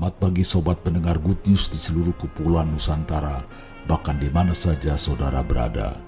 Selamat 0.00 0.16
pagi 0.16 0.40
sobat 0.40 0.80
pendengar 0.80 1.20
Good 1.20 1.44
News 1.44 1.68
di 1.68 1.76
seluruh 1.76 2.16
kepulauan 2.16 2.72
Nusantara, 2.72 3.44
bahkan 3.84 4.16
di 4.16 4.32
mana 4.32 4.56
saja 4.56 4.96
saudara 4.96 5.44
berada. 5.44 6.00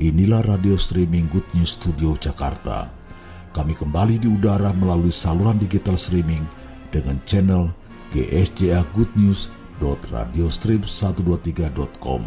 Inilah 0.00 0.40
radio 0.40 0.80
streaming 0.80 1.28
Good 1.28 1.44
News 1.52 1.76
Studio 1.76 2.16
Jakarta. 2.16 2.88
Kami 3.52 3.76
kembali 3.76 4.24
di 4.24 4.28
udara 4.32 4.72
melalui 4.72 5.12
saluran 5.12 5.60
digital 5.60 6.00
streaming 6.00 6.48
dengan 6.88 7.20
channel 7.28 7.68
GSJA 8.16 8.88
Good 8.96 9.12
News 9.20 9.52
radiostream123.com 9.84 12.22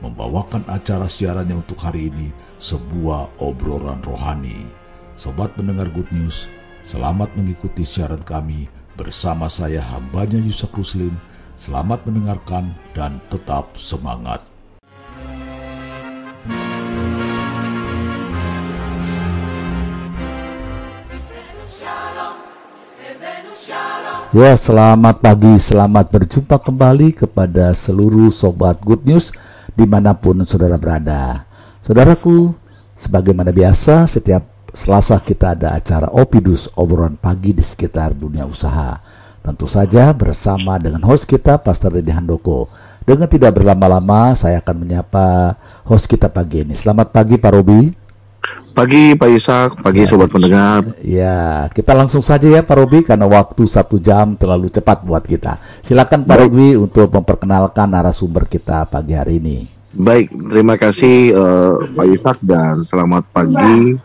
membawakan 0.00 0.64
acara 0.72 1.04
siarannya 1.04 1.60
untuk 1.60 1.84
hari 1.84 2.08
ini 2.08 2.32
sebuah 2.64 3.28
obrolan 3.44 4.00
rohani. 4.08 4.64
Sobat 5.20 5.52
pendengar 5.52 5.92
Good 5.92 6.08
News, 6.16 6.48
selamat 6.88 7.28
mengikuti 7.36 7.84
siaran 7.84 8.24
kami 8.24 8.79
Bersama 9.00 9.48
saya 9.48 9.80
hambanya 9.80 10.36
Yusak 10.36 10.76
Ruslim, 10.76 11.16
selamat 11.56 12.04
mendengarkan 12.04 12.76
dan 12.92 13.16
tetap 13.32 13.72
semangat. 13.72 14.44
Ya, 24.36 24.52
selamat 24.52 25.16
pagi, 25.24 25.56
selamat 25.56 26.12
berjumpa 26.12 26.60
kembali 26.60 27.16
kepada 27.16 27.72
seluruh 27.72 28.28
sobat 28.28 28.84
Good 28.84 29.08
News 29.08 29.32
di 29.80 29.88
mana 29.88 30.12
pun 30.12 30.44
saudara 30.44 30.76
berada. 30.76 31.48
Saudaraku, 31.80 32.52
sebagaimana 33.00 33.48
biasa, 33.48 34.04
setiap 34.04 34.59
Selasa 34.70 35.18
kita 35.18 35.58
ada 35.58 35.74
acara 35.74 36.06
Opidus 36.14 36.70
obrolan 36.78 37.18
pagi 37.18 37.50
di 37.50 37.62
sekitar 37.62 38.14
dunia 38.14 38.46
usaha. 38.46 39.02
Tentu 39.42 39.66
saja 39.66 40.14
bersama 40.14 40.78
dengan 40.78 41.02
host 41.10 41.26
kita 41.26 41.58
Pastor 41.58 41.98
Deddy 41.98 42.14
Handoko. 42.14 42.70
Dengan 43.02 43.26
tidak 43.26 43.58
berlama-lama 43.58 44.36
saya 44.38 44.62
akan 44.62 44.86
menyapa 44.86 45.58
host 45.82 46.06
kita 46.06 46.30
pagi 46.30 46.62
ini. 46.62 46.78
Selamat 46.78 47.10
pagi 47.10 47.34
Pak 47.34 47.50
Robi. 47.50 47.90
Pagi 48.70 49.18
Pak 49.18 49.28
Yusak, 49.34 49.68
pagi 49.82 50.06
ya. 50.06 50.08
sobat 50.08 50.30
pendengar. 50.30 50.86
Ya, 51.02 51.66
kita 51.74 51.90
langsung 51.90 52.22
saja 52.22 52.46
ya 52.46 52.62
Pak 52.62 52.76
Robi 52.78 53.02
karena 53.02 53.26
waktu 53.26 53.66
satu 53.66 53.98
jam 53.98 54.38
terlalu 54.38 54.70
cepat 54.70 55.02
buat 55.02 55.26
kita. 55.26 55.58
Silakan 55.82 56.22
Pak 56.22 56.36
Robi 56.46 56.78
untuk 56.78 57.10
memperkenalkan 57.10 57.90
narasumber 57.90 58.46
kita 58.46 58.86
pagi 58.86 59.18
hari 59.18 59.42
ini. 59.42 59.79
Baik, 59.90 60.30
terima 60.54 60.78
kasih 60.78 61.34
uh, 61.34 61.74
Pak 61.98 62.06
Yusak 62.06 62.38
dan 62.46 62.78
selamat 62.78 63.26
pagi 63.34 63.98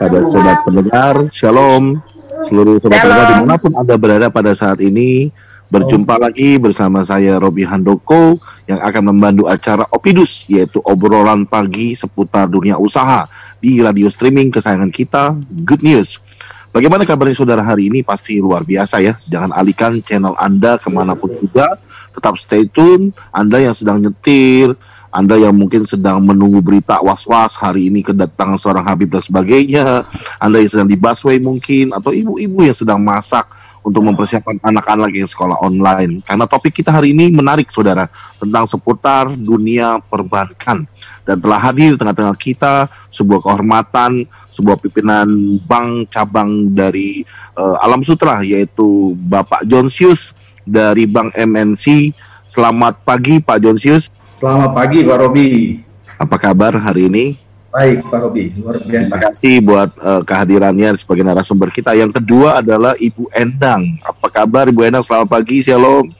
pada 0.00 0.24
sobat 0.24 0.64
pendengar. 0.64 1.14
Shalom, 1.28 2.00
seluruh 2.48 2.80
sobat 2.80 3.04
pendengar 3.04 3.26
di 3.28 3.36
mana 3.44 3.56
pun 3.60 3.72
anda 3.76 4.00
berada 4.00 4.32
pada 4.32 4.56
saat 4.56 4.80
ini. 4.80 5.28
Berjumpa 5.68 6.16
oh. 6.16 6.20
lagi 6.24 6.56
bersama 6.56 7.04
saya 7.04 7.36
Robi 7.36 7.60
Handoko 7.60 8.40
yang 8.72 8.80
akan 8.80 9.12
membantu 9.12 9.52
acara 9.52 9.84
Opidus 9.92 10.48
yaitu 10.48 10.80
obrolan 10.80 11.44
pagi 11.44 11.92
seputar 11.92 12.48
dunia 12.48 12.80
usaha 12.80 13.28
di 13.60 13.84
radio 13.84 14.08
streaming 14.08 14.48
kesayangan 14.48 14.88
kita 14.88 15.36
Good 15.68 15.84
News. 15.84 16.24
Bagaimana 16.72 17.04
kabarnya 17.04 17.36
saudara 17.36 17.60
hari 17.60 17.92
ini? 17.92 18.00
Pasti 18.00 18.40
luar 18.40 18.64
biasa 18.64 19.00
ya. 19.04 19.20
Jangan 19.28 19.52
alihkan 19.52 20.00
channel 20.00 20.32
Anda 20.40 20.80
ke 20.80 20.88
mana 20.88 21.12
pun 21.12 21.36
juga. 21.36 21.76
Tetap 22.16 22.40
stay 22.40 22.64
tune. 22.72 23.12
Anda 23.36 23.60
yang 23.60 23.76
sedang 23.76 24.00
nyetir, 24.00 24.72
anda 25.18 25.34
yang 25.34 25.58
mungkin 25.58 25.82
sedang 25.82 26.22
menunggu 26.22 26.62
berita 26.62 27.02
was-was 27.02 27.58
hari 27.58 27.90
ini 27.90 28.06
kedatangan 28.06 28.54
seorang 28.54 28.86
Habib 28.86 29.10
dan 29.10 29.18
sebagainya, 29.18 30.06
Anda 30.38 30.62
yang 30.62 30.70
sedang 30.70 30.86
di 30.86 30.94
busway 30.94 31.42
mungkin, 31.42 31.90
atau 31.90 32.14
ibu-ibu 32.14 32.62
yang 32.62 32.78
sedang 32.78 33.02
masak 33.02 33.50
untuk 33.82 34.06
mempersiapkan 34.06 34.62
anak-anak 34.62 35.10
yang 35.10 35.26
sekolah 35.26 35.58
online. 35.58 36.22
Karena 36.22 36.46
topik 36.46 36.70
kita 36.70 36.94
hari 36.94 37.10
ini 37.10 37.34
menarik, 37.34 37.66
saudara, 37.66 38.06
tentang 38.38 38.70
seputar 38.70 39.34
dunia 39.34 39.98
perbankan. 40.06 40.86
Dan 41.26 41.36
telah 41.42 41.58
hadir 41.58 41.94
di 41.94 41.98
tengah-tengah 41.98 42.38
kita 42.38 42.86
sebuah 43.10 43.42
kehormatan, 43.42 44.22
sebuah 44.54 44.78
pimpinan 44.78 45.58
bank 45.66 46.14
cabang 46.14 46.70
dari 46.78 47.26
uh, 47.58 47.74
Alam 47.82 48.06
Sutra, 48.06 48.46
yaitu 48.46 49.18
Bapak 49.26 49.66
Jonsius 49.66 50.30
dari 50.62 51.10
Bank 51.10 51.34
MNC. 51.34 52.14
Selamat 52.46 53.02
pagi, 53.02 53.42
Pak 53.42 53.66
Jonsius. 53.66 54.14
Selamat 54.38 54.70
pagi 54.70 55.02
Pak 55.02 55.18
Robi. 55.18 55.82
Apa 56.14 56.38
kabar 56.38 56.70
hari 56.78 57.10
ini? 57.10 57.34
Baik 57.74 58.06
Pak 58.06 58.22
Robi, 58.22 58.54
luar 58.54 58.78
biasa. 58.78 59.10
Terima 59.10 59.18
kasih 59.18 59.54
buat 59.58 59.90
uh, 59.98 60.22
kehadirannya 60.22 60.94
sebagai 60.94 61.26
narasumber 61.26 61.74
kita. 61.74 61.90
Yang 61.98 62.22
kedua 62.22 62.62
adalah 62.62 62.94
Ibu 62.94 63.34
Endang. 63.34 63.98
Apa 63.98 64.30
kabar 64.30 64.70
Ibu 64.70 64.86
Endang? 64.86 65.02
Selamat 65.02 65.34
pagi, 65.34 65.58
Shalom. 65.58 66.14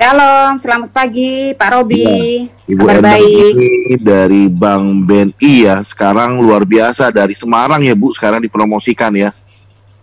Shalom, 0.00 0.56
selamat 0.56 0.88
pagi 0.88 1.52
Pak 1.52 1.68
Robi. 1.76 2.48
Ya. 2.48 2.72
Ibu 2.72 2.80
kabar 2.80 2.96
Endang 2.96 3.12
baik. 3.28 3.52
ini 3.52 3.72
dari 4.00 4.44
Bank 4.48 4.84
BNI 5.04 5.52
ya. 5.60 5.76
Sekarang 5.84 6.40
luar 6.40 6.64
biasa 6.64 7.12
dari 7.12 7.36
Semarang 7.36 7.84
ya 7.84 7.92
Bu. 7.92 8.08
Sekarang 8.16 8.40
dipromosikan 8.40 9.12
ya. 9.12 9.36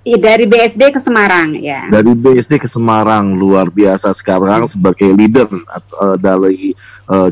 Iya 0.07 0.23
dari 0.23 0.47
BSD 0.47 0.95
ke 0.95 1.03
Semarang 1.03 1.51
ya. 1.59 1.83
Dari 1.91 2.15
BSD 2.15 2.63
ke 2.63 2.69
Semarang 2.71 3.35
luar 3.35 3.67
biasa 3.67 4.15
sekarang 4.15 4.63
sebagai 4.63 5.11
leader 5.11 5.51
uh, 5.99 6.15
dari 6.15 6.71
uh, 7.11 7.27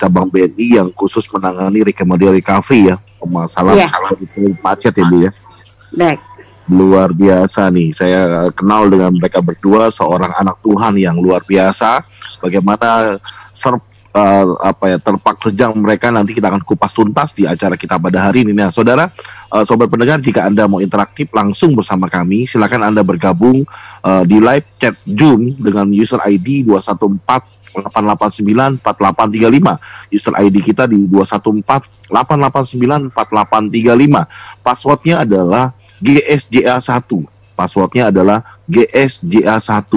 cabang 0.00 0.32
BNI 0.32 0.80
yang 0.80 0.88
khusus 0.96 1.28
menangani 1.28 1.84
recovery 1.84 2.40
recovery 2.40 2.88
ya 2.88 2.96
masalah 3.28 3.76
yeah. 3.76 3.92
masalah 3.92 4.16
itu 4.16 4.56
macet 4.64 4.96
ya 4.96 5.04
bu 5.04 5.16
ya. 5.28 5.30
Baik. 5.92 6.20
Luar 6.72 7.12
biasa 7.12 7.68
nih 7.68 7.92
saya 7.92 8.48
kenal 8.56 8.88
dengan 8.88 9.12
mereka 9.20 9.44
berdua 9.44 9.92
seorang 9.92 10.32
anak 10.40 10.56
Tuhan 10.64 10.96
yang 10.96 11.20
luar 11.20 11.44
biasa. 11.44 12.08
Bagaimana 12.40 13.20
serp 13.52 13.84
uh, 14.14 14.44
apa 14.62 14.94
ya 14.94 14.98
terpak 15.02 15.36
sejang 15.42 15.74
mereka 15.74 16.08
nanti 16.14 16.32
kita 16.32 16.48
akan 16.48 16.62
kupas 16.62 16.94
tuntas 16.94 17.34
di 17.34 17.44
acara 17.44 17.74
kita 17.74 17.98
pada 17.98 18.30
hari 18.30 18.46
ini. 18.46 18.54
Nah, 18.54 18.70
saudara, 18.70 19.10
uh, 19.50 19.66
sobat 19.66 19.90
pendengar, 19.90 20.22
jika 20.22 20.46
anda 20.46 20.64
mau 20.70 20.78
interaktif 20.78 21.28
langsung 21.34 21.74
bersama 21.74 22.06
kami, 22.06 22.46
silakan 22.46 22.86
anda 22.94 23.02
bergabung 23.02 23.66
uh, 24.06 24.22
di 24.22 24.38
live 24.38 24.64
chat 24.78 24.94
Zoom 25.04 25.58
dengan 25.58 25.90
user 25.90 26.22
ID 26.22 26.64
214 26.64 27.66
889 27.74 28.78
4835 28.86 30.14
user 30.14 30.34
ID 30.38 30.56
kita 30.62 30.86
di 30.86 31.10
214 31.10 32.06
889 32.06 33.10
4835 33.10 34.62
passwordnya 34.62 35.26
adalah 35.26 35.74
GSJA1 35.98 37.10
passwordnya 37.58 38.14
adalah 38.14 38.46
GSJA1 38.70 39.90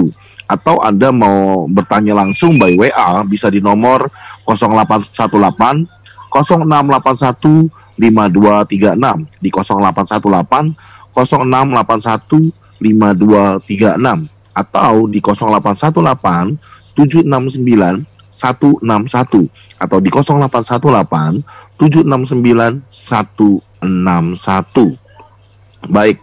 atau 0.48 0.80
Anda 0.80 1.12
mau 1.12 1.68
bertanya 1.68 2.16
langsung 2.16 2.56
by 2.56 2.72
WA 2.80 3.20
bisa 3.28 3.52
di 3.52 3.60
nomor 3.60 4.08
0818 4.48 5.84
0681 6.32 7.68
5236 8.00 9.44
di 9.44 9.52
0818 9.52 10.72
0681 11.12 12.48
5236 12.80 14.24
atau 14.56 15.04
di 15.06 15.20
0818 15.20 16.56
769 16.96 18.08
161 18.28 19.48
atau 19.78 20.02
di 20.02 20.10
0818 20.10 21.78
769 21.78 22.82
161 22.88 24.98
Baik, 25.86 26.18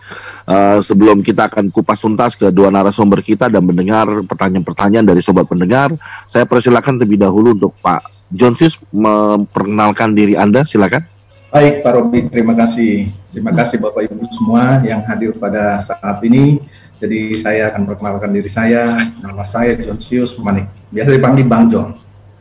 uh, 0.52 0.84
sebelum 0.84 1.24
kita 1.24 1.48
akan 1.48 1.72
kupas 1.72 2.04
tuntas 2.04 2.36
ke 2.36 2.52
dua 2.52 2.68
narasumber 2.68 3.24
kita 3.24 3.48
dan 3.48 3.64
mendengar 3.64 4.04
pertanyaan-pertanyaan 4.28 5.08
dari 5.08 5.24
sobat 5.24 5.48
pendengar, 5.48 5.96
saya 6.28 6.44
persilakan 6.44 7.00
terlebih 7.00 7.24
dahulu 7.24 7.56
untuk 7.56 7.72
Pak 7.80 8.04
Jonsis 8.36 8.76
memperkenalkan 8.92 10.12
diri 10.12 10.36
Anda, 10.36 10.68
silakan. 10.68 11.08
Baik, 11.56 11.88
Pak 11.88 11.92
Robi, 11.96 12.20
terima 12.28 12.52
kasih. 12.52 13.16
Terima 13.32 13.56
kasih 13.56 13.80
Bapak 13.80 14.12
Ibu 14.12 14.28
semua 14.36 14.84
yang 14.84 15.08
hadir 15.08 15.32
pada 15.40 15.80
saat 15.80 16.20
ini. 16.28 16.60
Jadi 17.00 17.40
saya 17.40 17.72
akan 17.72 17.88
perkenalkan 17.88 18.36
diri 18.36 18.52
saya. 18.52 19.12
Nama 19.24 19.44
saya 19.44 19.80
Jonsius 19.80 20.36
Manik. 20.36 20.68
Biasa 20.92 21.16
dipanggil 21.16 21.48
Bang 21.48 21.72
John. 21.72 21.96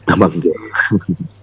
Bang 0.05 0.37
John. 0.41 0.61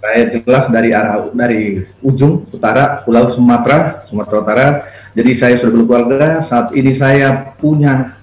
saya 0.02 0.22
jelas 0.34 0.66
dari 0.70 0.94
arah 0.94 1.30
dari 1.34 1.86
ujung 2.02 2.46
utara 2.50 3.06
Pulau 3.06 3.30
Sumatera, 3.30 4.06
Sumatera 4.10 4.38
Utara 4.42 4.68
jadi 5.12 5.32
saya 5.36 5.56
sudah 5.60 5.84
berkeluarga. 5.84 6.40
Saat 6.40 6.72
ini 6.72 6.96
saya 6.96 7.56
punya 7.60 8.16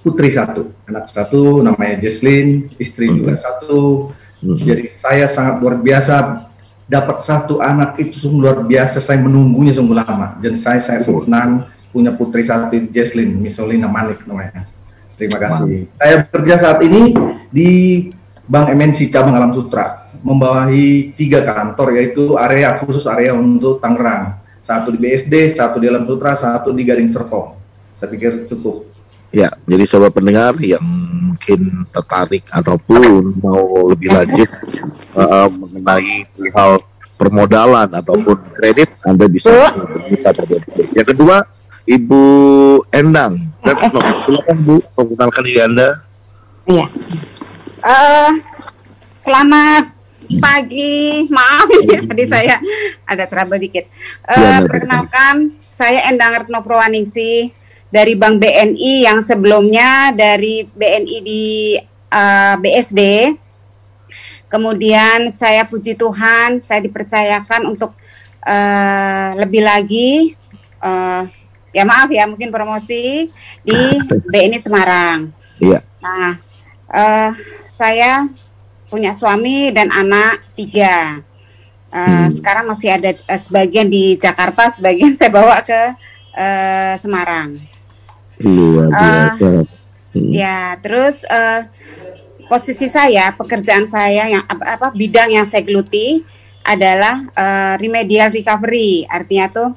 putri 0.00 0.32
satu, 0.32 0.72
anak 0.88 1.08
satu, 1.12 1.60
namanya 1.60 2.00
Jesslyn, 2.00 2.72
istri 2.80 3.08
hmm. 3.08 3.16
juga 3.20 3.32
satu. 3.40 4.12
Hmm. 4.40 4.56
Jadi 4.56 4.92
saya 4.96 5.28
sangat 5.28 5.60
luar 5.60 5.80
biasa 5.80 6.48
dapat 6.84 7.24
satu 7.24 7.64
anak 7.64 7.96
itu 8.00 8.16
sungguh 8.16 8.40
luar 8.40 8.58
biasa. 8.64 9.00
Saya 9.04 9.20
menunggunya 9.20 9.76
sungguh 9.76 9.96
lama. 9.96 10.40
Jadi 10.40 10.56
saya 10.56 10.80
saya 10.80 11.00
sangat 11.00 11.28
senang 11.28 11.50
punya 11.92 12.10
putri 12.16 12.42
satu 12.42 12.74
Jesslyn, 12.90 13.36
Misolina 13.36 13.86
Manik 13.86 14.24
namanya. 14.24 14.64
Terima 15.14 15.38
kasih. 15.38 15.62
Man. 15.62 16.00
Saya 16.00 16.14
bekerja 16.26 16.54
saat 16.58 16.78
ini 16.82 17.14
di 17.54 17.70
Bank 18.44 18.68
MNC 18.76 19.08
cabang 19.08 19.36
Alam 19.36 19.56
Sutra, 19.56 20.12
membawahi 20.20 21.16
tiga 21.16 21.44
kantor 21.44 21.96
yaitu 21.96 22.36
area 22.36 22.76
khusus 22.76 23.08
area 23.08 23.32
untuk 23.32 23.80
Tangerang 23.80 24.44
satu 24.64 24.88
di 24.88 24.98
BSD, 24.98 25.52
satu 25.52 25.76
di 25.76 25.86
Alam 25.92 26.08
Sutra, 26.08 26.32
satu 26.32 26.72
di 26.72 26.82
Garing 26.88 27.08
Serpong. 27.08 27.52
Saya 27.94 28.08
pikir 28.08 28.48
cukup. 28.48 28.88
Ya, 29.28 29.52
jadi 29.68 29.84
sobat 29.84 30.16
pendengar 30.16 30.56
yang 30.64 30.80
mungkin 31.34 31.84
tertarik 31.92 32.48
ataupun 32.48 33.44
mau 33.44 33.92
lebih 33.92 34.08
lanjut 34.08 34.48
uh, 35.12 35.52
mengenai 35.60 36.24
hal 36.56 36.80
permodalan 37.20 37.92
ataupun 37.92 38.40
kredit, 38.56 38.88
Anda 39.04 39.28
bisa 39.28 39.52
meminta 40.00 40.32
Yang 40.96 41.06
kedua, 41.12 41.44
Ibu 41.84 42.22
Endang. 42.88 43.52
Silakan 43.60 44.58
Bu, 44.64 44.80
perkenalkan 44.96 45.42
diri 45.44 45.60
Anda. 45.60 45.88
Iya. 46.64 46.88
Uh, 47.84 48.40
selamat 49.20 49.92
pagi. 50.40 51.28
Maaf 51.28 51.68
ini 51.68 52.00
tadi 52.08 52.24
saya 52.24 52.56
ada 53.04 53.28
trouble 53.28 53.60
dikit. 53.60 53.84
Uh, 54.24 54.64
perkenalkan, 54.64 55.52
saya 55.68 56.08
Endang 56.08 56.32
Retno 56.32 56.64
Prowaningsi 56.64 57.52
dari 57.92 58.16
Bank 58.16 58.40
BNI 58.40 59.04
yang 59.04 59.20
sebelumnya 59.20 60.16
dari 60.16 60.64
BNI 60.64 61.16
di 61.20 61.76
uh, 62.08 62.56
BSD. 62.56 63.36
Kemudian 64.48 65.28
saya 65.36 65.68
puji 65.68 65.92
Tuhan, 65.92 66.64
saya 66.64 66.80
dipercayakan 66.80 67.68
untuk 67.68 67.92
uh, 68.48 69.36
lebih 69.44 69.60
lagi, 69.60 70.32
uh, 70.80 71.28
ya 71.68 71.84
maaf 71.84 72.08
ya 72.08 72.24
mungkin 72.24 72.48
promosi 72.48 73.28
di 73.60 73.78
BNI 74.08 74.56
Semarang. 74.56 75.28
Iya. 75.60 75.84
Nah, 76.00 76.40
uh, 76.88 77.30
saya 77.74 78.30
punya 78.88 79.10
suami 79.14 79.74
dan 79.74 79.90
anak 79.90 80.46
tiga. 80.54 81.22
Uh, 81.90 82.26
hmm. 82.26 82.38
Sekarang 82.38 82.64
masih 82.70 82.90
ada 82.94 83.10
uh, 83.14 83.40
sebagian 83.42 83.86
di 83.90 84.18
Jakarta, 84.18 84.70
sebagian 84.74 85.14
saya 85.18 85.30
bawa 85.30 85.62
ke 85.62 85.80
uh, 86.34 86.94
Semarang. 87.02 87.58
Luar 88.42 88.90
biasa. 88.90 89.42
Uh, 89.42 89.62
hmm. 90.14 90.30
Ya, 90.30 90.78
terus 90.82 91.22
uh, 91.26 91.66
posisi 92.46 92.86
saya, 92.90 93.34
pekerjaan 93.34 93.86
saya 93.90 94.30
yang 94.30 94.42
apa, 94.46 94.78
apa 94.78 94.86
bidang 94.94 95.34
yang 95.34 95.46
saya 95.46 95.62
geluti 95.62 96.22
adalah 96.66 97.26
uh, 97.34 97.74
remedial 97.78 98.30
recovery. 98.30 99.06
Artinya 99.06 99.46
tuh 99.50 99.70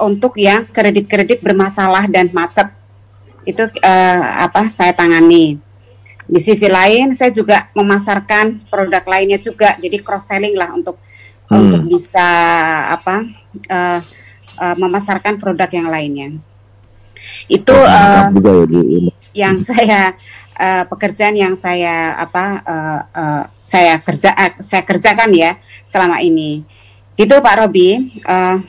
untuk 0.00 0.38
yang 0.40 0.66
kredit-kredit 0.70 1.44
bermasalah 1.44 2.08
dan 2.08 2.32
macet 2.32 2.70
itu 3.44 3.62
uh, 3.62 4.22
apa 4.46 4.70
saya 4.74 4.94
tangani. 4.94 5.69
Di 6.30 6.38
sisi 6.38 6.70
lain 6.70 7.18
saya 7.18 7.34
juga 7.34 7.66
memasarkan 7.74 8.70
produk 8.70 9.02
lainnya 9.02 9.42
juga. 9.42 9.74
Jadi 9.82 9.98
cross 9.98 10.30
selling 10.30 10.54
lah 10.54 10.70
untuk 10.70 10.94
hmm. 11.50 11.58
untuk 11.58 11.82
bisa 11.90 12.28
apa 12.94 13.26
uh, 13.66 14.00
uh, 14.62 14.76
memasarkan 14.78 15.42
produk 15.42 15.66
yang 15.74 15.90
lainnya. 15.90 16.38
Itu 17.50 17.74
uh, 17.74 18.30
ya, 18.30 19.10
yang 19.34 19.56
saya 19.66 20.14
uh, 20.54 20.86
pekerjaan 20.86 21.34
yang 21.34 21.58
saya 21.58 22.14
apa 22.14 22.44
uh, 22.62 23.00
uh, 23.10 23.42
saya 23.58 23.98
kerja 23.98 24.30
uh, 24.30 24.52
saya 24.62 24.86
kerjakan 24.86 25.34
ya 25.34 25.58
selama 25.90 26.22
ini. 26.22 26.62
Gitu 27.18 27.34
Pak 27.42 27.54
Robi. 27.58 28.22
Uh, 28.22 28.62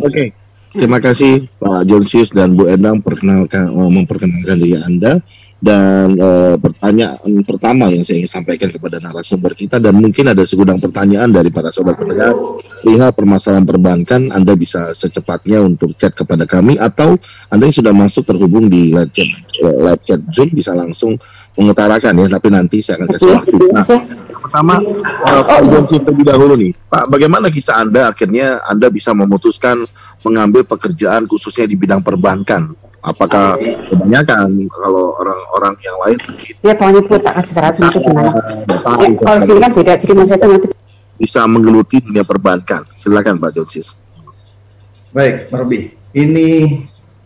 Oke. 0.00 0.08
Okay. 0.08 0.28
Terima 0.74 0.98
kasih 0.98 1.46
Pak 1.62 1.86
Jonsius 1.86 2.34
dan 2.34 2.58
Bu 2.58 2.66
Endang 2.66 2.98
perkenalkan 2.98 3.70
memperkenalkan 3.70 4.58
diri 4.58 4.74
Anda 4.82 5.22
dan 5.64 6.20
uh, 6.20 6.60
pertanyaan 6.60 7.40
pertama 7.40 7.88
yang 7.88 8.04
saya 8.04 8.20
ingin 8.20 8.28
sampaikan 8.28 8.68
kepada 8.68 9.00
narasumber 9.00 9.56
kita 9.56 9.80
dan 9.80 9.96
mungkin 9.96 10.28
ada 10.28 10.44
segudang 10.44 10.76
pertanyaan 10.76 11.32
dari 11.32 11.48
para 11.48 11.72
sobat 11.72 11.96
pendengar 11.96 12.36
lihat 12.84 13.16
permasalahan 13.16 13.64
perbankan 13.64 14.28
Anda 14.28 14.52
bisa 14.60 14.92
secepatnya 14.92 15.64
untuk 15.64 15.96
chat 15.96 16.12
kepada 16.12 16.44
kami 16.44 16.76
atau 16.76 17.16
Anda 17.48 17.72
yang 17.72 17.76
sudah 17.80 17.96
masuk 17.96 18.28
terhubung 18.28 18.68
di 18.68 18.92
live 18.92 19.08
chat 19.16 19.24
uh, 19.64 19.88
live 19.88 20.04
chat 20.04 20.20
Zoom 20.36 20.52
bisa 20.52 20.76
langsung 20.76 21.16
mengutarakan 21.56 22.12
ya 22.12 22.26
tapi 22.28 22.48
nanti 22.52 22.84
saya 22.84 23.00
akan 23.00 23.08
kasih 23.16 23.30
waktu. 23.32 23.56
nah, 23.72 23.84
pertama 24.44 24.74
uh, 25.24 25.42
Pak 25.48 25.60
Zonsi 25.64 25.96
terlebih 26.04 26.28
dahulu 26.28 26.54
nih. 26.60 26.76
Pak 26.92 27.08
bagaimana 27.08 27.48
kisah 27.48 27.80
Anda? 27.80 28.12
Akhirnya 28.12 28.60
Anda 28.68 28.92
bisa 28.92 29.16
memutuskan 29.16 29.88
mengambil 30.20 30.68
pekerjaan 30.68 31.24
khususnya 31.24 31.64
di 31.64 31.78
bidang 31.78 32.04
perbankan 32.04 32.83
apakah 33.04 33.60
kebanyakan 33.92 34.48
kalau 34.72 35.12
orang-orang 35.20 35.74
yang 35.84 35.96
lain 36.00 36.18
mungkin 36.24 36.54
ya 36.64 36.72
pokoknya 36.72 37.02
pun 37.04 37.18
tak 37.20 37.34
kasih 37.36 37.52
seratus 37.52 37.78
itu 37.84 37.98
gimana? 38.00 38.32
Ya, 38.32 39.08
kalau 39.20 39.40
sini 39.44 39.60
kan 39.60 39.72
beda 39.76 39.92
jadi 40.00 40.12
maksudnya 40.16 40.40
itu 40.40 40.48
nanti 40.48 40.68
bisa 41.14 41.40
menggeluti 41.46 42.02
dunia 42.02 42.24
perbankan. 42.26 42.88
Silakan 42.96 43.38
Pak 43.38 43.52
Josis 43.54 43.92
baik 45.14 45.54
Merbi 45.54 45.94
ini 46.10 46.82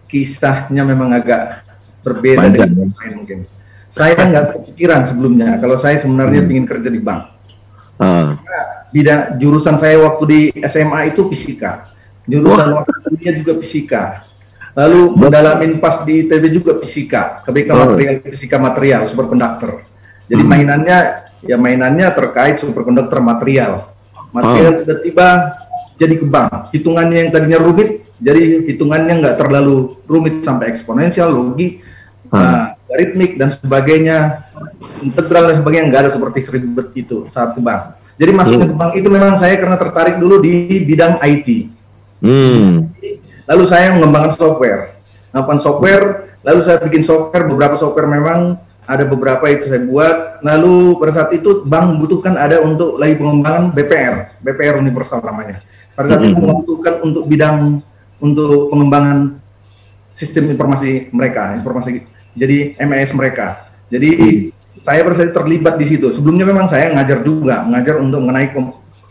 kisahnya 0.09 0.85
memang 0.85 1.17
agak 1.17 1.65
berbeda 2.05 2.45
Panjang, 2.45 2.69
dengan 2.73 2.89
yang 2.89 2.93
lain 2.97 3.13
mungkin. 3.25 3.39
Saya 3.89 4.17
nggak 4.17 4.47
kepikiran 4.61 5.09
sebelumnya. 5.09 5.57
Kalau 5.57 5.77
saya 5.81 5.97
sebenarnya 5.97 6.45
hmm. 6.45 6.51
ingin 6.53 6.67
kerja 6.69 6.89
di 6.93 7.01
bank. 7.01 7.41
Uh. 7.99 8.39
bidang 8.95 9.43
jurusan 9.43 9.75
saya 9.75 9.99
waktu 9.99 10.23
di 10.31 10.41
SMA 10.65 11.13
itu 11.13 11.27
fisika. 11.29 11.91
Jurusan 12.31 12.79
waktu 12.79 13.11
dia 13.19 13.35
juga 13.37 13.59
fisika 13.59 14.28
Lalu 14.79 15.19
mendalamin 15.19 15.83
pas 15.83 16.07
di 16.07 16.31
TV 16.31 16.55
juga 16.55 16.79
fisika, 16.79 17.43
kebaikan 17.43 17.75
oh. 17.75 17.79
material, 17.83 18.15
fisika 18.31 18.57
material, 18.63 19.11
superkonduktor. 19.11 19.83
Jadi 20.31 20.43
hmm. 20.47 20.51
mainannya 20.55 20.99
ya 21.43 21.59
mainannya 21.59 22.07
terkait 22.15 22.63
superkonduktor 22.63 23.19
material. 23.19 23.91
Material 24.31 24.71
oh. 24.71 24.79
tiba-tiba 24.87 25.27
jadi 25.99 26.15
ke 26.15 26.27
bank. 26.31 26.71
Hitungannya 26.71 27.27
yang 27.27 27.31
tadinya 27.35 27.59
rumit, 27.59 28.07
jadi 28.23 28.71
hitungannya 28.71 29.19
nggak 29.19 29.37
terlalu 29.43 29.99
rumit 30.07 30.47
sampai 30.47 30.71
eksponensial, 30.71 31.35
logi, 31.35 31.83
hmm. 32.31 32.39
uh, 32.39 32.79
aritmik 32.95 33.35
dan 33.35 33.51
sebagainya, 33.51 34.47
integral 35.03 35.51
dan 35.51 35.59
sebagainya 35.59 35.85
nggak 35.91 36.03
ada 36.07 36.13
seperti 36.15 36.39
seribet 36.47 36.95
itu 36.95 37.27
saat 37.27 37.59
ke 37.59 37.61
bank. 37.61 37.99
Jadi 38.15 38.31
masuknya 38.31 38.71
hmm. 38.71 38.75
ke 38.75 38.77
bank 38.79 38.93
itu 38.95 39.09
memang 39.11 39.35
saya 39.43 39.59
karena 39.59 39.75
tertarik 39.75 40.23
dulu 40.23 40.39
di 40.39 40.87
bidang 40.87 41.19
IT. 41.19 41.67
Hmm. 42.23 42.95
Lalu 43.49 43.65
saya 43.65 43.97
mengembangkan 43.97 44.37
software. 44.37 45.01
Mengembangkan 45.33 45.61
software, 45.61 46.05
lalu 46.45 46.61
saya 46.61 46.79
bikin 46.85 47.01
software, 47.01 47.49
beberapa 47.49 47.75
software 47.81 48.07
memang 48.07 48.61
ada 48.89 49.05
beberapa 49.05 49.45
itu 49.49 49.69
saya 49.69 49.85
buat. 49.85 50.41
Lalu 50.45 50.97
pada 50.97 51.13
saat 51.13 51.31
itu 51.37 51.65
bank 51.65 51.97
membutuhkan 51.97 52.37
ada 52.37 52.61
untuk 52.65 52.97
lagi 52.97 53.17
pengembangan 53.21 53.73
BPR, 53.77 54.41
BPR 54.41 54.81
universal 54.81 55.21
namanya. 55.21 55.61
Pada 55.93 56.15
saat 56.15 56.25
itu 56.25 56.33
mm-hmm. 56.33 56.45
membutuhkan 56.49 56.95
untuk 57.05 57.25
bidang 57.29 57.85
untuk 58.21 58.73
pengembangan 58.73 59.41
sistem 60.17 60.51
informasi 60.53 61.13
mereka, 61.13 61.53
informasi 61.57 62.05
jadi 62.33 62.77
MES 62.85 63.13
mereka. 63.13 63.69
Jadi 63.93 64.09
mm-hmm. 64.17 64.81
saya 64.85 65.05
pada 65.05 65.15
saat 65.21 65.37
terlibat 65.37 65.75
di 65.77 65.87
situ. 65.89 66.09
Sebelumnya 66.09 66.49
memang 66.49 66.69
saya 66.69 66.89
ngajar 66.97 67.21
juga, 67.21 67.65
mengajar 67.65 68.01
untuk 68.01 68.25
mengenai 68.25 68.53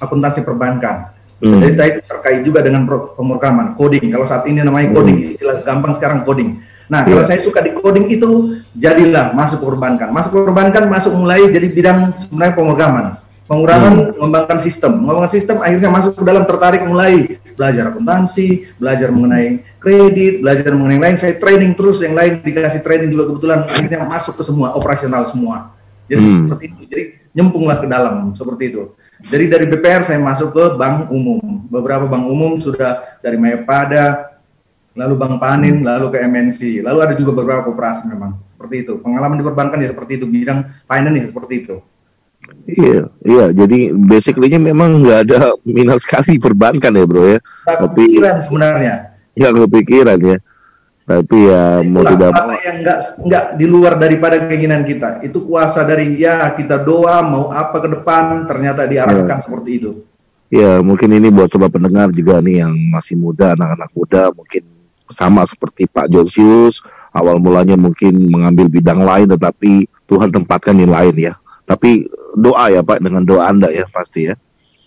akuntansi 0.02 0.42
perbankan. 0.42 1.17
Hmm. 1.38 1.62
Jadi 1.62 1.74
tadi 1.78 1.92
terkait 2.02 2.42
juga 2.42 2.66
dengan 2.66 2.90
pemrograman, 2.90 3.78
coding. 3.78 4.10
Kalau 4.10 4.26
saat 4.26 4.50
ini 4.50 4.66
namanya 4.66 4.90
coding, 4.90 5.22
hmm. 5.22 5.28
istilah 5.38 5.58
gampang 5.62 5.94
sekarang 6.02 6.26
coding. 6.26 6.66
Nah, 6.90 7.06
yeah. 7.06 7.14
kalau 7.14 7.24
saya 7.30 7.40
suka 7.44 7.60
di 7.62 7.72
coding 7.78 8.10
itu, 8.10 8.58
jadilah 8.74 9.38
masuk 9.38 9.62
perbankan. 9.62 10.10
Masuk 10.10 10.34
perbankan, 10.34 10.90
masuk 10.90 11.14
mulai 11.14 11.46
jadi 11.54 11.68
bidang 11.70 12.18
sebenarnya 12.18 12.54
pemrograman. 12.58 13.06
Pemrograman 13.48 13.92
hmm. 13.96 14.20
mengembangkan 14.20 14.60
sistem, 14.60 14.92
mengembangkan 15.00 15.32
sistem 15.32 15.58
akhirnya 15.64 15.88
masuk 15.88 16.20
ke 16.20 16.24
dalam 16.28 16.44
tertarik 16.44 16.84
mulai 16.84 17.40
belajar 17.56 17.96
akuntansi, 17.96 18.76
belajar 18.76 19.08
mengenai 19.08 19.64
kredit, 19.80 20.44
belajar 20.44 20.76
mengenai 20.76 21.00
lain. 21.00 21.16
Saya 21.16 21.40
training 21.40 21.72
terus, 21.78 22.04
yang 22.04 22.12
lain 22.12 22.44
dikasih 22.44 22.84
training 22.84 23.08
juga 23.14 23.32
kebetulan 23.32 23.60
akhirnya 23.72 24.04
masuk 24.04 24.36
ke 24.36 24.44
semua 24.44 24.76
operasional 24.76 25.24
semua. 25.30 25.72
Jadi 26.12 26.24
hmm. 26.28 26.40
seperti 26.44 26.64
itu. 26.66 26.82
Jadi 26.92 27.04
nyempunglah 27.38 27.78
ke 27.80 27.88
dalam 27.88 28.36
seperti 28.36 28.64
itu. 28.74 28.92
Jadi 29.18 29.46
dari 29.50 29.66
BPR 29.66 30.06
saya 30.06 30.22
masuk 30.22 30.54
ke 30.54 30.64
bank 30.78 31.10
umum. 31.10 31.66
Beberapa 31.74 32.06
bank 32.06 32.30
umum 32.30 32.62
sudah 32.62 33.18
dari 33.26 33.36
Mayapada, 33.36 34.38
lalu 34.94 35.14
Bank 35.18 35.42
Panin, 35.42 35.82
lalu 35.82 36.14
ke 36.14 36.18
MNC. 36.22 36.86
Lalu 36.86 37.00
ada 37.02 37.14
juga 37.18 37.34
beberapa 37.34 37.66
koperasi 37.66 38.06
memang 38.06 38.38
seperti 38.46 38.86
itu. 38.86 39.02
Pengalaman 39.02 39.42
di 39.42 39.46
perbankan 39.46 39.82
ya 39.82 39.90
seperti 39.90 40.22
itu, 40.22 40.26
bidang 40.30 40.70
finance 40.86 41.18
ya 41.18 41.26
seperti 41.34 41.54
itu. 41.66 41.76
Iya, 42.70 43.10
iya. 43.26 43.46
Jadi 43.52 43.92
basically-nya 43.92 44.62
memang 44.62 45.02
nggak 45.02 45.20
ada 45.28 45.58
minat 45.66 46.00
sekali 46.06 46.38
perbankan 46.38 46.94
ya, 46.94 47.06
bro 47.10 47.24
ya. 47.26 47.40
Tapi 47.66 48.22
sebenarnya. 48.46 49.18
Nggak 49.34 49.54
kepikiran 49.66 50.18
ya 50.22 50.38
tapi 51.08 51.48
ya 51.48 51.80
Itulah, 51.80 51.88
mau 51.88 52.04
tidak 52.04 52.32
kuasa 52.36 52.56
yang 52.68 52.78
enggak 52.84 53.00
enggak 53.24 53.46
di 53.56 53.66
luar 53.66 53.94
daripada 53.96 54.36
keinginan 54.44 54.84
kita. 54.84 55.24
Itu 55.24 55.48
kuasa 55.48 55.88
dari 55.88 56.20
ya 56.20 56.52
kita 56.52 56.84
doa 56.84 57.24
mau 57.24 57.48
apa 57.56 57.80
ke 57.80 57.88
depan 57.96 58.44
ternyata 58.44 58.84
diarahkan 58.84 59.40
ya. 59.40 59.44
seperti 59.48 59.70
itu. 59.80 59.92
Ya 60.52 60.84
mungkin 60.84 61.16
ini 61.16 61.32
buat 61.32 61.48
sobat 61.48 61.72
pendengar 61.72 62.12
juga 62.12 62.44
nih 62.44 62.60
yang 62.60 62.76
masih 62.92 63.16
muda 63.16 63.56
anak-anak 63.56 63.92
muda 63.96 64.24
mungkin 64.36 64.68
sama 65.16 65.48
seperti 65.48 65.88
Pak 65.88 66.12
Josius 66.12 66.84
awal 67.16 67.40
mulanya 67.40 67.80
mungkin 67.80 68.28
mengambil 68.28 68.68
bidang 68.68 69.00
lain 69.00 69.32
tetapi 69.32 69.88
Tuhan 70.12 70.28
tempatkan 70.36 70.76
yang 70.76 70.92
lain 70.92 71.16
ya. 71.32 71.34
Tapi 71.64 72.04
doa 72.36 72.68
ya 72.68 72.84
Pak 72.84 73.00
dengan 73.00 73.24
doa 73.24 73.48
Anda 73.48 73.72
ya 73.72 73.88
pasti 73.88 74.28
ya 74.28 74.36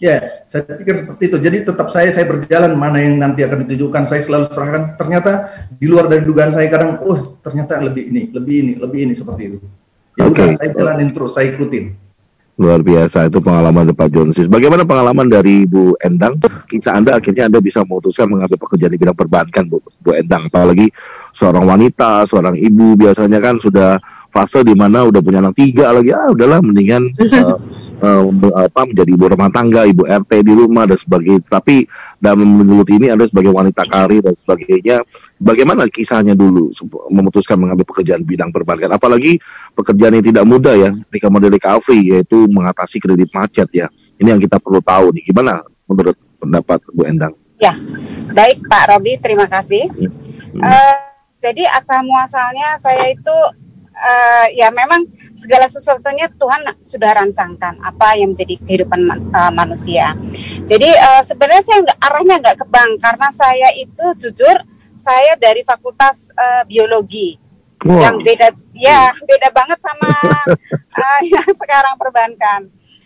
Ya, 0.00 0.48
saya 0.48 0.64
pikir 0.64 1.04
seperti 1.04 1.28
itu. 1.28 1.36
Jadi 1.36 1.56
tetap 1.68 1.92
saya 1.92 2.08
saya 2.08 2.24
berjalan 2.24 2.72
mana 2.72 3.04
yang 3.04 3.20
nanti 3.20 3.44
akan 3.44 3.68
ditujukan. 3.68 4.08
Saya 4.08 4.24
selalu 4.24 4.48
serahkan. 4.48 4.96
Ternyata 4.96 5.32
di 5.76 5.84
luar 5.84 6.08
dari 6.08 6.24
dugaan 6.24 6.56
saya 6.56 6.72
kadang, 6.72 7.04
oh 7.04 7.36
ternyata 7.44 7.76
lebih 7.84 8.08
ini, 8.08 8.32
lebih 8.32 8.56
ini, 8.64 8.72
lebih 8.80 8.98
ini 9.04 9.12
seperti 9.12 9.42
itu. 9.52 9.58
Ya 10.16 10.24
okay. 10.24 10.56
udah, 10.56 10.56
saya 10.56 10.70
jalanin 10.72 11.12
terus, 11.12 11.36
saya 11.36 11.52
ikutin. 11.52 11.92
Luar 12.60 12.80
biasa 12.80 13.28
itu 13.28 13.40
pengalaman 13.44 13.88
dari 13.88 13.96
Pak 13.96 14.08
Jonsis. 14.12 14.48
Bagaimana 14.48 14.88
pengalaman 14.88 15.28
dari 15.28 15.68
Bu 15.68 15.96
Endang? 16.00 16.40
Kisah 16.68 16.96
Anda 16.96 17.20
akhirnya 17.20 17.52
Anda 17.52 17.60
bisa 17.60 17.84
memutuskan 17.84 18.28
mengambil 18.28 18.56
pekerjaan 18.56 18.92
di 18.96 19.00
bidang 19.00 19.16
perbankan, 19.16 19.64
Bu, 19.68 19.84
Bu 20.00 20.16
Endang. 20.16 20.48
Apalagi 20.48 20.88
seorang 21.36 21.68
wanita, 21.68 22.24
seorang 22.24 22.56
ibu 22.56 22.96
biasanya 22.96 23.40
kan 23.40 23.60
sudah 23.60 24.00
fase 24.32 24.64
di 24.64 24.72
mana 24.72 25.08
udah 25.08 25.20
punya 25.20 25.40
anak 25.44 25.56
tiga 25.56 25.92
lagi. 25.92 26.12
Ah, 26.12 26.32
udahlah 26.32 26.60
mendingan 26.60 27.12
uh, 27.16 27.56
uh, 28.00 28.24
apa 28.56 28.80
menjadi 28.88 29.10
ibu 29.12 29.24
rumah 29.28 29.52
tangga, 29.52 29.84
ibu 29.86 30.08
RT 30.08 30.32
di 30.42 30.52
rumah 30.56 30.84
dan 30.88 30.98
sebagainya. 30.98 31.44
Tapi 31.46 31.84
dalam 32.16 32.44
menurut 32.44 32.88
ini 32.88 33.12
Anda 33.12 33.28
sebagai 33.28 33.52
wanita 33.52 33.84
karir 33.86 34.24
dan 34.24 34.34
sebagainya, 34.34 35.04
bagaimana 35.38 35.86
kisahnya 35.86 36.32
dulu 36.32 36.72
memutuskan 37.12 37.60
mengambil 37.60 37.84
pekerjaan 37.86 38.24
bidang 38.24 38.50
perbankan? 38.50 38.90
Apalagi 38.90 39.38
pekerjaan 39.76 40.18
yang 40.18 40.26
tidak 40.26 40.44
mudah 40.48 40.74
ya, 40.74 40.90
ketika 41.12 41.28
model 41.28 41.52
recovery 41.52 42.00
yaitu 42.16 42.48
mengatasi 42.48 42.96
kredit 42.98 43.30
macet 43.30 43.68
ya. 43.70 43.86
Ini 44.20 44.36
yang 44.36 44.40
kita 44.42 44.60
perlu 44.60 44.84
tahu 44.84 45.16
nih. 45.16 45.24
Gimana 45.32 45.64
menurut 45.88 46.16
pendapat 46.36 46.80
Bu 46.92 47.08
Endang? 47.08 47.32
Ya, 47.60 47.76
baik 48.32 48.64
Pak 48.68 48.88
Robi, 48.88 49.20
terima 49.20 49.44
kasih. 49.44 49.88
Hmm. 49.92 50.60
Uh, 50.60 50.96
jadi 51.40 51.64
asal 51.72 52.04
muasalnya 52.04 52.76
saya 52.84 53.12
itu 53.12 53.36
uh, 54.00 54.46
ya 54.56 54.72
memang 54.72 55.04
segala 55.36 55.68
sesuatunya 55.68 56.28
Tuhan 56.36 56.64
sudah 56.84 57.10
rancangkan 57.16 57.80
apa 57.84 58.16
yang 58.16 58.32
menjadi 58.32 58.56
kehidupan 58.64 59.00
uh, 59.32 59.52
manusia. 59.52 60.16
Jadi 60.64 60.88
uh, 60.88 61.22
sebenarnya 61.24 61.64
saya 61.64 61.78
nggak 61.84 61.98
arahnya 62.00 62.34
nggak 62.40 62.56
ke 62.60 62.66
bank 62.68 62.90
karena 63.00 63.28
saya 63.36 63.68
itu 63.76 64.06
jujur 64.20 64.56
saya 64.96 65.36
dari 65.40 65.64
fakultas 65.64 66.28
uh, 66.36 66.62
biologi 66.68 67.40
wow. 67.84 68.04
yang 68.04 68.16
beda 68.20 68.52
ya 68.76 69.16
beda 69.16 69.48
banget 69.48 69.78
sama 69.80 70.12
uh, 70.96 71.20
yang 71.32 71.50
sekarang 71.56 71.94
perbankan. 71.96 72.60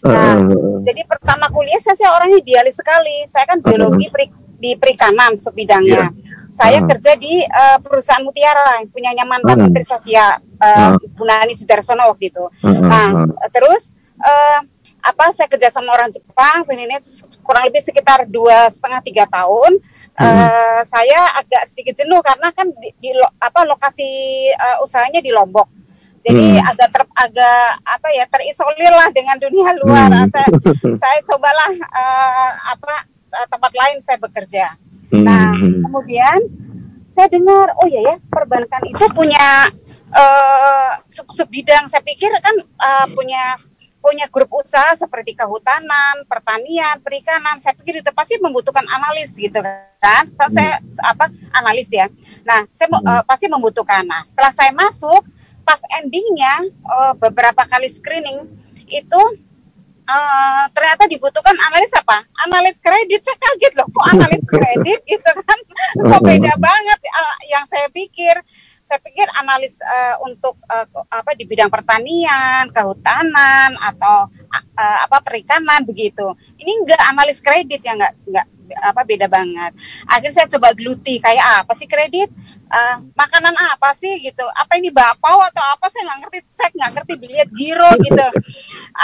Nah, 0.05 0.37
uh, 0.37 0.85
jadi 0.85 1.01
pertama 1.09 1.49
kuliah 1.49 1.81
saya, 1.81 1.97
saya 1.97 2.11
orangnya 2.13 2.43
idealis 2.45 2.77
sekali. 2.77 3.25
Saya 3.31 3.49
kan 3.49 3.63
biologi 3.65 4.11
uh, 4.11 4.27
di 4.61 4.77
perikanan 4.77 5.39
sub 5.39 5.57
bidangnya. 5.57 6.11
Yeah 6.13 6.34
saya 6.55 6.79
uh. 6.81 6.87
kerja 6.87 7.13
di 7.19 7.43
uh, 7.43 7.79
perusahaan 7.83 8.23
Mutiara 8.23 8.79
yang 8.79 8.87
punyanya 8.95 9.27
mantan 9.27 9.59
uh. 9.59 9.63
Menteri 9.67 9.83
Sosial 9.83 10.39
uh, 10.63 10.95
uh. 10.95 11.11
Bu 11.11 11.27
Nani 11.27 11.59
Sudarsono 11.59 12.07
waktu 12.15 12.31
itu. 12.31 12.45
Uh. 12.63 12.79
Nah, 12.79 13.27
uh. 13.27 13.51
terus 13.51 13.91
uh, 14.23 14.63
apa 15.05 15.37
saya 15.37 15.51
kerja 15.51 15.69
sama 15.69 15.93
orang 15.93 16.09
Jepang 16.09 16.65
tuh 16.65 16.73
ini 16.73 16.97
kurang 17.45 17.69
lebih 17.69 17.85
sekitar 17.85 18.25
dua 18.25 18.73
setengah 18.73 19.05
tiga 19.05 19.25
tahun. 19.29 19.83
Uh, 20.15 20.81
saya 20.87 21.43
agak 21.43 21.67
sedikit 21.69 21.99
jenuh 21.99 22.23
karena 22.23 22.49
kan 22.55 22.71
di, 22.79 22.95
di 23.03 23.11
lo, 23.13 23.27
apa 23.37 23.67
lokasi 23.67 24.07
uh, 24.55 24.81
usahanya 24.87 25.21
di 25.21 25.35
Lombok. 25.35 25.69
Jadi 26.25 26.57
hmm. 26.57 26.71
agak 26.73 26.89
ter, 26.89 27.03
agak 27.13 27.69
apa 27.85 28.09
ya 28.17 28.25
terisolir 28.33 28.89
lah 28.89 29.13
dengan 29.13 29.37
dunia 29.37 29.77
luar. 29.77 30.09
Hmm. 30.09 30.31
Saya 30.33 30.49
saya 31.03 31.19
cobalah 31.29 31.71
uh, 31.85 32.51
apa 32.73 32.95
tempat 33.53 33.73
lain 33.77 33.99
saya 34.01 34.17
bekerja. 34.17 34.73
Nah, 35.13 35.53
hmm. 35.53 35.85
kemudian 35.85 36.39
saya 37.15 37.29
dengar, 37.31 37.75
oh 37.79 37.87
iya 37.87 38.01
ya, 38.03 38.17
perbankan 38.27 38.83
itu 38.91 39.05
punya 39.15 39.71
uh, 40.11 40.91
sub 41.11 41.49
bidang. 41.51 41.87
Saya 41.87 42.03
pikir 42.03 42.31
kan 42.43 42.57
uh, 42.61 43.07
punya 43.13 43.59
punya 44.05 44.29
grup 44.29 44.53
usaha 44.53 44.93
seperti 45.01 45.33
kehutanan, 45.33 46.29
pertanian, 46.29 47.01
perikanan. 47.01 47.57
Saya 47.57 47.73
pikir 47.73 48.05
itu 48.05 48.11
pasti 48.13 48.37
membutuhkan 48.37 48.85
analis 48.85 49.33
gitu 49.33 49.57
kan. 49.65 50.29
Hmm. 50.29 50.53
Saya 50.53 50.83
apa 51.01 51.33
analis 51.57 51.89
ya. 51.89 52.13
Nah, 52.45 52.69
saya 52.75 52.93
uh, 52.93 53.25
pasti 53.25 53.49
membutuhkan. 53.49 54.05
Nah, 54.05 54.21
setelah 54.29 54.53
saya 54.53 54.77
masuk, 54.77 55.25
pas 55.65 55.81
endingnya 55.97 56.69
uh, 56.85 57.17
beberapa 57.17 57.65
kali 57.65 57.89
screening 57.89 58.45
itu 58.93 59.23
uh, 60.09 60.65
ternyata 60.73 61.09
dibutuhkan 61.09 61.57
analis 61.57 61.93
apa? 61.97 62.25
Analis 62.49 62.77
kredit. 62.81 63.21
Saya 63.25 63.37
kaget 63.41 63.73
loh, 63.77 63.89
kok 63.89 64.07
analis 64.13 64.43
kredit 64.53 65.01
gitu 65.05 65.31
kan? 65.45 65.59
kok 65.95 66.23
beda 66.23 66.53
banget 66.61 66.99
uh, 67.13 67.37
yang 67.49 67.65
saya 67.69 67.89
pikir. 67.91 68.37
Saya 68.85 69.01
pikir 69.01 69.25
analis 69.41 69.81
uh, 69.81 70.21
untuk 70.29 70.61
uh, 70.69 70.85
apa 71.09 71.33
di 71.33 71.49
bidang 71.49 71.73
pertanian, 71.73 72.69
kehutanan 72.69 73.73
atau 73.81 74.29
uh, 74.77 74.99
apa 75.09 75.25
perikanan 75.25 75.89
begitu. 75.89 76.37
Ini 76.61 76.85
enggak 76.85 77.01
analis 77.09 77.41
kredit 77.41 77.81
ya 77.81 77.97
enggak 77.97 78.13
enggak 78.29 78.47
apa 78.81 79.01
beda 79.05 79.27
banget. 79.29 79.73
Akhirnya 80.09 80.35
saya 80.35 80.47
coba 80.57 80.73
geluti 80.73 81.21
kayak 81.21 81.65
apa 81.65 81.73
sih 81.77 81.89
kredit, 81.89 82.33
uh, 82.73 83.03
makanan 83.13 83.55
apa 83.55 83.93
sih 83.99 84.21
gitu, 84.21 84.45
apa 84.55 84.81
ini 84.81 84.89
bapau 84.89 85.39
atau 85.45 85.65
apa 85.75 85.87
saya 85.93 86.09
nggak 86.09 86.19
ngerti, 86.27 86.39
saya 86.55 86.69
nggak 86.73 86.93
ngerti 86.97 87.13
biliet 87.21 87.51
giro 87.53 87.91
gitu. 88.01 88.27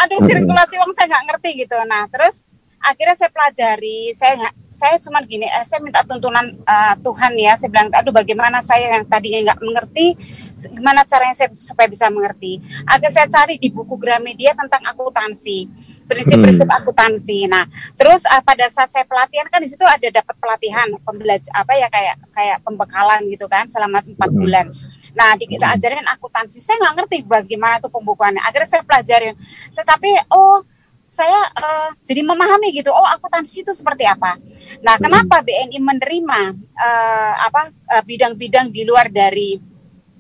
Aduh 0.05 0.21
sirkulasi 0.25 0.75
uang 0.81 0.93
saya 0.97 1.07
nggak 1.13 1.25
ngerti 1.33 1.51
gitu. 1.67 1.79
Nah 1.85 2.09
terus 2.09 2.41
akhirnya 2.81 3.17
saya 3.17 3.31
pelajari, 3.31 4.17
saya 4.17 4.49
saya 4.81 4.97
cuma 4.97 5.21
gini, 5.21 5.45
eh, 5.45 5.65
saya 5.69 5.85
minta 5.85 6.01
tuntunan 6.09 6.57
uh, 6.65 6.97
Tuhan 7.05 7.37
ya. 7.37 7.53
Saya 7.61 7.69
bilang, 7.69 7.93
aduh 7.93 8.17
bagaimana 8.17 8.65
saya 8.65 8.97
yang 8.97 9.05
tadinya 9.05 9.53
nggak 9.53 9.61
mengerti, 9.61 10.17
gimana 10.57 11.05
caranya 11.05 11.37
saya 11.37 11.53
supaya 11.61 11.85
bisa 11.93 12.09
mengerti. 12.09 12.65
Akhirnya 12.89 13.13
saya 13.13 13.29
cari 13.29 13.61
di 13.61 13.69
buku 13.69 14.01
Gramedia 14.01 14.57
tentang 14.57 14.81
akuntansi 14.89 15.69
prinsip-prinsip 16.11 16.67
hmm. 16.67 16.79
akuntansi. 16.83 17.47
Nah, 17.47 17.65
terus 17.95 18.27
uh, 18.27 18.43
pada 18.43 18.67
saat 18.67 18.91
saya 18.91 19.07
pelatihan 19.07 19.47
kan 19.47 19.63
di 19.63 19.71
situ 19.71 19.87
ada 19.87 20.11
dapat 20.11 20.35
pelatihan 20.43 20.91
pembelajar 21.07 21.51
apa 21.55 21.73
ya 21.79 21.87
kayak 21.87 22.17
kayak 22.35 22.59
pembekalan 22.67 23.21
gitu 23.31 23.47
kan 23.47 23.71
selama 23.71 24.03
empat 24.03 24.31
hmm. 24.35 24.41
bulan. 24.43 24.67
Nah, 25.15 25.39
di 25.39 25.47
kita 25.47 25.71
hmm. 25.71 25.75
ajarin 25.79 26.07
akuntansi. 26.11 26.59
Saya 26.59 26.83
nggak 26.83 26.95
ngerti 26.99 27.17
bagaimana 27.27 27.79
tuh 27.79 27.95
pembukuannya. 27.95 28.43
Akhirnya 28.43 28.69
saya 28.69 28.83
pelajarin. 28.83 29.35
Tetapi 29.79 30.11
oh 30.35 30.67
saya 31.11 31.41
uh, 31.59 31.91
jadi 32.07 32.23
memahami 32.23 32.71
gitu. 32.71 32.95
Oh, 32.95 33.07
akuntansi 33.07 33.67
itu 33.67 33.73
seperti 33.75 34.07
apa. 34.07 34.39
Nah, 34.83 34.95
hmm. 34.99 35.03
kenapa 35.03 35.43
BNI 35.43 35.79
menerima 35.79 36.41
uh, 36.59 37.35
apa 37.47 37.63
bidang-bidang 38.07 38.71
uh, 38.71 38.75
di 38.75 38.83
luar 38.87 39.11
dari 39.11 39.59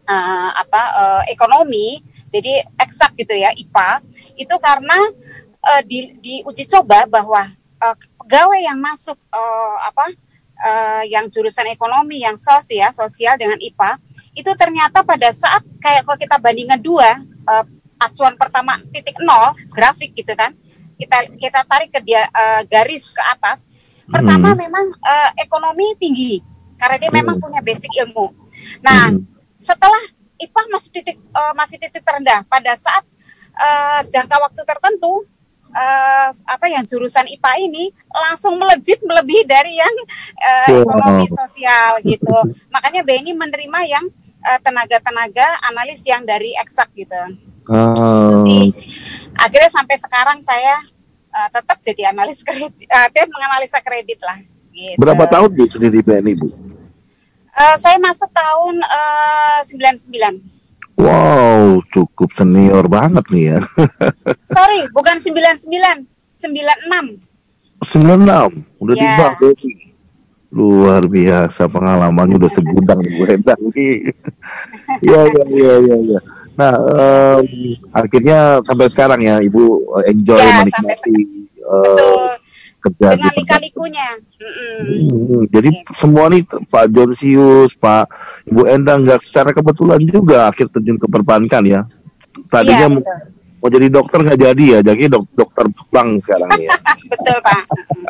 uh, 0.07 0.51
apa 0.55 0.83
uh, 0.95 1.23
ekonomi? 1.31 2.03
Jadi 2.31 2.63
eksak 2.79 3.19
gitu 3.19 3.35
ya, 3.35 3.51
IPA. 3.51 4.07
Itu 4.39 4.55
karena 4.63 4.99
uh, 5.64 5.83
di, 5.85 6.17
di 6.21 6.35
uji 6.45 6.64
coba 6.69 7.05
bahwa 7.09 7.49
uh, 7.81 7.97
pegawai 8.25 8.61
yang 8.61 8.79
masuk 8.79 9.17
uh, 9.33 9.76
apa 9.85 10.07
uh, 10.61 11.02
yang 11.09 11.26
jurusan 11.29 11.69
ekonomi 11.73 12.23
yang 12.23 12.37
sosial 12.37 12.93
sosial 12.93 13.35
dengan 13.40 13.57
IPA 13.61 14.00
itu 14.37 14.50
ternyata 14.55 15.02
pada 15.02 15.35
saat 15.35 15.67
kayak 15.83 16.07
kalau 16.07 16.19
kita 16.19 16.37
bandingkan 16.38 16.79
dua 16.79 17.19
uh, 17.49 17.64
acuan 18.00 18.35
pertama 18.38 18.79
titik 18.95 19.19
nol 19.21 19.52
grafik 19.69 20.14
gitu 20.17 20.33
kan 20.33 20.55
kita 20.97 21.33
kita 21.37 21.61
tarik 21.64 21.90
ke 21.90 22.00
dia 22.05 22.29
uh, 22.31 22.62
garis 22.69 23.09
ke 23.11 23.23
atas 23.33 23.64
pertama 24.07 24.52
hmm. 24.52 24.59
memang 24.59 24.87
uh, 25.00 25.31
ekonomi 25.40 25.97
tinggi 25.97 26.40
karena 26.76 26.97
dia 26.97 27.11
hmm. 27.12 27.19
memang 27.21 27.37
punya 27.40 27.61
basic 27.61 27.90
ilmu 28.00 28.33
nah 28.81 29.12
hmm. 29.12 29.25
setelah 29.61 30.00
IPA 30.40 30.62
masih 30.73 30.90
titik 30.93 31.17
uh, 31.37 31.52
masih 31.52 31.76
titik 31.76 32.00
terendah 32.00 32.45
pada 32.49 32.73
saat 32.76 33.05
uh, 33.57 34.00
jangka 34.09 34.37
waktu 34.40 34.61
tertentu 34.64 35.29
uh, 35.75 36.29
apa 36.35 36.67
yang 36.71 36.83
jurusan 36.87 37.27
IPA 37.27 37.53
ini 37.71 37.85
langsung 38.11 38.59
melejit 38.59 39.00
melebihi 39.03 39.43
dari 39.47 39.79
yang 39.79 39.95
uh, 40.39 40.69
ekonomi 40.83 41.27
sosial 41.31 42.03
gitu. 42.05 42.37
Makanya 42.71 43.07
BNI 43.07 43.33
menerima 43.35 43.81
yang 43.87 44.05
uh, 44.45 44.59
tenaga-tenaga 44.62 45.47
analis 45.67 46.03
yang 46.07 46.23
dari 46.27 46.55
eksak 46.59 46.91
gitu. 46.95 47.19
Oh. 47.71 48.43
Jadi, 48.43 48.75
akhirnya 49.39 49.71
sampai 49.71 49.97
sekarang 50.00 50.39
saya 50.43 50.83
uh, 51.31 51.49
tetap 51.55 51.79
jadi 51.87 52.11
analis 52.11 52.43
kredit, 52.43 52.89
uh, 52.91 53.09
menganalisa 53.31 53.79
kredit 53.79 54.21
lah. 54.27 54.39
Gitu. 54.71 54.99
Berapa 54.99 55.27
tahun 55.27 55.50
bu 55.55 55.65
sudah 55.71 55.91
di 55.91 56.00
BNI 56.03 56.35
bu? 56.39 56.49
Uh, 57.50 57.77
saya 57.83 57.99
masuk 57.99 58.31
tahun 58.31 58.79
uh, 58.81 59.61
99. 59.67 60.60
Wow, 61.00 61.80
cukup 61.88 62.28
senior 62.37 62.85
banget 62.85 63.25
nih 63.33 63.45
ya. 63.57 63.61
Sorry, 64.57 64.85
bukan 64.92 65.16
99, 65.16 66.04
96. 66.37 67.25
96, 67.80 68.85
udah 68.85 68.95
yeah. 69.00 69.33
di 69.40 69.73
Luar 70.50 71.07
biasa 71.07 71.71
pengalamannya 71.71 72.37
udah 72.37 72.50
segudang 72.50 73.00
Bu 73.00 73.23
Hendang 73.25 73.62
nih. 73.73 74.12
Iya, 75.07 75.21
iya, 75.30 75.45
iya, 75.47 75.75
iya. 75.78 75.97
Ya. 76.19 76.21
Nah, 76.59 76.75
um, 76.76 77.47
akhirnya 77.95 78.59
sampai 78.66 78.90
sekarang 78.90 79.23
ya 79.23 79.38
Ibu 79.38 79.95
enjoy 80.02 80.42
ya, 80.42 80.61
menikmati 80.61 81.16
uh, 81.62 82.35
kerja 82.81 83.15
dengan 83.15 83.35
lika-likunya. 83.37 84.09
Hmm, 84.41 85.45
jadi 85.53 85.71
gitu. 85.71 85.93
semua 85.95 86.33
nih 86.33 86.43
Pak 86.49 86.87
Jonsius, 86.91 87.77
Pak 87.77 88.09
Ibu 88.49 88.65
Endang 88.67 89.05
nggak 89.05 89.21
secara 89.21 89.53
kebetulan 89.53 90.01
juga 90.03 90.49
akhir 90.49 90.73
terjun 90.73 90.97
ke 90.97 91.07
perbankan 91.07 91.63
ya. 91.69 91.81
Tadinya 92.49 92.89
iya, 92.89 93.15
mau 93.61 93.69
jadi 93.69 93.87
dokter 93.93 94.25
nggak 94.25 94.41
jadi 94.41 94.65
ya, 94.65 94.79
jadi 94.81 95.13
dok 95.13 95.29
dokter 95.37 95.69
bank 95.93 96.25
sekarang 96.25 96.51
ya. 96.57 96.73
Betul 97.13 97.39
Pak. 97.45 97.63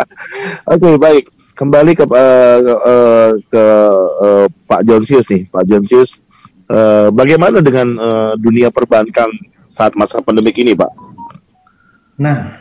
Oke 0.73 0.79
okay, 0.79 0.95
baik, 0.97 1.25
kembali 1.59 1.93
ke 1.93 2.05
uh, 2.07 2.59
uh, 2.63 3.31
ke 3.51 3.65
uh, 4.23 4.47
Pak 4.71 4.81
Jonsius 4.87 5.27
nih, 5.29 5.45
Pak 5.51 5.67
Jonsius, 5.67 6.23
uh, 6.71 7.11
bagaimana 7.11 7.59
dengan 7.61 7.89
uh, 7.99 8.33
dunia 8.39 8.71
perbankan 8.71 9.29
saat 9.67 9.93
masa 9.99 10.23
pandemik 10.23 10.57
ini, 10.57 10.73
Pak? 10.73 10.93
Nah, 12.21 12.60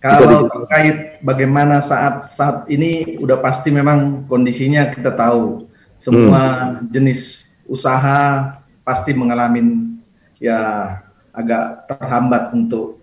kalau 0.00 0.48
terkait 0.48 1.20
bagaimana 1.20 1.84
saat 1.84 2.32
saat 2.32 2.64
ini 2.72 3.20
udah 3.20 3.36
pasti 3.36 3.68
memang 3.68 4.24
kondisinya 4.24 4.88
kita 4.96 5.12
tahu. 5.12 5.68
Semua 6.00 6.72
hmm. 6.80 6.88
jenis 6.88 7.44
usaha 7.68 8.56
pasti 8.80 9.12
mengalami 9.12 9.92
ya 10.40 10.96
agak 11.36 11.84
terhambat 11.84 12.56
untuk 12.56 12.96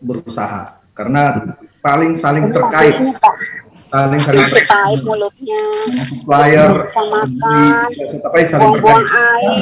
berusaha. 0.00 0.80
Karena 0.96 1.52
paling 1.84 2.16
saling 2.16 2.48
terkait 2.48 2.96
saling 3.92 4.20
saling 4.24 4.48
terkait 4.48 5.00
mulutnya 5.04 5.62
supplier 6.08 6.72
makan 6.80 7.88
tapi 8.08 8.40
saling 8.48 8.80
buang 8.80 9.04
air. 9.04 9.52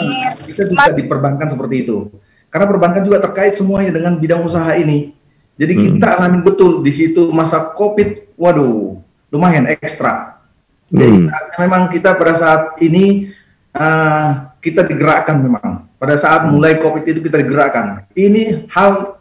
Bisa 0.47 0.63
bisa 0.71 0.91
diperbankan 0.95 1.51
seperti 1.51 1.83
itu. 1.83 2.15
Karena 2.47 2.71
perbankan 2.71 3.03
juga 3.03 3.19
terkait 3.19 3.59
semuanya 3.59 3.91
dengan 3.91 4.15
bidang 4.23 4.47
usaha 4.47 4.71
ini 4.79 5.19
jadi 5.61 5.73
hmm. 5.77 5.83
kita 6.01 6.07
alami 6.17 6.39
betul 6.41 6.81
di 6.81 6.93
situ 6.97 7.29
masa 7.29 7.77
covid 7.77 8.33
waduh 8.41 8.97
lumayan 9.29 9.69
ekstra 9.69 10.41
jadi 10.89 11.29
hmm. 11.29 11.61
memang 11.61 11.93
kita 11.93 12.17
pada 12.17 12.35
saat 12.41 12.63
ini 12.81 13.29
uh, 13.77 14.51
kita 14.65 14.89
digerakkan 14.89 15.39
memang 15.45 15.91
pada 16.01 16.17
saat 16.17 16.49
hmm. 16.49 16.57
mulai 16.57 16.81
COVID 16.81 17.05
itu 17.05 17.21
kita 17.21 17.45
digerakkan. 17.45 18.09
Ini 18.17 18.73
hal 18.73 19.21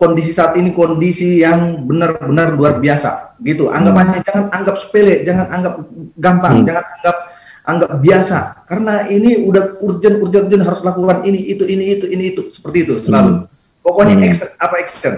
kondisi 0.00 0.32
saat 0.32 0.56
ini 0.56 0.72
kondisi 0.72 1.44
yang 1.44 1.84
benar-benar 1.84 2.56
luar 2.56 2.80
biasa 2.80 3.36
gitu. 3.44 3.68
Anggapannya 3.68 4.24
hmm. 4.24 4.26
jangan 4.26 4.44
anggap 4.48 4.80
sepele, 4.80 5.20
jangan 5.28 5.52
anggap 5.52 5.74
gampang, 6.16 6.64
hmm. 6.64 6.66
jangan 6.66 6.84
anggap 6.96 7.16
anggap 7.64 7.90
biasa 8.04 8.38
karena 8.68 8.94
ini 9.08 9.40
udah 9.40 9.80
urgent 9.80 10.20
urgent 10.20 10.48
urgent 10.48 10.64
harus 10.68 10.84
lakukan 10.84 11.24
ini 11.24 11.48
itu 11.48 11.64
ini 11.64 11.96
itu 11.96 12.04
ini 12.08 12.24
itu 12.32 12.48
seperti 12.48 12.88
itu 12.88 12.96
selalu. 13.04 13.44
Hmm. 13.44 13.46
Pokoknya 13.84 14.16
hmm. 14.16 14.24
action, 14.24 14.48
apa 14.56 14.74
action 14.80 15.14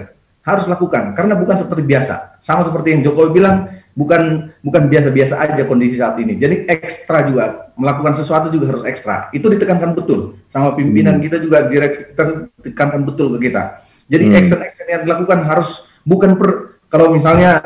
harus 0.46 0.64
lakukan 0.70 1.12
karena 1.18 1.34
bukan 1.34 1.58
seperti 1.58 1.82
biasa. 1.82 2.38
Sama 2.38 2.62
seperti 2.62 2.94
yang 2.94 3.02
Jokowi 3.02 3.42
bilang 3.42 3.66
bukan 3.98 4.54
bukan 4.62 4.86
biasa-biasa 4.86 5.34
aja 5.42 5.62
kondisi 5.66 5.98
saat 5.98 6.14
ini. 6.22 6.38
Jadi 6.38 6.70
ekstra 6.70 7.26
juga 7.26 7.74
melakukan 7.74 8.14
sesuatu 8.14 8.46
juga 8.54 8.70
harus 8.70 8.86
ekstra. 8.86 9.28
Itu 9.34 9.50
ditekankan 9.50 9.98
betul 9.98 10.38
sama 10.46 10.78
pimpinan 10.78 11.18
hmm. 11.18 11.24
kita 11.26 11.36
juga 11.42 11.66
direksi 11.66 12.14
kita 12.14 12.24
tekankan 12.62 13.02
betul 13.02 13.34
ke 13.36 13.50
kita. 13.50 13.82
Jadi 14.06 14.24
hmm. 14.30 14.38
action-action 14.38 14.86
yang 14.86 15.02
dilakukan 15.02 15.42
harus 15.42 15.82
bukan 16.06 16.38
per 16.38 16.78
kalau 16.86 17.10
misalnya 17.10 17.58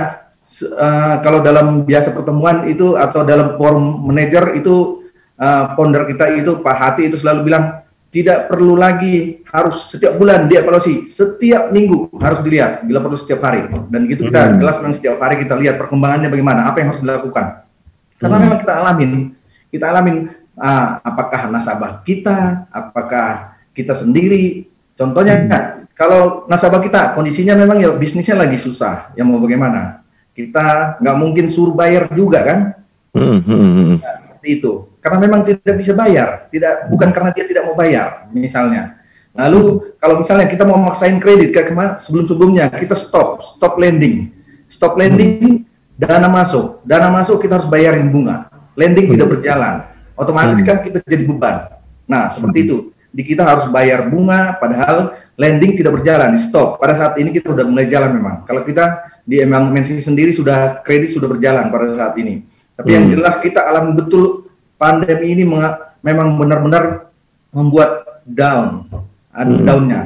uh, 0.81 1.21
kalau 1.21 1.45
dalam 1.45 1.85
biasa 1.85 2.17
pertemuan 2.17 2.65
itu 2.65 2.97
atau 2.97 3.21
dalam 3.29 3.61
forum 3.61 4.09
manajer 4.09 4.57
itu 4.57 5.05
uh, 5.37 5.77
founder 5.77 6.09
kita 6.09 6.41
itu 6.41 6.65
Pak 6.65 6.77
Hati 6.81 7.13
itu 7.13 7.21
selalu 7.21 7.53
bilang 7.53 7.85
tidak 8.11 8.51
perlu 8.51 8.75
lagi 8.75 9.39
harus 9.47 9.87
setiap 9.87 10.19
bulan 10.19 10.51
dievaluasi, 10.51 11.07
setiap 11.07 11.71
minggu 11.71 12.11
harus 12.19 12.43
dilihat, 12.43 12.83
bila 12.83 12.99
perlu 13.07 13.15
setiap 13.15 13.39
hari. 13.47 13.71
Dan 13.87 14.11
gitu 14.11 14.27
kita 14.27 14.51
hmm. 14.51 14.59
jelas 14.59 14.77
memang 14.83 14.99
setiap 14.99 15.17
hari 15.23 15.47
kita 15.47 15.55
lihat 15.55 15.79
perkembangannya 15.79 16.27
bagaimana, 16.27 16.67
apa 16.67 16.83
yang 16.83 16.91
harus 16.91 17.03
dilakukan. 17.07 17.63
Karena 18.19 18.37
hmm. 18.37 18.45
memang 18.51 18.59
kita 18.59 18.73
alamin, 18.75 19.11
kita 19.71 19.85
alamin 19.87 20.17
uh, 20.59 20.99
apakah 21.07 21.41
nasabah 21.55 22.03
kita, 22.03 22.67
apakah 22.75 23.55
kita 23.79 23.95
sendiri. 23.95 24.67
Contohnya 24.99 25.47
hmm. 25.47 25.95
kalau 25.95 26.51
nasabah 26.51 26.83
kita 26.83 27.15
kondisinya 27.15 27.55
memang 27.55 27.79
ya 27.79 27.95
bisnisnya 27.95 28.35
lagi 28.35 28.59
susah, 28.59 29.15
yang 29.15 29.31
mau 29.31 29.39
bagaimana? 29.39 30.03
Kita 30.35 30.99
nggak 30.99 31.17
mungkin 31.17 31.47
suruh 31.47 31.79
bayar 31.79 32.11
juga 32.11 32.43
kan? 32.43 32.59
Hmm. 33.15 33.39
hmm, 33.39 33.71
hmm. 33.71 33.97
Nah, 34.03 34.15
seperti 34.19 34.49
itu 34.59 34.90
karena 35.01 35.19
memang 35.19 35.41
tidak 35.49 35.77
bisa 35.81 35.93
bayar, 35.97 36.49
tidak 36.53 36.89
bukan 36.93 37.09
karena 37.11 37.31
dia 37.33 37.45
tidak 37.49 37.65
mau 37.65 37.77
bayar, 37.77 38.29
misalnya. 38.37 39.01
Lalu 39.33 39.95
kalau 39.97 40.21
misalnya 40.21 40.47
kita 40.51 40.69
mau 40.69 40.77
maksain 40.77 41.17
kredit 41.23 41.57
kayak 41.57 41.73
kemarin 41.73 41.93
sebelum-sebelumnya 41.97 42.69
kita 42.77 42.93
stop, 42.93 43.41
stop 43.41 43.81
lending, 43.81 44.29
stop 44.69 44.99
lending, 45.01 45.65
dana 45.97 46.29
masuk, 46.29 46.85
dana 46.85 47.09
masuk 47.09 47.41
kita 47.41 47.57
harus 47.63 47.71
bayarin 47.71 48.13
bunga, 48.13 48.53
lending 48.77 49.09
tidak 49.09 49.27
hmm. 49.31 49.35
berjalan, 49.39 49.75
otomatis 50.19 50.59
hmm. 50.61 50.67
kan 50.67 50.77
kita 50.85 50.99
jadi 51.07 51.25
beban. 51.25 51.57
Nah 52.05 52.29
seperti 52.29 52.59
itu, 52.69 52.77
di 53.15 53.23
kita 53.23 53.47
harus 53.47 53.71
bayar 53.71 54.11
bunga, 54.11 54.59
padahal 54.61 55.17
lending 55.41 55.79
tidak 55.79 56.03
berjalan, 56.03 56.35
di 56.37 56.41
stop. 56.43 56.83
Pada 56.83 56.99
saat 56.99 57.15
ini 57.17 57.33
kita 57.33 57.55
sudah 57.55 57.65
mulai 57.65 57.89
jalan 57.89 58.13
memang. 58.13 58.43
Kalau 58.45 58.67
kita 58.67 59.09
di 59.25 59.39
MMNC 59.41 60.03
sendiri 60.03 60.35
sudah 60.35 60.83
kredit 60.83 61.15
sudah 61.15 61.31
berjalan 61.31 61.71
pada 61.71 61.87
saat 61.95 62.19
ini. 62.19 62.43
Tapi 62.75 62.99
yang 62.99 63.07
hmm. 63.07 63.15
jelas 63.15 63.39
kita 63.39 63.63
alami 63.63 63.95
betul 63.95 64.50
pandemi 64.81 65.37
ini 65.37 65.45
memang 66.01 66.41
benar-benar 66.41 67.13
membuat 67.53 68.25
down, 68.25 68.89
ada 69.29 69.53
hmm. 69.53 69.67
downnya 69.69 70.01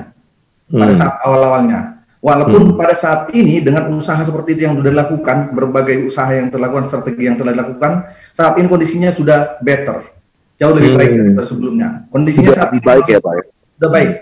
pada 0.67 0.91
hmm. 0.91 0.99
saat 0.99 1.15
awal-awalnya. 1.23 1.81
Walaupun 2.25 2.73
hmm. 2.73 2.81
pada 2.81 2.97
saat 2.97 3.31
ini 3.37 3.61
dengan 3.61 3.93
usaha 3.95 4.19
seperti 4.25 4.59
itu 4.59 4.67
yang 4.67 4.81
sudah 4.81 4.91
dilakukan, 4.91 5.55
berbagai 5.55 6.09
usaha 6.09 6.27
yang 6.33 6.51
terlakukan, 6.51 6.91
strategi 6.91 7.29
yang 7.29 7.37
telah 7.39 7.55
dilakukan, 7.55 8.11
saat 8.35 8.59
ini 8.59 8.67
kondisinya 8.67 9.13
sudah 9.15 9.61
better, 9.63 10.03
jauh 10.59 10.75
lebih 10.75 10.97
hmm. 10.97 10.99
baik 10.99 11.11
dari 11.15 11.31
sebelumnya. 11.47 11.89
Kondisinya 12.11 12.51
sudah 12.51 12.59
saat 12.59 12.71
lebih 12.75 12.83
baik 12.83 13.07
ya 13.07 13.19
Pak. 13.23 13.33
Sudah 13.77 13.91
baik, 13.93 14.13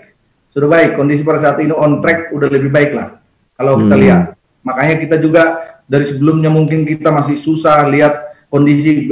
sudah 0.53 0.69
baik. 0.69 0.89
Kondisi 0.99 1.21
pada 1.25 1.39
saat 1.41 1.57
ini 1.63 1.73
on 1.73 2.03
track, 2.03 2.29
udah 2.35 2.47
lebih 2.51 2.69
baik 2.69 2.91
lah. 2.93 3.17
Kalau 3.57 3.79
kita 3.79 3.95
hmm. 3.95 4.03
lihat, 4.03 4.21
makanya 4.67 4.95
kita 4.99 5.15
juga 5.17 5.43
dari 5.87 6.05
sebelumnya 6.05 6.51
mungkin 6.51 6.83
kita 6.83 7.07
masih 7.07 7.39
susah 7.39 7.87
lihat 7.87 8.35
kondisi 8.51 9.09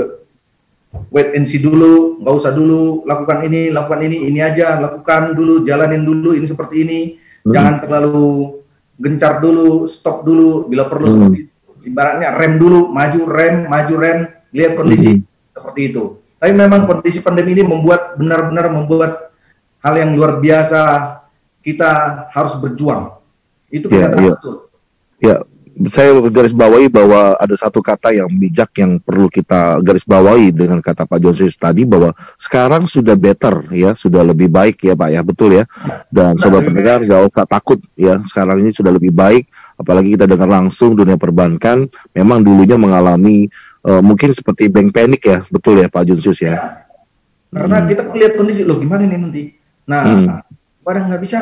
wait 1.11 1.35
and 1.35 1.47
see 1.47 1.59
dulu, 1.59 2.19
nggak 2.19 2.35
usah 2.35 2.51
dulu 2.51 3.03
lakukan 3.07 3.47
ini, 3.47 3.71
lakukan 3.71 4.01
ini, 4.03 4.27
ini 4.27 4.39
aja, 4.43 4.79
lakukan 4.79 5.35
dulu, 5.35 5.63
jalanin 5.63 6.03
dulu, 6.03 6.35
ini 6.35 6.47
seperti 6.47 6.83
ini, 6.83 6.99
hmm. 7.47 7.51
jangan 7.51 7.75
terlalu 7.83 8.59
gencar 8.99 9.39
dulu, 9.39 9.87
stop 9.87 10.27
dulu, 10.27 10.67
bila 10.67 10.87
perlu 10.91 11.07
hmm. 11.07 11.15
seperti 11.15 11.37
itu. 11.47 11.51
Ibaratnya 11.81 12.29
rem 12.37 12.53
dulu, 12.61 12.91
maju 12.93 13.21
rem, 13.25 13.55
maju 13.65 13.93
rem, 13.97 14.19
lihat 14.53 14.71
kondisi 14.77 15.11
hmm. 15.19 15.23
seperti 15.55 15.81
itu. 15.91 16.03
Tapi 16.41 16.53
memang 16.57 16.89
kondisi 16.89 17.21
pandemi 17.21 17.53
ini 17.53 17.63
membuat 17.65 18.17
benar-benar 18.17 18.73
membuat 18.73 19.31
hal 19.81 19.93
yang 19.97 20.17
luar 20.17 20.41
biasa 20.41 20.81
kita 21.61 21.89
harus 22.33 22.53
berjuang. 22.57 23.17
Itu 23.69 23.87
kita 23.87 24.09
yeah, 24.09 24.17
yeah. 24.17 24.35
betul. 24.35 24.55
Ya, 25.21 25.35
saya 25.87 26.19
garis 26.27 26.51
bawahi 26.51 26.91
bahwa 26.91 27.39
ada 27.39 27.55
satu 27.55 27.79
kata 27.79 28.11
yang 28.11 28.27
bijak 28.27 28.75
yang 28.75 28.99
perlu 28.99 29.31
kita 29.31 29.79
garis 29.79 30.03
bawahi 30.03 30.51
dengan 30.51 30.83
kata 30.83 31.07
Pak 31.07 31.19
Josius 31.23 31.55
tadi 31.55 31.87
bahwa 31.87 32.11
sekarang 32.35 32.85
sudah 32.85 33.15
better 33.15 33.71
ya, 33.71 33.95
sudah 33.95 34.21
lebih 34.21 34.51
baik 34.51 34.83
ya 34.83 34.93
Pak 34.93 35.09
ya, 35.09 35.21
betul 35.23 35.55
ya. 35.55 35.63
Dan 36.11 36.35
nah, 36.35 36.41
sobat 36.43 36.67
pendengar 36.67 37.01
nggak 37.01 37.23
usah 37.31 37.47
takut 37.47 37.79
ya, 37.95 38.19
sekarang 38.27 38.61
ini 38.61 38.75
sudah 38.75 38.91
lebih 38.91 39.15
baik. 39.15 39.47
Apalagi 39.79 40.19
kita 40.19 40.27
dengar 40.27 40.51
langsung 40.51 40.93
dunia 40.93 41.15
perbankan, 41.15 41.87
memang 42.11 42.43
dulunya 42.43 42.75
mengalami 42.75 43.47
uh, 43.87 44.03
mungkin 44.03 44.35
seperti 44.35 44.67
bank 44.67 44.91
panic 44.91 45.23
ya, 45.23 45.39
betul 45.47 45.79
ya 45.79 45.87
Pak 45.87 46.03
Josius 46.03 46.43
ya. 46.43 46.83
Karena 47.51 47.79
hmm. 47.81 47.87
kita 47.87 48.01
lihat 48.11 48.33
kondisi 48.35 48.61
lo 48.67 48.75
gimana 48.75 49.07
nih 49.07 49.17
nanti. 49.17 49.43
Nah, 49.87 50.03
hmm. 50.03 50.27
pada 50.83 50.99
nggak 51.07 51.21
bisa 51.23 51.37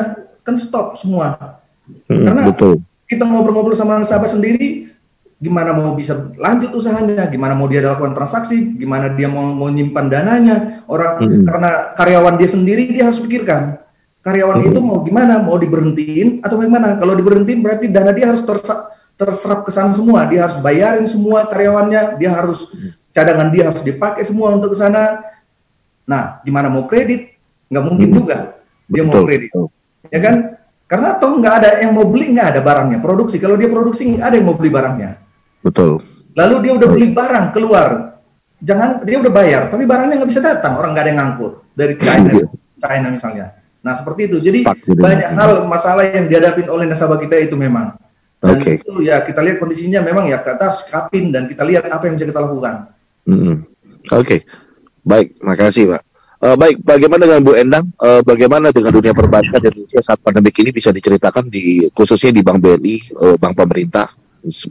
kan 0.46 0.54
stop 0.54 0.96
semua. 0.96 1.58
Hmm, 2.06 2.22
Karena 2.22 2.46
betul 2.46 2.78
kita 3.10 3.26
ngobrol-ngobrol 3.26 3.74
sama 3.74 3.98
nasabah 3.98 4.30
sendiri, 4.30 4.94
gimana 5.42 5.74
mau 5.74 5.98
bisa 5.98 6.30
lanjut 6.38 6.70
usahanya, 6.78 7.26
gimana 7.26 7.58
mau 7.58 7.66
dia 7.66 7.82
lakukan 7.82 8.14
transaksi, 8.14 8.78
gimana 8.78 9.10
dia 9.18 9.26
mau, 9.26 9.50
mau 9.50 9.66
nyimpan 9.66 10.06
dananya, 10.06 10.86
orang 10.86 11.18
hmm. 11.18 11.42
karena 11.42 11.70
karyawan 11.98 12.38
dia 12.38 12.48
sendiri 12.48 12.94
dia 12.94 13.10
harus 13.10 13.18
pikirkan 13.18 13.82
karyawan 14.20 14.60
hmm. 14.60 14.68
itu 14.70 14.80
mau 14.84 15.00
gimana, 15.00 15.40
mau 15.40 15.56
diberhentiin 15.56 16.44
atau 16.44 16.60
bagaimana? 16.60 16.96
Kalau 17.00 17.16
diberhentiin 17.16 17.60
berarti 17.64 17.88
dana 17.88 18.12
dia 18.12 18.28
harus 18.30 18.44
tersa, 18.44 18.92
terserap 19.16 19.64
ke 19.64 19.72
sana 19.72 19.96
semua, 19.96 20.28
dia 20.28 20.46
harus 20.48 20.60
bayarin 20.60 21.08
semua 21.08 21.48
karyawannya, 21.48 22.20
dia 22.20 22.30
harus 22.36 22.68
cadangan 23.10 23.48
dia 23.50 23.72
harus 23.72 23.82
dipakai 23.82 24.22
semua 24.22 24.54
untuk 24.54 24.76
ke 24.76 24.78
sana. 24.78 25.24
Nah, 26.04 26.44
gimana 26.44 26.68
mau 26.68 26.84
kredit? 26.84 27.36
Nggak 27.72 27.84
mungkin 27.84 28.08
hmm. 28.12 28.16
juga 28.16 28.36
dia 28.90 29.02
Betul. 29.02 29.08
mau 29.08 29.22
kredit, 29.24 29.50
ya 30.12 30.20
kan? 30.20 30.36
Karena 30.90 31.14
toh 31.22 31.38
nggak 31.38 31.54
ada 31.62 31.70
yang 31.86 31.94
mau 31.94 32.02
beli, 32.02 32.34
nggak 32.34 32.58
ada 32.58 32.60
barangnya. 32.66 32.98
Produksi, 32.98 33.38
kalau 33.38 33.54
dia 33.54 33.70
produksi 33.70 34.10
nggak 34.10 34.26
ada 34.26 34.34
yang 34.34 34.46
mau 34.50 34.58
beli 34.58 34.74
barangnya. 34.74 35.10
Betul. 35.62 36.02
Lalu 36.34 36.54
dia 36.66 36.72
udah 36.74 36.88
beli 36.90 37.06
barang 37.14 37.46
keluar, 37.54 38.18
jangan 38.58 39.06
dia 39.06 39.22
udah 39.22 39.30
bayar, 39.30 39.70
tapi 39.70 39.86
barangnya 39.86 40.18
nggak 40.18 40.30
bisa 40.34 40.42
datang, 40.42 40.74
orang 40.74 40.90
nggak 40.90 41.04
ada 41.06 41.10
yang 41.14 41.20
ngangkut 41.22 41.52
dari 41.78 41.94
China, 41.94 42.30
iya. 42.34 42.46
China 42.82 43.06
misalnya. 43.14 43.46
Nah 43.86 43.94
seperti 43.94 44.20
itu. 44.34 44.36
Jadi 44.42 44.60
banyak 44.98 45.30
hal 45.38 45.62
masalah 45.70 46.10
yang 46.10 46.26
dihadapi 46.26 46.66
oleh 46.66 46.90
nasabah 46.90 47.22
kita 47.22 47.38
itu 47.38 47.54
memang. 47.54 47.94
Dan 48.42 48.58
okay. 48.58 48.82
itu 48.82 49.04
ya 49.06 49.22
kita 49.22 49.46
lihat 49.46 49.62
kondisinya 49.62 50.02
memang 50.02 50.26
ya 50.26 50.42
kita 50.42 50.58
harus 50.58 50.82
kapin 50.90 51.30
dan 51.30 51.46
kita 51.46 51.62
lihat 51.62 51.86
apa 51.86 52.10
yang 52.10 52.18
bisa 52.18 52.26
kita 52.26 52.42
lakukan. 52.42 52.90
Mm 53.30 53.38
-hmm. 53.38 53.54
Oke, 54.10 54.26
okay. 54.26 54.40
baik, 55.06 55.38
makasih 55.38 55.94
Pak. 55.94 56.09
Uh, 56.40 56.56
baik, 56.56 56.80
bagaimana 56.80 57.28
dengan 57.28 57.44
Bu 57.44 57.52
Endang? 57.52 57.92
Uh, 58.00 58.24
bagaimana 58.24 58.72
dengan 58.72 58.96
dunia 58.96 59.12
perbankan 59.12 59.60
Indonesia 59.60 60.00
saat 60.00 60.24
pandemi 60.24 60.48
ini 60.48 60.72
bisa 60.72 60.88
diceritakan 60.88 61.52
di 61.52 61.84
khususnya 61.92 62.32
di 62.32 62.40
Bank 62.40 62.64
BNI, 62.64 62.96
uh, 63.12 63.36
Bank 63.36 63.60
Pemerintah, 63.60 64.08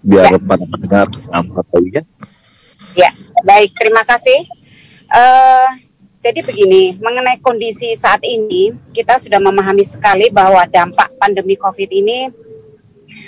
biar 0.02 0.34
ya. 0.34 0.42
para 0.42 0.66
pendengar 0.66 1.06
mengetahuinya? 1.14 2.02
Ya, 2.98 3.14
baik, 3.46 3.78
terima 3.78 4.02
kasih. 4.02 4.50
Uh, 5.14 5.70
jadi 6.18 6.42
begini, 6.42 6.98
mengenai 6.98 7.38
kondisi 7.38 7.94
saat 7.94 8.26
ini, 8.26 8.74
kita 8.90 9.22
sudah 9.22 9.38
memahami 9.38 9.86
sekali 9.86 10.34
bahwa 10.34 10.66
dampak 10.66 11.22
pandemi 11.22 11.54
COVID 11.54 11.90
ini 11.94 12.34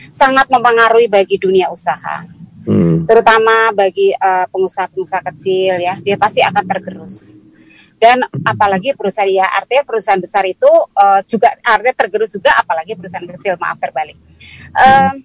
sangat 0.10 0.49
mempengaruhi 0.49 1.06
bagi 1.06 1.38
dunia 1.38 1.69
usaha, 1.69 2.25
hmm. 2.65 3.06
terutama 3.06 3.69
bagi 3.69 4.17
pengusaha-pengusaha 4.49 5.30
kecil 5.30 5.77
ya, 5.77 6.01
dia 6.01 6.17
pasti 6.17 6.41
akan 6.41 6.65
tergerus 6.65 7.40
dan 8.01 8.25
apalagi 8.41 8.97
perusahaan 8.97 9.29
ya 9.29 9.45
artinya 9.45 9.85
perusahaan 9.85 10.17
besar 10.17 10.41
itu 10.49 10.65
uh, 10.97 11.21
juga 11.29 11.53
artinya 11.61 11.93
tergerus 11.93 12.33
juga 12.33 12.57
apalagi 12.57 12.97
perusahaan 12.97 13.29
kecil 13.29 13.61
maaf 13.61 13.77
terbalik. 13.77 14.17
Uh, 14.73 15.21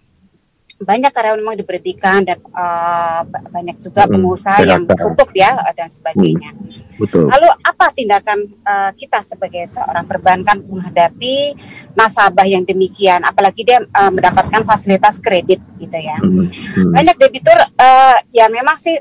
banyak 0.76 1.08
karyawan 1.08 1.40
memang 1.40 1.56
diberhentikan 1.56 2.20
dan 2.20 2.36
uh, 2.52 3.24
banyak 3.48 3.80
juga 3.80 4.04
hmm, 4.04 4.12
pengusaha 4.12 4.60
yang 4.60 4.84
tutup 4.84 5.32
ya 5.32 5.56
dan 5.72 5.88
sebagainya. 5.88 6.52
Hmm, 6.52 7.00
betul. 7.00 7.24
Lalu 7.32 7.48
apa 7.64 7.86
tindakan 7.96 8.38
uh, 8.60 8.92
kita 8.92 9.24
sebagai 9.24 9.64
seorang 9.72 10.04
perbankan 10.04 10.60
menghadapi 10.68 11.56
nasabah 11.96 12.44
yang 12.44 12.60
demikian, 12.68 13.24
apalagi 13.24 13.64
dia 13.64 13.80
uh, 13.88 14.12
mendapatkan 14.12 14.68
fasilitas 14.68 15.16
kredit 15.16 15.64
gitu 15.80 15.96
ya. 15.96 16.20
Hmm, 16.20 16.44
hmm. 16.44 16.92
Banyak 16.92 17.16
debitur 17.16 17.56
uh, 17.56 18.16
ya 18.28 18.52
memang 18.52 18.76
sih 18.76 19.00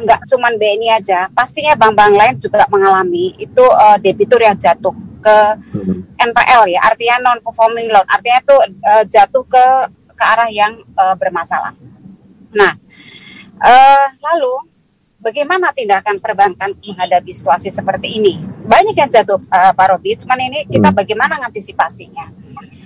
nggak 0.00 0.20
uh, 0.24 0.26
cuma 0.32 0.48
BNI 0.56 0.96
aja, 0.96 1.28
pastinya 1.36 1.76
bank-bank 1.76 2.14
lain 2.16 2.34
juga 2.40 2.64
mengalami 2.72 3.36
itu 3.36 3.64
uh, 3.68 4.00
debitur 4.00 4.40
yang 4.40 4.56
jatuh 4.56 4.96
ke. 5.20 5.38
NPL 6.22 6.70
ya, 6.70 6.86
artinya 6.86 7.18
non 7.18 7.42
performing 7.42 7.90
loan, 7.90 8.06
artinya 8.06 8.38
itu 8.38 8.56
uh, 8.86 9.02
jatuh 9.10 9.42
ke 9.42 9.66
ke 10.22 10.24
arah 10.24 10.46
yang 10.54 10.78
uh, 10.94 11.18
bermasalah. 11.18 11.74
Nah, 12.54 12.78
uh, 13.58 14.06
lalu 14.22 14.70
bagaimana 15.18 15.74
tindakan 15.74 16.22
perbankan 16.22 16.78
menghadapi 16.78 17.34
situasi 17.34 17.74
seperti 17.74 18.22
ini? 18.22 18.38
Banyak 18.62 18.94
yang 18.94 19.10
jatuh, 19.10 19.42
uh, 19.50 19.74
Pak 19.74 19.86
Robi, 19.90 20.14
cuman 20.14 20.38
ini 20.46 20.62
kita 20.70 20.94
hmm. 20.94 20.98
bagaimana 21.02 21.42
mengantisipasinya? 21.42 22.30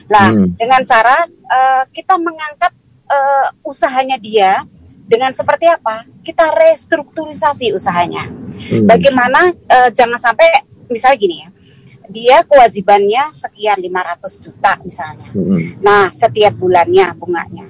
Nah, 0.08 0.32
hmm. 0.32 0.56
dengan 0.56 0.80
cara 0.88 1.28
uh, 1.28 1.84
kita 1.92 2.16
mengangkat 2.16 2.72
uh, 3.04 3.52
usahanya 3.60 4.16
dia 4.16 4.64
dengan 5.04 5.36
seperti 5.36 5.68
apa? 5.68 6.08
Kita 6.24 6.56
restrukturisasi 6.56 7.76
usahanya. 7.76 8.32
Hmm. 8.32 8.88
Bagaimana 8.88 9.52
uh, 9.52 9.92
jangan 9.92 10.16
sampai 10.16 10.64
misalnya 10.88 11.20
gini 11.20 11.36
ya 11.44 11.48
dia 12.08 12.42
kewajibannya 12.46 13.30
sekian 13.34 13.78
500 13.78 14.44
juta 14.44 14.72
misalnya. 14.82 15.28
Hmm. 15.34 15.78
Nah, 15.82 16.08
setiap 16.10 16.54
bulannya 16.56 17.10
bunganya. 17.18 17.66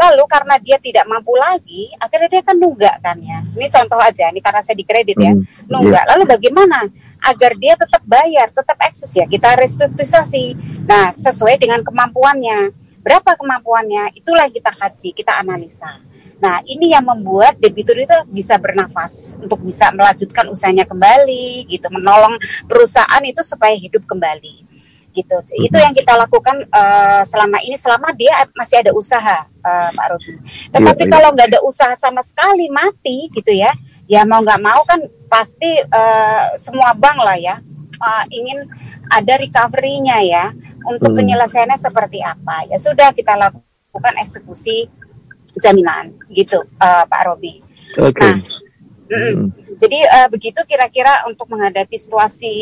Lalu 0.00 0.24
karena 0.30 0.56
dia 0.56 0.80
tidak 0.80 1.04
mampu 1.04 1.36
lagi, 1.36 1.92
akhirnya 2.00 2.28
dia 2.32 2.42
kan 2.46 2.56
nunggak 2.56 2.96
kan 3.04 3.20
ya. 3.20 3.44
Ini 3.44 3.66
contoh 3.68 4.00
aja, 4.00 4.32
ini 4.32 4.40
karena 4.40 4.62
saya 4.64 4.76
dikredit 4.78 5.18
ya, 5.18 5.32
hmm. 5.36 5.68
nunggak. 5.68 6.04
Yeah. 6.06 6.10
Lalu 6.16 6.22
bagaimana 6.24 6.78
agar 7.20 7.52
dia 7.60 7.74
tetap 7.76 8.02
bayar, 8.08 8.48
tetap 8.48 8.78
eksis 8.80 9.12
ya? 9.12 9.28
Kita 9.28 9.58
restrukturisasi. 9.60 10.56
Nah, 10.88 11.12
sesuai 11.12 11.60
dengan 11.60 11.84
kemampuannya. 11.84 12.72
Berapa 13.00 13.32
kemampuannya? 13.36 14.12
Itulah 14.16 14.48
yang 14.48 14.56
kita 14.56 14.72
kaji, 14.76 15.10
kita 15.16 15.32
analisa. 15.40 16.00
Nah, 16.40 16.64
ini 16.64 16.96
yang 16.96 17.04
membuat 17.04 17.60
debitur 17.60 18.00
itu 18.00 18.16
bisa 18.32 18.56
bernafas 18.56 19.36
untuk 19.36 19.60
bisa 19.60 19.92
melanjutkan 19.92 20.48
usahanya 20.48 20.88
kembali, 20.88 21.68
gitu, 21.68 21.86
menolong 21.92 22.40
perusahaan 22.64 23.22
itu 23.22 23.44
supaya 23.44 23.76
hidup 23.76 24.08
kembali, 24.08 24.64
gitu. 25.12 25.36
Itu 25.60 25.76
yang 25.76 25.92
kita 25.92 26.16
lakukan 26.16 26.64
uh, 26.72 27.22
selama 27.28 27.60
ini, 27.60 27.76
selama 27.76 28.10
dia 28.16 28.32
masih 28.56 28.80
ada 28.80 28.92
usaha, 28.96 29.44
uh, 29.44 29.88
Pak 29.92 30.06
Rudi. 30.16 30.34
Tetapi 30.72 31.02
ya, 31.04 31.08
ya. 31.08 31.12
kalau 31.12 31.28
nggak 31.36 31.48
ada 31.52 31.60
usaha 31.60 31.92
sama 32.00 32.24
sekali 32.24 32.72
mati, 32.72 33.28
gitu 33.36 33.52
ya, 33.52 33.76
ya 34.08 34.24
mau 34.24 34.40
nggak 34.40 34.60
mau 34.64 34.80
kan 34.88 35.04
pasti 35.28 35.78
uh, 35.78 36.56
semua 36.58 36.90
bank 36.96 37.22
lah 37.22 37.38
ya 37.38 37.62
uh, 38.00 38.24
ingin 38.32 38.64
ada 39.12 39.36
recovery-nya 39.36 40.18
ya 40.24 40.44
untuk 40.88 41.12
hmm. 41.12 41.18
penyelesaiannya 41.20 41.78
seperti 41.78 42.24
apa. 42.24 42.66
Ya 42.66 42.80
sudah 42.80 43.12
kita 43.12 43.36
lakukan 43.36 44.14
eksekusi 44.24 44.88
jaminan 45.58 46.14
gitu 46.30 46.62
uh, 46.78 47.04
Pak 47.10 47.22
Robi. 47.26 47.62
Okay. 47.96 48.38
Nah, 48.38 48.38
Mm, 49.10 49.50
Jadi 49.74 49.98
uh, 50.06 50.28
begitu 50.30 50.62
kira-kira 50.70 51.26
untuk 51.26 51.50
menghadapi 51.50 51.98
situasi 51.98 52.54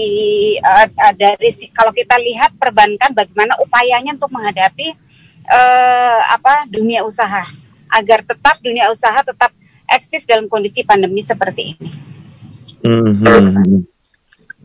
uh, 0.65 0.89
dari 1.13 1.53
kalau 1.77 1.93
kita 1.93 2.17
lihat 2.17 2.57
perbankan 2.57 3.13
bagaimana 3.13 3.53
upayanya 3.61 4.17
untuk 4.17 4.33
menghadapi 4.33 4.97
uh, 5.45 6.21
apa 6.33 6.65
dunia 6.73 7.05
usaha 7.05 7.45
agar 7.93 8.25
tetap 8.25 8.57
dunia 8.65 8.89
usaha 8.89 9.21
tetap 9.21 9.53
eksis 9.85 10.25
dalam 10.25 10.49
kondisi 10.49 10.81
pandemi 10.89 11.21
seperti 11.21 11.77
ini. 11.77 11.91
Mm 12.81 13.13
-hmm. 13.21 13.85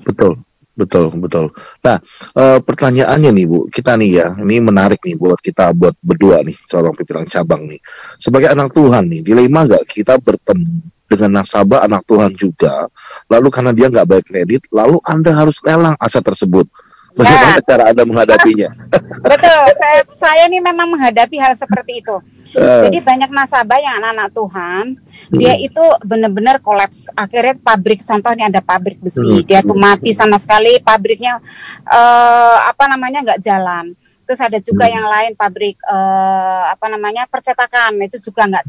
Betul. 0.08 0.40
Betul, 0.74 1.14
betul. 1.22 1.54
Nah, 1.86 2.02
e, 2.34 2.44
pertanyaannya 2.58 3.30
nih 3.30 3.46
Bu, 3.46 3.70
kita 3.70 3.94
nih 3.94 4.12
ya, 4.18 4.28
ini 4.42 4.58
menarik 4.58 4.98
nih 5.06 5.14
buat 5.14 5.38
kita 5.38 5.70
buat 5.78 5.94
berdua 6.02 6.42
nih, 6.42 6.58
seorang 6.66 6.98
pimpinan 6.98 7.30
cabang 7.30 7.70
nih. 7.70 7.78
Sebagai 8.18 8.50
anak 8.50 8.74
Tuhan 8.74 9.06
nih, 9.06 9.22
dilema 9.22 9.70
nggak 9.70 9.86
kita 9.86 10.18
bertemu 10.18 10.82
dengan 11.06 11.46
nasabah 11.46 11.86
anak 11.86 12.10
Tuhan 12.10 12.34
juga, 12.34 12.90
lalu 13.30 13.54
karena 13.54 13.70
dia 13.70 13.86
nggak 13.86 14.08
baik 14.10 14.26
kredit, 14.34 14.66
lalu 14.74 14.98
Anda 15.06 15.38
harus 15.38 15.62
lelang 15.62 15.94
aset 16.02 16.26
tersebut. 16.26 16.66
Bagaimana 17.13 17.58
ya. 17.58 17.65
cara 17.65 17.84
Anda 17.93 18.04
menghadapinya? 18.04 18.69
Betul, 19.32 19.62
saya, 19.78 19.99
saya 20.17 20.43
nih 20.49 20.62
memang 20.62 20.89
menghadapi 20.89 21.38
hal 21.38 21.54
seperti 21.54 22.02
itu. 22.02 22.17
Uh. 22.54 22.86
Jadi 22.86 23.02
banyak 23.02 23.34
nasabah 23.34 23.82
yang 23.82 23.97
anak-anak 23.97 24.30
Tuhan, 24.30 24.86
hmm. 25.34 25.38
dia 25.41 25.54
itu 25.58 25.84
benar-benar 26.06 26.62
kolaps. 26.62 27.10
Akhirnya 27.17 27.58
pabrik, 27.58 28.06
contohnya 28.06 28.45
ada 28.45 28.62
pabrik 28.62 29.02
besi, 29.02 29.41
hmm. 29.41 29.45
dia 29.49 29.65
tuh 29.65 29.73
mati 29.73 30.13
sama 30.13 30.38
sekali, 30.38 30.78
pabriknya 30.78 31.41
uh, 31.89 32.58
apa 32.69 32.86
namanya 32.86 33.26
nggak 33.26 33.41
jalan. 33.41 33.97
Terus 34.23 34.39
ada 34.39 34.62
juga 34.62 34.86
hmm. 34.86 34.93
yang 34.93 35.06
lain 35.10 35.32
pabrik 35.34 35.78
uh, 35.89 36.69
apa 36.69 36.86
namanya 36.93 37.26
percetakan 37.26 37.97
itu 38.06 38.21
juga 38.21 38.45
nggak 38.45 38.63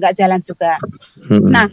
nggak 0.00 0.12
uh, 0.12 0.16
jalan 0.16 0.40
juga. 0.40 0.80
Hmm. 1.28 1.46
Nah, 1.52 1.66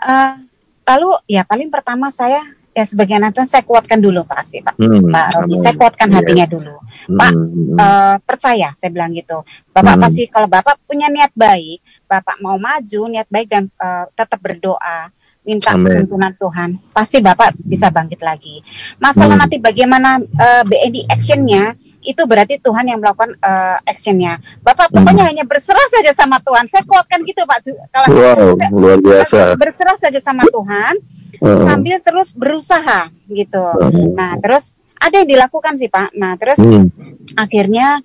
uh, 0.00 0.40
lalu 0.88 1.10
ya 1.28 1.44
paling 1.44 1.68
pertama 1.68 2.08
saya 2.08 2.40
ya 2.72 2.84
sebagai 2.88 3.14
anak 3.20 3.36
Tuhan 3.36 3.48
saya 3.48 3.64
kuatkan 3.68 4.00
dulu 4.00 4.24
pasti 4.24 4.64
Pak 4.64 4.80
hmm, 4.80 5.12
Pak 5.12 5.26
Robi 5.36 5.56
saya 5.60 5.74
kuatkan 5.76 6.08
yes. 6.08 6.16
hatinya 6.16 6.46
dulu 6.48 6.74
hmm, 6.80 7.18
Pak 7.20 7.30
hmm. 7.32 7.76
Uh, 7.76 8.16
percaya 8.24 8.68
saya 8.80 8.90
bilang 8.90 9.12
gitu 9.12 9.44
Bapak 9.76 9.94
hmm. 9.96 10.02
pasti 10.08 10.22
kalau 10.32 10.48
Bapak 10.48 10.80
punya 10.88 11.12
niat 11.12 11.36
baik 11.36 11.84
Bapak 12.08 12.40
mau 12.40 12.56
maju 12.56 13.00
niat 13.12 13.28
baik 13.28 13.48
dan 13.52 13.68
uh, 13.76 14.08
tetap 14.16 14.40
berdoa 14.40 15.12
minta 15.44 15.74
tuntunan 15.76 16.32
Tuhan 16.32 16.80
pasti 16.96 17.20
Bapak 17.20 17.60
bisa 17.60 17.92
bangkit 17.92 18.24
lagi 18.24 18.64
masalah 18.96 19.36
hmm. 19.36 19.42
nanti 19.44 19.56
bagaimana 19.60 20.16
uh, 20.18 20.62
BNI 20.64 21.12
actionnya 21.12 21.76
itu 22.02 22.18
berarti 22.26 22.58
Tuhan 22.58 22.82
yang 22.90 22.98
melakukan 22.98 23.38
uh, 23.38 23.78
actionnya. 23.86 24.42
Bapak 24.58 24.90
hmm. 24.90 24.98
pokoknya 24.98 25.22
hanya 25.22 25.44
berserah 25.46 25.86
saja 25.86 26.10
sama 26.10 26.42
Tuhan. 26.42 26.66
Saya 26.66 26.82
kuatkan 26.82 27.22
gitu 27.22 27.46
Pak. 27.46 27.62
Kalau 27.94 28.08
wow, 28.10 28.58
luar 28.74 28.98
biasa. 28.98 29.54
Berserah 29.54 29.94
saja 30.02 30.18
sama 30.18 30.42
Tuhan 30.50 30.98
uh. 31.42 31.66
sambil 31.66 31.98
terus 31.98 32.30
berusaha 32.30 33.10
gitu. 33.26 33.64
Uh. 33.82 34.14
Nah, 34.14 34.38
terus 34.38 34.70
ada 35.02 35.18
yang 35.18 35.28
dilakukan 35.28 35.74
sih 35.74 35.90
Pak. 35.90 36.14
Nah, 36.14 36.38
terus 36.38 36.62
hmm. 36.62 36.86
akhirnya 37.34 37.98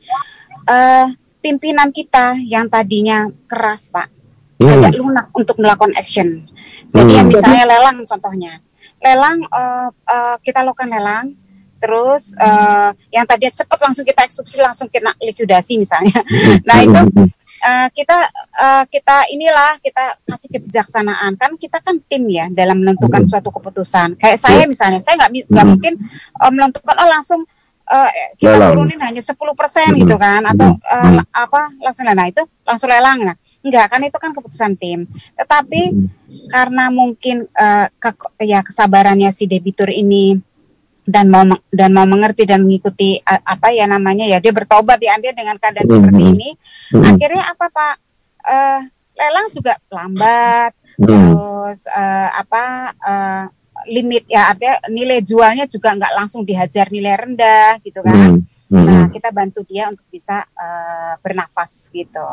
uh, 0.65 1.13
pimpinan 1.37 1.93
kita 1.93 2.41
yang 2.41 2.65
tadinya 2.67 3.29
keras 3.45 3.93
Pak, 3.93 4.09
hmm. 4.57 4.67
agak 4.81 4.93
lunak 4.97 5.27
untuk 5.37 5.61
melakukan 5.61 5.93
action. 5.93 6.49
Jadi 6.89 7.11
hmm. 7.13 7.17
yang 7.21 7.27
misalnya 7.29 7.63
lelang 7.69 7.97
contohnya, 8.01 8.53
lelang 8.97 9.45
uh, 9.53 9.93
uh, 9.93 10.35
kita 10.41 10.65
lakukan 10.65 10.89
lelang, 10.89 11.37
terus 11.77 12.33
uh, 12.41 12.89
yang 13.13 13.29
tadinya 13.29 13.53
cepat 13.53 13.77
langsung 13.77 14.01
kita 14.01 14.25
eksekusi 14.25 14.57
langsung 14.57 14.89
kena 14.89 15.13
likuidasi 15.21 15.77
misalnya. 15.77 16.17
Hmm. 16.25 16.57
Nah 16.65 16.77
itu 16.81 17.01
uh, 17.67 17.87
kita 17.91 18.17
uh, 18.55 18.83
kita 18.87 19.27
inilah 19.35 19.75
kita 19.83 20.15
kasih 20.23 20.49
kebijaksanaan. 20.55 21.35
Kan 21.35 21.59
kita 21.59 21.83
kan 21.83 21.99
tim 22.07 22.23
ya 22.31 22.47
dalam 22.47 22.79
menentukan 22.79 23.27
hmm. 23.27 23.29
suatu 23.29 23.51
keputusan. 23.51 24.15
Kayak 24.15 24.39
saya 24.39 24.63
misalnya 24.63 25.03
saya 25.03 25.19
nggak 25.19 25.31
nggak 25.51 25.65
hmm. 25.65 25.71
mungkin 25.75 25.93
uh, 26.39 26.51
menentukan 26.51 26.95
oh 26.95 27.09
langsung 27.11 27.41
uh, 27.91 28.09
kita 28.39 28.55
lelang. 28.55 28.71
turunin 28.75 28.99
hanya 29.03 29.21
10% 29.23 29.35
persen 29.55 29.89
gitu 29.95 30.15
kan 30.19 30.43
atau 30.43 30.75
uh, 30.75 31.21
apa 31.31 31.71
langsung 31.83 32.07
nah 32.07 32.27
itu 32.27 32.43
langsung 32.63 32.87
lelang. 32.87 33.19
Nah 33.23 33.35
enggak 33.63 33.85
kan 33.91 34.01
itu 34.03 34.17
kan 34.17 34.31
keputusan 34.31 34.73
tim. 34.79 35.07
Tetapi 35.35 35.81
karena 36.47 36.87
mungkin 36.87 37.47
uh, 37.51 37.87
ke, 37.99 38.09
ya 38.47 38.63
kesabarannya 38.63 39.31
si 39.35 39.47
debitur 39.47 39.91
ini 39.91 40.39
dan 41.07 41.31
mau 41.31 41.47
dan 41.71 41.95
mau 41.95 42.03
mengerti 42.03 42.43
dan 42.43 42.67
mengikuti 42.67 43.15
apa 43.23 43.71
ya 43.71 43.87
namanya 43.87 44.27
ya 44.27 44.43
dia 44.43 44.51
bertobat 44.51 44.99
ya 44.99 45.15
dia 45.23 45.31
dengan 45.31 45.55
keadaan 45.55 45.87
mm 45.87 45.89
-hmm. 45.89 46.03
seperti 46.03 46.23
ini 46.35 46.49
mm 46.51 46.59
-hmm. 46.91 47.03
akhirnya 47.07 47.43
apa 47.47 47.65
pak 47.71 47.93
uh, 48.43 48.81
lelang 49.15 49.47
juga 49.55 49.73
lambat 49.87 50.71
mm 50.75 50.83
-hmm. 50.99 51.07
terus 51.07 51.79
uh, 51.87 52.29
apa 52.35 52.63
uh, 52.99 53.43
limit 53.85 54.25
ya 54.25 54.51
artinya 54.51 54.81
nilai 54.89 55.21
jualnya 55.21 55.69
juga 55.69 55.93
nggak 55.93 56.13
langsung 56.17 56.41
dihajar 56.41 56.89
nilai 56.89 57.13
rendah 57.13 57.77
gitu 57.85 58.01
kan. 58.01 58.41
Hmm. 58.41 58.41
Hmm. 58.67 58.83
Nah, 58.83 59.07
kita 59.07 59.31
bantu 59.31 59.63
dia 59.63 59.87
untuk 59.87 60.03
bisa 60.11 60.43
uh, 60.43 61.15
bernafas 61.23 61.87
gitu. 61.87 62.27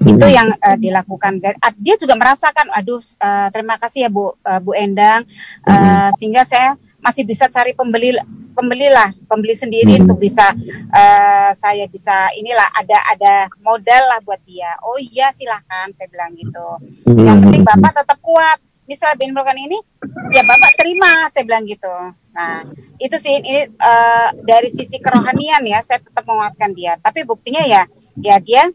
Hmm. 0.00 0.08
Itu 0.16 0.26
yang 0.32 0.56
uh, 0.56 0.78
dilakukan. 0.80 1.44
Dia 1.76 2.00
juga 2.00 2.16
merasakan, 2.16 2.72
aduh, 2.72 3.04
uh, 3.20 3.48
terima 3.52 3.76
kasih 3.76 4.08
ya 4.08 4.10
Bu 4.10 4.32
uh, 4.32 4.60
Bu 4.64 4.72
Endang, 4.72 5.28
uh, 5.68 5.72
hmm. 5.76 6.10
sehingga 6.16 6.48
saya 6.48 6.80
masih 7.04 7.28
bisa 7.28 7.44
cari 7.52 7.76
pembeli 7.76 8.16
pembeli 8.54 8.88
lah, 8.88 9.10
pembeli 9.28 9.52
sendiri 9.52 9.98
hmm. 9.98 10.08
untuk 10.08 10.18
bisa 10.22 10.54
uh, 10.94 11.50
saya 11.58 11.84
bisa 11.90 12.32
inilah 12.38 12.70
ada 12.72 12.98
ada 13.12 13.34
modal 13.60 14.02
lah 14.08 14.22
buat 14.24 14.40
dia. 14.48 14.72
Oh 14.86 14.96
iya 14.96 15.34
silahkan, 15.36 15.92
saya 15.92 16.08
bilang 16.08 16.32
gitu. 16.38 16.68
Hmm. 17.04 17.20
Yang 17.20 17.38
penting 17.44 17.62
bapak 17.66 17.92
tetap 18.00 18.18
kuat. 18.24 18.58
Misal 18.84 19.16
bentrokan 19.16 19.56
ini, 19.56 19.80
ya 20.28 20.44
bapak 20.44 20.76
terima, 20.76 21.32
saya 21.32 21.48
bilang 21.48 21.64
gitu. 21.64 21.88
Nah, 22.36 22.68
itu 23.00 23.16
sih 23.16 23.40
ini 23.40 23.64
uh, 23.80 24.28
dari 24.44 24.68
sisi 24.68 25.00
kerohanian 25.00 25.64
ya, 25.64 25.80
saya 25.80 26.04
tetap 26.04 26.20
menguatkan 26.28 26.76
dia. 26.76 27.00
Tapi 27.00 27.24
buktinya 27.24 27.64
ya, 27.64 27.88
ya 28.20 28.36
dia 28.44 28.68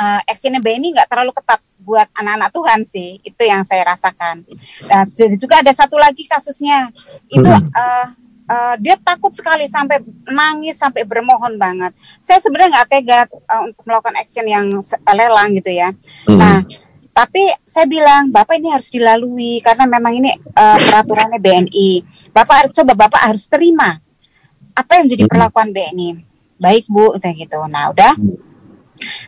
uh, 0.00 0.20
actionnya 0.24 0.64
Benny 0.64 0.96
nggak 0.96 1.12
terlalu 1.12 1.36
ketat 1.36 1.60
buat 1.76 2.08
anak-anak 2.16 2.50
Tuhan 2.56 2.80
sih. 2.88 3.20
Itu 3.20 3.42
yang 3.44 3.68
saya 3.68 3.84
rasakan. 3.92 4.48
Nah, 4.88 5.04
juga 5.36 5.60
ada 5.60 5.72
satu 5.76 6.00
lagi 6.00 6.24
kasusnya, 6.24 6.88
itu 7.28 7.44
uh, 7.52 8.06
uh, 8.48 8.74
dia 8.80 8.96
takut 8.96 9.30
sekali 9.36 9.68
sampai 9.68 10.00
nangis 10.24 10.80
sampai 10.80 11.04
bermohon 11.04 11.60
banget. 11.60 11.92
Saya 12.18 12.40
sebenarnya 12.40 12.80
nggak 12.80 12.88
tega 12.88 13.20
uh, 13.28 13.62
untuk 13.68 13.84
melakukan 13.84 14.16
action 14.16 14.46
yang 14.48 14.66
lelang 15.04 15.52
gitu 15.60 15.70
ya. 15.70 15.92
Nah 16.26 16.64
tapi 17.10 17.42
saya 17.66 17.84
bilang, 17.90 18.30
Bapak 18.30 18.56
ini 18.56 18.70
harus 18.70 18.88
dilalui 18.88 19.58
karena 19.60 19.84
memang 19.84 20.14
ini 20.14 20.30
uh, 20.56 20.78
peraturannya 20.78 21.42
BNI. 21.42 21.90
Bapak 22.30 22.54
harus 22.64 22.72
coba, 22.72 22.96
Bapak 22.96 23.20
harus 23.28 23.44
terima 23.50 23.98
apa 24.72 24.90
yang 24.96 25.10
menjadi 25.10 25.24
perlakuan 25.26 25.74
BNI. 25.74 26.22
Baik 26.56 26.88
Bu, 26.88 27.18
kayak 27.18 27.44
gitu. 27.44 27.60
Nah 27.66 27.92
udah 27.92 28.14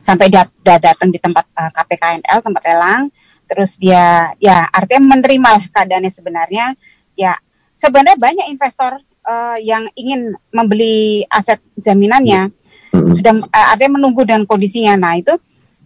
sampai 0.01 0.29
dia 0.33 0.45
udah 0.47 0.79
datang 0.79 1.09
di 1.09 1.19
tempat 1.19 1.45
uh, 1.57 1.69
eh, 1.69 1.71
KPKNL, 1.73 2.39
tempat 2.43 2.63
lelang, 2.67 3.03
terus 3.47 3.77
dia 3.77 4.33
ya 4.39 4.69
artinya 4.71 5.17
menerima 5.17 5.73
keadaannya 5.73 6.13
sebenarnya. 6.13 6.67
Ya 7.13 7.37
sebenarnya 7.77 8.17
banyak 8.17 8.47
investor 8.49 9.01
uh, 9.27 9.59
yang 9.61 9.89
ingin 9.99 10.37
membeli 10.55 11.27
aset 11.29 11.61
jaminannya 11.77 12.53
sudah 12.93 13.33
uh, 13.49 13.67
artinya 13.73 13.99
menunggu 14.01 14.25
dengan 14.25 14.45
kondisinya. 14.45 14.97
Nah 14.97 15.17
itu 15.19 15.35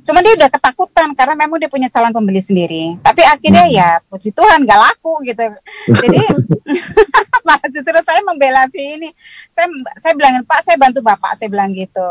Cuma 0.07 0.23
dia 0.23 0.39
udah 0.39 0.47
ketakutan 0.47 1.11
karena 1.19 1.35
memang 1.35 1.59
dia 1.59 1.67
punya 1.67 1.91
calon 1.91 2.15
pembeli 2.15 2.39
sendiri. 2.39 2.95
Tapi 3.03 3.27
akhirnya 3.27 3.67
hmm. 3.67 3.75
ya 3.75 3.89
puji 4.07 4.31
Tuhan 4.31 4.63
gak 4.63 4.79
laku 4.79 5.19
gitu. 5.27 5.43
Jadi 5.91 6.23
malah 7.47 7.67
justru 7.71 7.99
saya 8.07 8.21
membela 8.23 8.71
si 8.71 8.79
ini. 8.79 9.11
Saya 9.51 9.67
saya 9.99 10.15
bilangin 10.15 10.47
Pak, 10.47 10.63
saya 10.63 10.79
bantu 10.79 11.03
Bapak, 11.03 11.35
saya 11.35 11.51
bilang 11.51 11.75
gitu. 11.75 12.09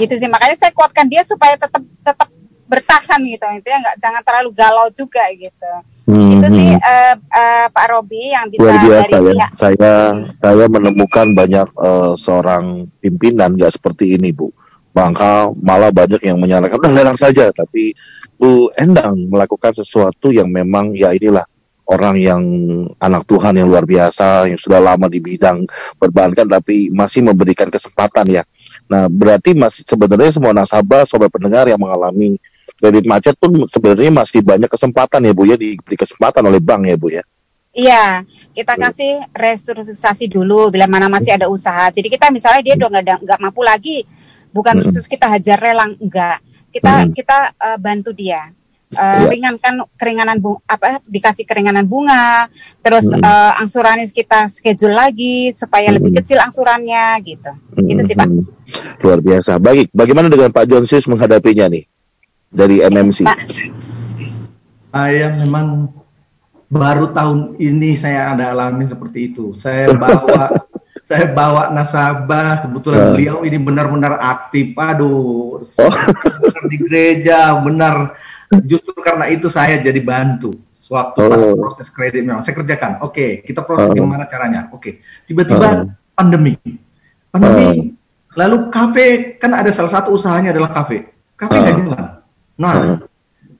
Gitu 0.00 0.16
sih 0.16 0.28
makanya 0.32 0.56
saya 0.56 0.72
kuatkan 0.72 1.04
dia 1.12 1.20
supaya 1.28 1.60
tetap 1.60 1.84
tetap 1.84 2.28
bertahan 2.64 3.20
gitu. 3.28 3.44
Itu 3.60 3.68
ya 3.68 3.78
nggak 3.84 3.96
jangan 4.00 4.22
terlalu 4.24 4.50
galau 4.56 4.88
juga 4.88 5.28
gitu. 5.36 5.72
Hmm, 6.06 6.38
itu 6.38 6.46
sih 6.54 6.70
uh, 6.70 7.14
uh, 7.18 7.66
Pak 7.74 7.86
Robi 7.90 8.30
yang 8.30 8.46
bisa 8.46 8.62
Luar 8.62 8.78
biasa 8.78 9.10
dari 9.10 9.34
ya. 9.34 9.48
Saya 9.50 9.94
hmm. 10.14 10.38
saya 10.38 10.66
menemukan 10.70 11.26
banyak 11.34 11.68
uh, 11.74 12.14
seorang 12.14 12.86
pimpinan 13.02 13.58
nggak 13.58 13.74
seperti 13.74 14.14
ini 14.14 14.30
Bu 14.30 14.54
maka 14.96 15.52
malah 15.60 15.92
banyak 15.92 16.24
yang 16.24 16.40
menyarankan 16.40 16.80
udah 16.80 16.92
lelang 16.96 17.20
saja. 17.20 17.52
Tapi 17.52 17.92
Bu 18.40 18.72
Endang 18.80 19.28
melakukan 19.28 19.76
sesuatu 19.76 20.32
yang 20.32 20.48
memang 20.48 20.96
ya 20.96 21.12
inilah 21.12 21.44
orang 21.86 22.16
yang 22.18 22.42
anak 22.98 23.28
Tuhan 23.28 23.60
yang 23.60 23.68
luar 23.68 23.84
biasa 23.84 24.48
yang 24.48 24.58
sudah 24.58 24.80
lama 24.80 25.06
di 25.06 25.20
bidang 25.20 25.68
perbankan 26.00 26.48
tapi 26.48 26.88
masih 26.88 27.22
memberikan 27.28 27.68
kesempatan 27.68 28.40
ya. 28.40 28.42
Nah 28.88 29.06
berarti 29.12 29.52
masih 29.52 29.84
sebenarnya 29.84 30.32
semua 30.32 30.56
nasabah 30.56 31.04
sobat 31.04 31.28
pendengar 31.28 31.68
yang 31.68 31.78
mengalami 31.78 32.40
kredit 32.80 33.04
macet 33.04 33.36
pun 33.36 33.68
sebenarnya 33.68 34.10
masih 34.10 34.40
banyak 34.40 34.72
kesempatan 34.72 35.28
ya 35.28 35.32
Bu 35.36 35.44
ya 35.44 35.60
diberi 35.60 35.96
kesempatan 35.96 36.42
oleh 36.48 36.58
bank 36.58 36.88
ya 36.88 36.96
Bu 36.96 37.08
ya. 37.12 37.22
Iya, 37.76 38.24
kita 38.56 38.72
kasih 38.72 39.20
restrukturisasi 39.36 40.32
dulu 40.32 40.72
bila 40.72 40.88
mana 40.88 41.12
masih 41.12 41.36
ada 41.36 41.44
usaha. 41.44 41.92
Jadi 41.92 42.08
kita 42.08 42.32
misalnya 42.32 42.64
dia 42.64 42.72
udah 42.72 42.88
nggak 42.88 43.20
nggak 43.20 43.40
mampu 43.44 43.60
lagi, 43.60 44.00
bukan 44.56 44.80
khusus 44.80 45.04
kita 45.04 45.28
hajar 45.28 45.60
lelang 45.60 45.92
enggak 46.00 46.40
kita 46.72 46.92
hmm. 47.04 47.12
kita 47.12 47.36
uh, 47.56 47.78
bantu 47.78 48.16
dia 48.16 48.52
uh, 48.94 49.24
ringankan 49.26 49.82
keringanan 49.96 50.38
bunga, 50.38 50.60
apa 50.68 51.00
dikasih 51.08 51.44
keringanan 51.48 51.88
bunga 51.88 52.46
terus 52.84 53.08
hmm. 53.08 53.22
uh, 53.22 53.60
angsurannya 53.60 54.06
kita 54.12 54.52
schedule 54.52 54.94
lagi 54.94 55.52
supaya 55.56 55.90
hmm. 55.90 55.96
lebih 56.00 56.10
kecil 56.22 56.38
angsurannya 56.38 57.16
gitu 57.24 57.50
hmm. 57.52 57.86
gitu 57.88 58.02
sih 58.06 58.16
pak 58.16 58.28
luar 59.00 59.18
biasa 59.22 59.58
baik 59.62 59.94
bagaimana 59.94 60.26
dengan 60.26 60.50
Pak 60.50 60.66
Jonsius 60.66 61.06
menghadapinya 61.06 61.70
nih 61.70 61.84
dari 62.50 62.82
MMC 62.82 63.26
pak. 63.26 63.38
saya 64.90 65.32
memang 65.38 65.90
baru 66.66 67.14
tahun 67.14 67.54
ini 67.62 67.94
saya 67.94 68.34
ada 68.34 68.50
alami 68.50 68.90
seperti 68.90 69.32
itu 69.32 69.54
saya 69.54 69.86
bawa 70.02 70.65
saya 71.06 71.30
bawa 71.30 71.70
nasabah 71.70 72.66
kebetulan 72.66 72.98
uh. 72.98 73.10
beliau 73.14 73.36
ini 73.46 73.58
benar-benar 73.62 74.18
aktif 74.18 74.74
aduh 74.74 75.62
oh. 75.62 75.94
benar 76.42 76.64
di 76.66 76.76
gereja 76.82 77.54
benar 77.62 78.18
justru 78.66 78.90
karena 78.98 79.30
itu 79.30 79.46
saya 79.46 79.78
jadi 79.78 80.02
bantu 80.02 80.50
waktu 80.90 81.18
oh. 81.22 81.30
pas 81.30 81.42
proses 81.54 81.88
kredit 81.94 82.26
memang 82.26 82.42
saya 82.42 82.58
kerjakan 82.58 82.98
oke 83.06 83.14
okay, 83.14 83.30
kita 83.46 83.62
proses 83.62 83.86
uh. 83.86 83.94
gimana 83.94 84.26
caranya 84.26 84.66
oke 84.74 84.82
okay. 84.82 84.92
tiba-tiba 85.30 85.66
uh. 85.66 85.78
pandemi 86.18 86.58
pandemi 87.30 87.62
uh. 87.70 87.74
lalu 88.34 88.66
kafe 88.74 89.38
kan 89.38 89.54
ada 89.54 89.70
salah 89.70 89.94
satu 89.94 90.10
usahanya 90.10 90.50
adalah 90.50 90.74
kafe 90.74 91.06
kafe 91.38 91.54
nggak 91.54 91.70
uh. 91.70 91.78
jalan 91.86 92.04
nah 92.58 92.74
uh. 92.74 92.98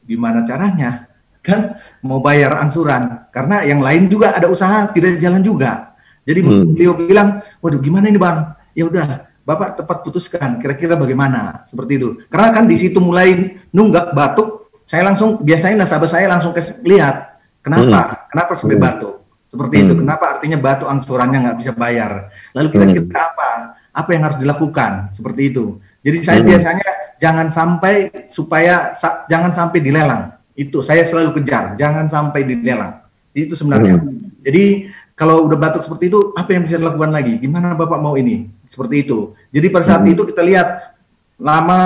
gimana 0.03 0.43
caranya 0.43 1.07
kan 1.47 1.79
mau 2.03 2.19
bayar 2.19 2.59
angsuran 2.59 3.31
karena 3.31 3.63
yang 3.63 3.79
lain 3.79 4.11
juga 4.11 4.35
ada 4.35 4.51
usaha 4.51 4.91
tidak 4.91 5.23
jalan 5.23 5.47
juga 5.47 5.95
jadi 6.27 6.41
hmm. 6.43 6.75
beliau 6.75 6.93
bilang, 6.99 7.29
waduh 7.62 7.79
gimana 7.79 8.11
ini 8.11 8.19
bang? 8.19 8.51
Ya 8.75 8.91
udah, 8.91 9.31
bapak 9.47 9.79
tepat 9.79 10.03
putuskan. 10.03 10.59
Kira-kira 10.59 10.99
bagaimana? 10.99 11.62
Seperti 11.71 12.03
itu. 12.03 12.09
Karena 12.27 12.51
kan 12.51 12.67
di 12.67 12.77
situ 12.77 12.99
mulai 12.99 13.62
nunggak 13.71 14.11
batuk, 14.11 14.75
saya 14.83 15.07
langsung 15.07 15.39
biasanya 15.41 15.87
nasabah 15.87 16.11
saya 16.11 16.27
langsung 16.27 16.51
ke 16.51 16.61
lihat 16.83 17.39
kenapa, 17.62 18.11
hmm. 18.11 18.17
kenapa 18.35 18.53
sampai 18.59 18.77
hmm. 18.77 18.85
batuk. 18.85 19.15
Seperti 19.47 19.75
hmm. 19.79 19.85
itu. 19.87 19.95
Kenapa 20.03 20.25
artinya 20.37 20.59
batuk 20.59 20.91
angsurannya 20.91 21.39
nggak 21.47 21.59
bisa 21.62 21.73
bayar? 21.73 22.35
Lalu 22.59 22.69
kita 22.75 22.85
hmm. 22.85 22.95
kita 22.99 23.19
apa? 23.23 23.51
Apa 23.95 24.09
yang 24.12 24.23
harus 24.27 24.39
dilakukan? 24.43 25.15
Seperti 25.15 25.55
itu. 25.55 25.79
Jadi 26.03 26.19
saya 26.27 26.43
hmm. 26.43 26.49
biasanya 26.51 26.89
jangan 27.23 27.47
sampai 27.55 27.95
supaya 28.27 28.91
sa 28.91 29.23
jangan 29.31 29.55
sampai 29.55 29.79
dilelang. 29.79 30.35
Itu 30.59 30.83
saya 30.83 31.07
selalu 31.07 31.39
kejar, 31.39 31.79
jangan 31.79 32.11
sampai 32.11 32.43
dilelang. 32.43 32.99
Itu 33.31 33.55
sebenarnya. 33.55 34.03
Hmm. 34.03 34.35
Jadi 34.43 34.91
kalau 35.17 35.49
udah 35.49 35.57
batuk 35.57 35.81
seperti 35.81 36.13
itu, 36.13 36.37
apa 36.37 36.53
yang 36.53 36.69
bisa 36.69 36.77
dilakukan 36.77 37.09
lagi? 37.09 37.41
Gimana 37.41 37.73
Bapak 37.73 37.97
mau 38.05 38.21
ini? 38.21 38.53
Seperti 38.69 39.09
itu. 39.09 39.33
Jadi 39.49 39.67
pada 39.73 39.85
saat 39.89 40.05
hmm. 40.05 40.13
itu 40.13 40.23
kita 40.29 40.45
lihat 40.45 40.93
lama 41.37 41.81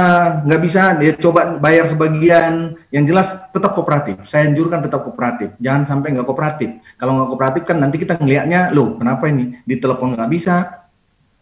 nggak 0.46 0.60
bisa 0.62 0.94
dia 0.98 1.14
coba 1.14 1.54
bayar 1.62 1.86
sebagian. 1.86 2.74
Yang 2.90 3.04
jelas 3.14 3.28
tetap 3.54 3.78
kooperatif. 3.78 4.18
Saya 4.26 4.50
anjurkan 4.50 4.82
tetap 4.82 5.06
kooperatif. 5.06 5.54
Jangan 5.62 5.86
sampai 5.86 6.18
nggak 6.18 6.26
kooperatif. 6.26 6.82
Kalau 6.98 7.22
nggak 7.22 7.28
kooperatif 7.30 7.62
kan 7.70 7.78
nanti 7.78 8.02
kita 8.02 8.18
ngelihatnya 8.18 8.74
loh 8.74 8.98
kenapa 8.98 9.30
ini? 9.30 9.62
Di 9.62 9.78
telepon 9.78 10.18
nggak 10.18 10.30
bisa. 10.34 10.82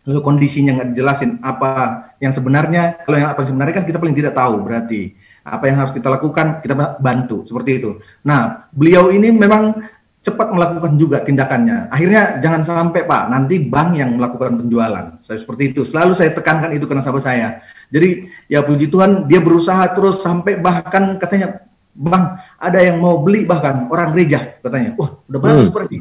Lalu 0.05 0.21
kondisinya 0.21 0.77
nggak 0.77 0.89
dijelasin 0.93 1.41
apa 1.41 1.73
yang 2.21 2.37
sebenarnya. 2.37 3.01
Kalau 3.01 3.17
yang 3.17 3.33
apa 3.33 3.49
sebenarnya 3.49 3.81
kan 3.81 3.85
kita 3.89 3.97
paling 3.97 4.13
tidak 4.13 4.37
tahu 4.37 4.61
berarti. 4.61 5.17
Apa 5.41 5.73
yang 5.73 5.81
harus 5.81 5.97
kita 5.97 6.13
lakukan 6.13 6.61
kita 6.61 7.01
bantu. 7.01 7.49
Seperti 7.49 7.81
itu. 7.81 7.97
Nah 8.29 8.69
beliau 8.77 9.09
ini 9.09 9.33
memang 9.33 9.97
cepat 10.19 10.51
melakukan 10.51 10.99
juga 10.99 11.23
tindakannya. 11.23 11.89
Akhirnya 11.95 12.43
jangan 12.43 12.63
sampai 12.67 13.07
Pak, 13.07 13.31
nanti 13.31 13.63
bank 13.63 13.95
yang 13.95 14.19
melakukan 14.19 14.59
penjualan. 14.59 15.15
Saya 15.23 15.39
seperti 15.39 15.73
itu. 15.73 15.87
Selalu 15.87 16.13
saya 16.19 16.35
tekankan 16.35 16.75
itu 16.75 16.85
ke 16.91 16.95
nasabah 16.95 17.23
saya. 17.23 17.63
Jadi 17.89 18.29
ya 18.51 18.61
puji 18.61 18.91
Tuhan 18.93 19.31
dia 19.31 19.41
berusaha 19.41 19.81
terus 19.97 20.21
sampai 20.21 20.61
bahkan 20.61 21.17
katanya 21.17 21.69
Bang, 21.99 22.39
ada 22.63 22.79
yang 22.79 23.03
mau 23.03 23.19
beli 23.27 23.43
bahkan 23.43 23.91
orang 23.91 24.15
gereja 24.15 24.55
katanya. 24.63 24.95
Wah, 24.95 25.19
udah 25.27 25.41
bagus 25.43 25.67
hmm. 25.67 25.75
berarti. 25.75 25.97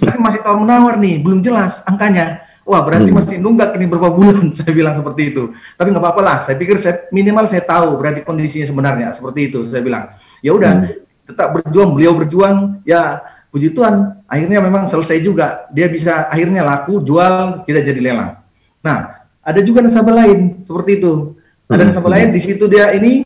Tapi 0.00 0.16
masih 0.16 0.40
tahu 0.40 0.64
menawar 0.64 0.96
nih, 0.96 1.20
belum 1.20 1.44
jelas 1.44 1.84
angkanya. 1.84 2.40
Wah, 2.64 2.80
berarti 2.80 3.12
hmm. 3.12 3.18
masih 3.20 3.36
nunggak 3.36 3.76
ini 3.76 3.84
berapa 3.84 4.16
bulan 4.16 4.48
saya 4.56 4.72
bilang 4.72 4.96
seperti 4.96 5.28
itu. 5.28 5.52
Tapi 5.76 5.92
nggak 5.92 6.00
apa-apa 6.00 6.20
lah. 6.24 6.36
Saya 6.40 6.56
pikir 6.56 6.80
saya 6.80 7.04
minimal 7.12 7.52
saya 7.52 7.68
tahu 7.68 8.00
berarti 8.00 8.24
kondisinya 8.24 8.64
sebenarnya 8.64 9.12
seperti 9.12 9.52
itu. 9.52 9.60
Saya 9.68 9.84
bilang, 9.84 10.16
ya 10.40 10.56
udah 10.56 10.72
hmm. 10.88 11.28
tetap 11.28 11.48
berjuang, 11.52 11.90
beliau 12.00 12.16
berjuang 12.16 12.80
ya 12.88 13.20
puji 13.52 13.76
Tuhan 13.76 14.24
akhirnya 14.24 14.58
memang 14.64 14.88
selesai 14.88 15.20
juga 15.20 15.68
dia 15.70 15.86
bisa 15.86 16.26
akhirnya 16.32 16.64
laku 16.64 17.04
jual 17.04 17.62
tidak 17.68 17.84
jadi 17.84 18.00
lelang 18.00 18.40
nah 18.80 19.28
ada 19.44 19.60
juga 19.60 19.84
nasabah 19.84 20.24
lain 20.24 20.64
seperti 20.64 20.98
itu 20.98 21.36
ada 21.68 21.84
nasabah 21.84 22.08
hmm. 22.08 22.16
lain 22.18 22.28
di 22.32 22.40
situ 22.40 22.64
dia 22.66 22.90
ini 22.96 23.22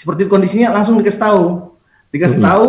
seperti 0.00 0.24
kondisinya 0.26 0.72
langsung 0.72 0.96
dikasih 0.96 1.20
tahu 1.20 1.76
dikasih 2.10 2.40
hmm. 2.40 2.48
tahu 2.48 2.66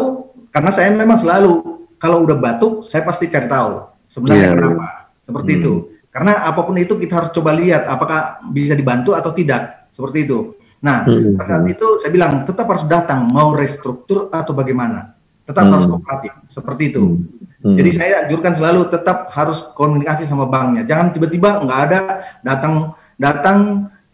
karena 0.52 0.72
saya 0.76 0.92
memang 0.92 1.16
selalu 1.16 1.72
kalau 2.02 2.26
udah 2.26 2.34
batuk, 2.34 2.82
saya 2.82 3.06
pasti 3.06 3.30
cari 3.30 3.46
tahu 3.46 3.86
sebenarnya 4.10 4.48
yeah. 4.50 4.58
kenapa. 4.58 4.88
Seperti 5.22 5.52
hmm. 5.54 5.60
itu. 5.62 5.74
Karena 6.10 6.44
apa 6.44 6.66
pun 6.66 6.76
itu 6.82 6.98
kita 6.98 7.14
harus 7.14 7.32
coba 7.32 7.54
lihat 7.54 7.86
apakah 7.86 8.42
bisa 8.50 8.74
dibantu 8.74 9.14
atau 9.14 9.30
tidak. 9.38 9.86
Seperti 9.94 10.26
itu. 10.26 10.58
Nah, 10.82 11.06
hmm. 11.06 11.38
saat 11.46 11.62
itu 11.70 12.02
saya 12.02 12.10
bilang 12.10 12.42
tetap 12.42 12.66
harus 12.66 12.90
datang 12.90 13.30
mau 13.30 13.54
restruktur 13.54 14.34
atau 14.34 14.58
bagaimana. 14.58 15.14
Tetap 15.46 15.64
hmm. 15.66 15.72
harus 15.74 15.86
kooperatif. 15.90 16.32
Seperti 16.48 16.84
itu. 16.94 17.04
Hmm. 17.04 17.42
Hmm. 17.62 17.78
Jadi 17.78 17.92
saya 17.94 18.14
anjurkan 18.26 18.54
selalu 18.58 18.90
tetap 18.90 19.30
harus 19.34 19.62
komunikasi 19.78 20.26
sama 20.26 20.50
banknya. 20.50 20.86
Jangan 20.88 21.14
tiba-tiba 21.14 21.62
nggak 21.62 21.80
ada 21.90 22.00
datang 22.42 22.74
datang 23.22 23.60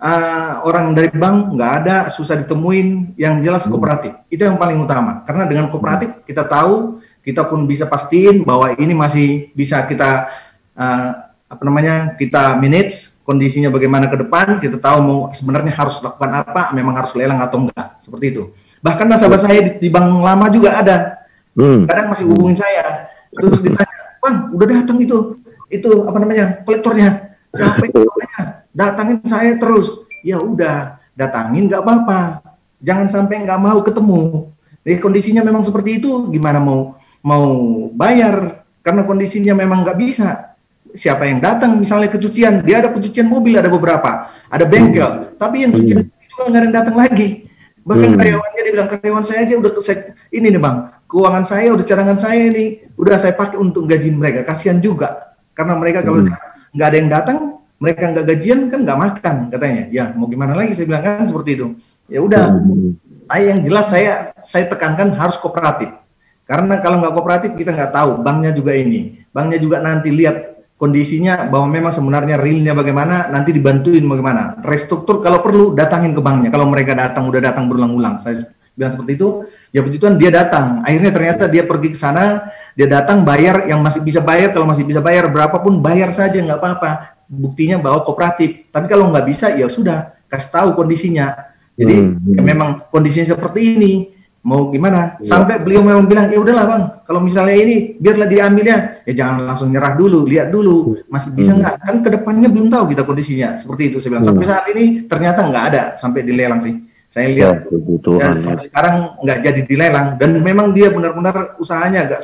uh, 0.04 0.63
orang 0.68 0.92
dari 0.92 1.08
bank 1.16 1.56
nggak 1.56 1.72
ada 1.84 1.96
susah 2.12 2.36
ditemuin. 2.40 3.20
Yang 3.20 3.34
jelas 3.44 3.63
hmm. 3.63 3.72
kooperatif. 3.72 4.12
Itu 4.28 4.48
yang 4.48 4.60
paling 4.60 4.80
utama. 4.80 5.24
Karena 5.24 5.48
dengan 5.48 5.72
kooperatif 5.72 6.24
kita 6.28 6.44
tahu 6.44 7.00
kita 7.28 7.44
pun 7.44 7.68
bisa 7.68 7.84
pastiin 7.84 8.48
bahwa 8.48 8.72
ini 8.80 8.96
masih 8.96 9.52
bisa 9.52 9.84
kita 9.84 10.32
uh, 10.80 11.10
apa 11.48 11.63
namanya 11.63 12.16
kita 12.20 12.60
manage 12.60 13.16
kondisinya 13.28 13.68
bagaimana 13.68 14.08
ke 14.08 14.20
depan 14.24 14.63
kita 14.63 14.80
tahu 14.80 14.98
mau 15.04 15.20
sebenarnya 15.36 15.76
harus 15.76 16.00
lakukan 16.00 16.32
apa 16.44 16.72
memang 16.72 16.96
harus 16.96 17.12
lelang 17.16 17.44
atau 17.44 17.68
enggak 17.68 18.00
seperti 18.00 18.32
itu 18.32 18.44
bahkan 18.82 19.08
nasabah 19.10 19.40
saya 19.42 19.60
di, 19.63 19.72
di 19.84 19.90
bank 19.90 20.24
lama 20.24 20.48
juga 20.54 20.78
ada. 20.80 20.98
Hmm. 21.58 21.90
kadang 21.90 22.13
masih 22.13 22.30
hubungin 22.30 22.54
saya. 22.54 23.10
Terus 23.34 23.66
ditanya 23.66 23.98
bang 24.22 24.54
udah 24.54 24.66
datang 24.70 24.98
itu 25.02 25.42
itu 25.74 25.90
apa 26.06 26.18
namanya 26.22 26.62
kolektornya. 26.63 27.34
Siapa 27.50 27.82
itu 27.90 28.06
namanya? 28.06 28.40
Datangin 28.72 29.18
saya 29.26 29.58
terus. 29.58 30.06
Ya 30.22 30.38
udah 30.38 31.02
datangin 31.18 31.66
nggak 31.66 31.82
apa-apa. 31.82 32.46
Jangan 32.86 33.10
sampai 33.10 33.42
nggak 33.42 33.58
mau 33.58 33.82
ketemu. 33.82 34.54
Jadi 34.86 34.96
kondisinya 35.02 35.42
memang 35.42 35.66
seperti 35.66 35.98
itu. 35.98 36.30
Gimana 36.30 36.62
mau 36.62 36.96
mau 37.26 37.46
bayar? 37.98 38.63
Karena 38.86 39.04
kondisinya 39.04 39.58
memang 39.58 39.84
nggak 39.84 39.98
bisa. 39.98 40.56
Siapa 40.96 41.28
yang 41.28 41.44
datang? 41.44 41.76
Misalnya 41.76 42.08
kecucian, 42.08 42.63
dia 42.63 42.80
ada 42.80 42.94
pencucian 42.94 43.28
mobil 43.28 43.60
ada 43.60 43.68
beberapa, 43.68 44.32
ada 44.48 44.63
bengkel, 44.63 45.36
tapi 45.36 45.68
yang 45.68 45.76
cucian 45.76 46.08
hmm. 46.08 46.32
juga 46.32 46.44
nggak 46.48 46.56
ada 46.56 46.66
yang 46.66 46.78
datang 46.80 46.96
lagi. 46.96 47.28
Bahkan 47.88 48.10
hmm. 48.13 48.19
karyawannya 48.19 48.62
dia 48.67 48.73
bilang 48.76 48.89
karyawan 48.91 49.23
saya 49.23 49.39
aja 49.47 49.54
udah 49.56 49.71
saya, 49.80 50.12
ini 50.36 50.52
nih 50.52 50.60
bang, 50.60 50.78
keuangan 51.08 51.45
saya 51.47 51.71
udah 51.71 51.86
cadangan 51.88 52.19
saya 52.19 52.41
ini 52.52 52.84
udah 53.00 53.15
saya 53.15 53.34
pakai 53.34 53.56
untuk 53.56 53.88
gajiin 53.88 54.19
mereka. 54.19 54.43
Kasihan 54.43 54.84
juga 54.84 55.39
karena 55.56 55.80
mereka 55.80 56.04
kalau 56.04 56.28
hmm. 56.28 56.36
nggak 56.76 56.88
ada 56.91 56.97
yang 57.00 57.10
datang, 57.10 57.38
mereka 57.80 58.04
nggak 58.12 58.26
gajian 58.28 58.60
kan 58.67 58.80
nggak 58.84 59.00
makan 59.00 59.36
katanya. 59.47 59.84
Ya 59.88 60.04
mau 60.12 60.28
gimana 60.28 60.52
lagi 60.52 60.76
saya 60.76 60.86
bilang 60.91 61.04
kan 61.08 61.23
seperti 61.23 61.56
itu. 61.56 61.80
Ya 62.12 62.19
udah, 62.19 62.60
hmm. 62.60 63.00
yang 63.39 63.60
jelas 63.63 63.88
saya 63.88 64.36
saya 64.43 64.67
tekankan 64.67 65.15
harus 65.15 65.39
kooperatif 65.39 65.95
karena 66.47 66.80
kalau 66.80 67.04
nggak 67.04 67.12
kooperatif 67.12 67.52
kita 67.60 67.76
nggak 67.76 67.91
tahu 67.91 68.23
banknya 68.23 68.56
juga 68.56 68.71
ini, 68.71 69.19
banknya 69.36 69.60
juga 69.60 69.84
nanti 69.84 70.08
lihat 70.15 70.47
kondisinya 70.78 71.50
bahwa 71.50 71.68
memang 71.68 71.92
sebenarnya 71.92 72.38
realnya 72.38 72.78
bagaimana, 72.78 73.34
nanti 73.34 73.50
dibantuin 73.52 74.06
bagaimana. 74.06 74.62
Restruktur 74.62 75.20
kalau 75.26 75.42
perlu 75.42 75.74
datangin 75.74 76.13
ke 76.13 76.22
banknya. 76.22 76.54
Kalau 76.54 76.70
mereka 76.70 76.94
datang 76.94 77.26
udah 77.28 77.42
datang 77.42 77.66
berulang-ulang, 77.66 78.22
saya 78.22 78.46
bilang 78.78 78.94
seperti 78.94 79.18
itu. 79.18 79.30
Ya 79.74 79.84
puji 79.84 80.00
Tuhan 80.00 80.16
dia 80.16 80.32
datang. 80.32 80.86
Akhirnya 80.86 81.12
ternyata 81.12 81.44
dia 81.52 81.68
pergi 81.68 81.92
ke 81.92 82.00
sana, 82.00 82.48
dia 82.78 82.88
datang 82.88 83.28
bayar 83.28 83.68
yang 83.68 83.84
masih 83.84 84.00
bisa 84.00 84.24
bayar. 84.24 84.56
Kalau 84.56 84.70
masih 84.70 84.88
bisa 84.88 85.04
bayar 85.04 85.28
berapapun 85.28 85.84
bayar 85.84 86.13
saja 86.16 86.40
nggak 86.40 86.62
apa-apa. 86.62 87.20
Buktinya 87.28 87.76
bahwa 87.82 88.08
kooperatif. 88.08 88.72
Tapi 88.72 88.86
kalau 88.88 89.12
nggak 89.12 89.26
bisa 89.28 89.52
ya 89.58 89.68
sudah 89.68 90.16
kasih 90.32 90.50
tahu 90.54 90.70
kondisinya. 90.78 91.36
Jadi 91.78 91.94
hmm. 91.94 92.38
ya 92.38 92.42
memang 92.42 92.88
kondisinya 92.90 93.36
seperti 93.36 93.76
ini 93.76 94.17
mau 94.48 94.72
gimana? 94.72 95.20
Ya. 95.20 95.36
sampai 95.36 95.60
beliau 95.60 95.84
memang 95.84 96.08
bilang 96.08 96.32
ya 96.32 96.40
udahlah 96.40 96.64
bang. 96.64 96.84
Kalau 97.04 97.20
misalnya 97.20 97.56
ini 97.60 97.76
biarlah 98.00 98.28
diambil 98.32 98.64
ya 98.64 98.80
ya 99.04 99.14
jangan 99.20 99.44
langsung 99.44 99.76
nyerah 99.76 100.00
dulu 100.00 100.24
lihat 100.24 100.56
dulu. 100.56 101.04
Masih 101.12 101.36
bisa 101.36 101.52
hmm. 101.52 101.60
nggak? 101.60 101.76
Kan 101.84 101.96
ke 102.00 102.10
depannya 102.16 102.48
belum 102.48 102.72
tahu 102.72 102.96
kita 102.96 103.04
kondisinya. 103.04 103.60
Seperti 103.60 103.92
itu 103.92 104.00
saya 104.00 104.16
bilang. 104.16 104.24
Hmm. 104.24 104.32
sampai 104.32 104.46
saat 104.48 104.66
ini 104.72 104.84
ternyata 105.12 105.40
nggak 105.44 105.66
ada 105.76 105.82
sampai 106.00 106.24
dilelang 106.24 106.64
sih. 106.64 106.74
Saya 107.12 107.28
lihat 107.32 107.68
ya, 107.72 108.36
ya, 108.36 108.56
sekarang 108.60 108.96
nggak 109.24 109.40
jadi 109.40 109.62
dilelang 109.64 110.08
dan 110.20 110.30
memang 110.44 110.76
dia 110.76 110.92
benar-benar 110.92 111.56
usahanya 111.56 112.04
agak 112.04 112.24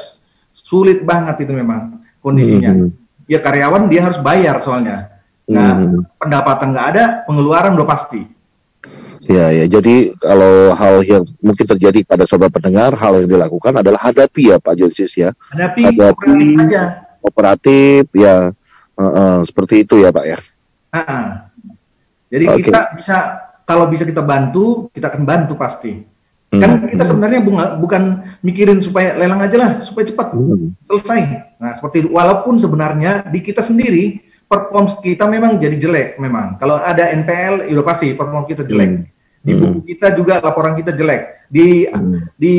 sulit 0.51 1.03
banget 1.03 1.43
itu 1.43 1.51
memang 1.51 1.99
kondisinya. 2.23 2.71
Hmm. 2.71 2.91
ya 3.27 3.39
karyawan 3.43 3.91
dia 3.91 3.99
harus 4.07 4.19
bayar 4.23 4.63
soalnya. 4.63 5.11
Nah 5.51 5.75
hmm. 5.75 6.19
pendapatan 6.23 6.71
nggak 6.71 6.87
ada 6.95 7.03
pengeluaran 7.27 7.75
udah 7.75 7.87
pasti 7.87 8.23
Ya, 9.27 9.55
ya. 9.55 9.65
Jadi 9.67 10.11
kalau 10.19 10.75
hal 10.75 11.03
yang 11.07 11.23
mungkin 11.39 11.63
terjadi 11.63 12.03
pada 12.03 12.27
sobat 12.27 12.51
pendengar, 12.51 12.91
hal 12.99 13.23
yang 13.23 13.29
dilakukan 13.39 13.79
adalah 13.79 13.99
hadapi 14.11 14.51
ya 14.51 14.57
Pak 14.59 14.75
Jonsis 14.75 15.15
ya. 15.15 15.31
Hadapi, 15.51 15.95
hadapi 15.95 15.99
kooperatif 15.99 16.59
aja. 16.59 16.83
Kooperatif 17.23 18.03
ya, 18.11 18.35
uh, 18.99 19.03
uh, 19.03 19.35
seperti 19.47 19.87
itu 19.87 20.03
ya 20.03 20.11
Pak 20.11 20.25
ya. 20.27 20.37
Uh 20.91 20.99
-uh. 20.99 21.25
Jadi 22.33 22.45
okay. 22.49 22.59
kita 22.67 22.81
bisa 22.97 23.17
kalau 23.63 23.87
bisa 23.87 24.03
kita 24.03 24.19
bantu, 24.25 24.91
kita 24.91 25.07
akan 25.07 25.23
bantu 25.23 25.53
pasti. 25.55 26.03
Hmm. 26.53 26.61
Kan 26.61 26.71
kita 26.85 27.03
sebenarnya 27.07 27.39
bukan 27.79 28.03
mikirin 28.45 28.83
supaya 28.83 29.17
lelang 29.17 29.41
aja 29.41 29.57
lah, 29.57 29.71
supaya 29.81 30.05
cepat 30.05 30.35
hmm. 30.35 30.85
selesai. 30.85 31.21
Nah 31.57 31.71
seperti 31.73 32.05
itu. 32.05 32.09
Walaupun 32.11 32.59
sebenarnya 32.59 33.25
di 33.31 33.39
kita 33.41 33.63
sendiri 33.63 34.21
perform 34.45 34.85
kita 35.01 35.25
memang 35.25 35.57
jadi 35.57 35.79
jelek 35.79 36.21
memang. 36.21 36.61
Kalau 36.61 36.77
ada 36.77 37.09
NPL, 37.09 37.73
itu 37.73 37.81
ya 37.81 37.85
pasti 37.85 38.07
perform 38.13 38.45
kita 38.45 38.67
jelek. 38.67 38.89
Hmm. 38.91 39.12
Di 39.43 39.51
hmm. 39.51 39.59
buku 39.59 39.79
kita 39.91 40.15
juga 40.15 40.39
laporan 40.39 40.73
kita 40.79 40.95
jelek. 40.95 41.51
Di 41.51 41.85
hmm. 41.91 42.39
di 42.39 42.55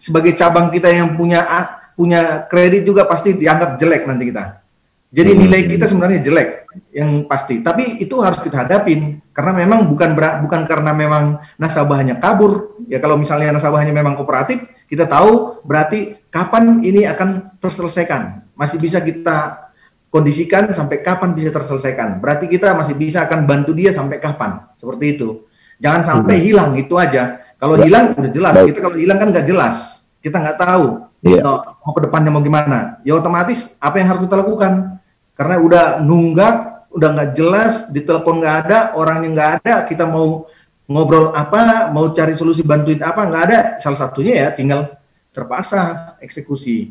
sebagai 0.00 0.32
cabang 0.32 0.72
kita 0.72 0.88
yang 0.88 1.14
punya 1.20 1.44
punya 1.92 2.48
kredit 2.48 2.88
juga 2.88 3.04
pasti 3.04 3.36
dianggap 3.36 3.76
jelek 3.76 4.08
nanti 4.08 4.24
kita. 4.32 4.64
Jadi 5.08 5.30
hmm. 5.32 5.40
nilai 5.44 5.60
kita 5.68 5.84
sebenarnya 5.84 6.20
jelek 6.24 6.48
yang 6.92 7.24
pasti. 7.28 7.60
Tapi 7.60 8.00
itu 8.00 8.20
harus 8.20 8.40
kita 8.40 8.64
hadapin 8.64 9.20
karena 9.32 9.52
memang 9.64 9.88
bukan 9.88 10.12
ber, 10.12 10.40
bukan 10.44 10.64
karena 10.68 10.92
memang 10.92 11.40
nasabahnya 11.60 12.20
kabur. 12.20 12.76
Ya 12.88 13.00
kalau 13.00 13.16
misalnya 13.20 13.52
nasabahnya 13.52 13.92
memang 13.92 14.16
kooperatif, 14.16 14.64
kita 14.88 15.08
tahu 15.08 15.60
berarti 15.64 16.16
kapan 16.32 16.80
ini 16.84 17.04
akan 17.08 17.60
terselesaikan. 17.60 18.52
Masih 18.56 18.76
bisa 18.80 19.00
kita 19.00 19.68
kondisikan 20.08 20.72
sampai 20.72 21.00
kapan 21.00 21.32
bisa 21.36 21.52
terselesaikan. 21.52 22.20
Berarti 22.20 22.48
kita 22.48 22.72
masih 22.76 22.96
bisa 22.96 23.24
akan 23.24 23.44
bantu 23.44 23.72
dia 23.72 23.92
sampai 23.92 24.20
kapan. 24.20 24.64
Seperti 24.76 25.16
itu. 25.16 25.47
Jangan 25.78 26.02
sampai 26.02 26.36
hmm. 26.38 26.44
hilang 26.44 26.70
itu 26.74 26.94
aja. 26.98 27.42
Kalau 27.58 27.74
ya. 27.78 27.86
hilang 27.86 28.04
udah 28.14 28.30
jelas. 28.30 28.52
Baik. 28.54 28.66
Kita 28.70 28.78
kalau 28.82 28.96
hilang 28.98 29.18
kan 29.18 29.28
nggak 29.34 29.46
jelas. 29.46 29.76
Kita 30.18 30.36
nggak 30.42 30.58
tahu 30.58 30.86
ya. 31.22 31.42
mau 31.82 31.92
ke 31.94 32.00
depannya 32.06 32.30
mau 32.30 32.42
gimana. 32.42 32.98
Ya 33.02 33.18
otomatis 33.18 33.70
apa 33.78 33.98
yang 33.98 34.14
harus 34.14 34.26
kita 34.26 34.36
lakukan? 34.38 34.98
Karena 35.38 35.54
udah 35.62 35.84
nunggak, 36.02 36.54
udah 36.90 37.08
nggak 37.14 37.30
jelas, 37.38 37.86
di 37.94 38.02
telepon 38.02 38.42
nggak 38.42 38.56
ada, 38.66 38.78
orangnya 38.98 39.28
nggak 39.30 39.50
ada, 39.62 39.74
kita 39.86 40.02
mau 40.02 40.50
ngobrol 40.90 41.30
apa, 41.30 41.86
mau 41.94 42.10
cari 42.10 42.34
solusi 42.34 42.66
bantuin 42.66 42.98
apa 42.98 43.22
nggak 43.22 43.44
ada. 43.46 43.58
Salah 43.78 43.98
satunya 44.02 44.46
ya 44.46 44.48
tinggal 44.50 44.98
terpaksa 45.30 46.14
eksekusi. 46.18 46.90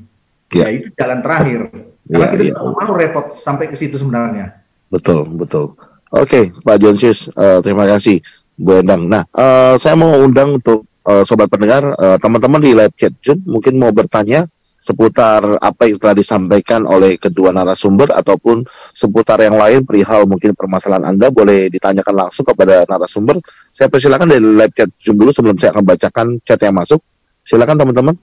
Ya, 0.55 0.71
ya 0.71 0.79
itu 0.79 0.87
jalan 0.95 1.19
terakhir. 1.19 1.59
Karena 2.07 2.23
ya, 2.23 2.31
kita 2.31 2.43
ya. 2.55 2.63
mau 2.63 2.95
repot 2.95 3.35
sampai 3.35 3.67
ke 3.67 3.75
situ 3.75 3.99
sebenarnya. 3.99 4.63
Betul, 4.87 5.27
betul. 5.35 5.75
Oke, 6.07 6.23
okay, 6.23 6.43
Pak 6.63 6.79
Jonsius, 6.79 7.27
uh, 7.35 7.59
terima 7.59 7.83
kasih. 7.83 8.23
Bu 8.57 8.81
Endang. 8.81 9.05
Nah, 9.05 9.23
uh, 9.37 9.77
saya 9.77 9.93
mau 9.93 10.17
undang 10.17 10.57
untuk 10.57 10.89
uh, 11.05 11.21
sobat 11.21 11.47
pendengar, 11.47 11.93
uh, 11.93 12.17
teman-teman 12.17 12.59
di 12.59 12.73
live 12.73 12.93
chat 12.97 13.13
Zoom 13.21 13.45
mungkin 13.45 13.77
mau 13.77 13.93
bertanya 13.93 14.49
seputar 14.77 15.57
apa 15.57 15.89
yang 15.89 15.97
telah 15.97 16.15
disampaikan 16.15 16.85
oleh 16.85 17.17
kedua 17.17 17.49
narasumber 17.49 18.13
ataupun 18.13 18.61
seputar 18.93 19.41
yang 19.41 19.57
lain 19.57 19.81
perihal 19.83 20.29
mungkin 20.29 20.53
permasalahan 20.53 21.11
Anda 21.11 21.33
boleh 21.33 21.69
ditanyakan 21.73 22.27
langsung 22.27 22.45
kepada 22.45 22.85
narasumber. 22.85 23.41
Saya 23.73 23.89
persilakan 23.89 24.29
dari 24.29 24.41
live 24.41 24.73
chat 24.73 24.89
Zoom 25.01 25.17
dulu 25.21 25.29
sebelum 25.33 25.57
saya 25.57 25.73
akan 25.77 25.85
bacakan 25.85 26.27
chat 26.41 26.61
yang 26.61 26.77
masuk. 26.77 27.01
Silakan 27.45 27.77
teman-teman. 27.77 28.15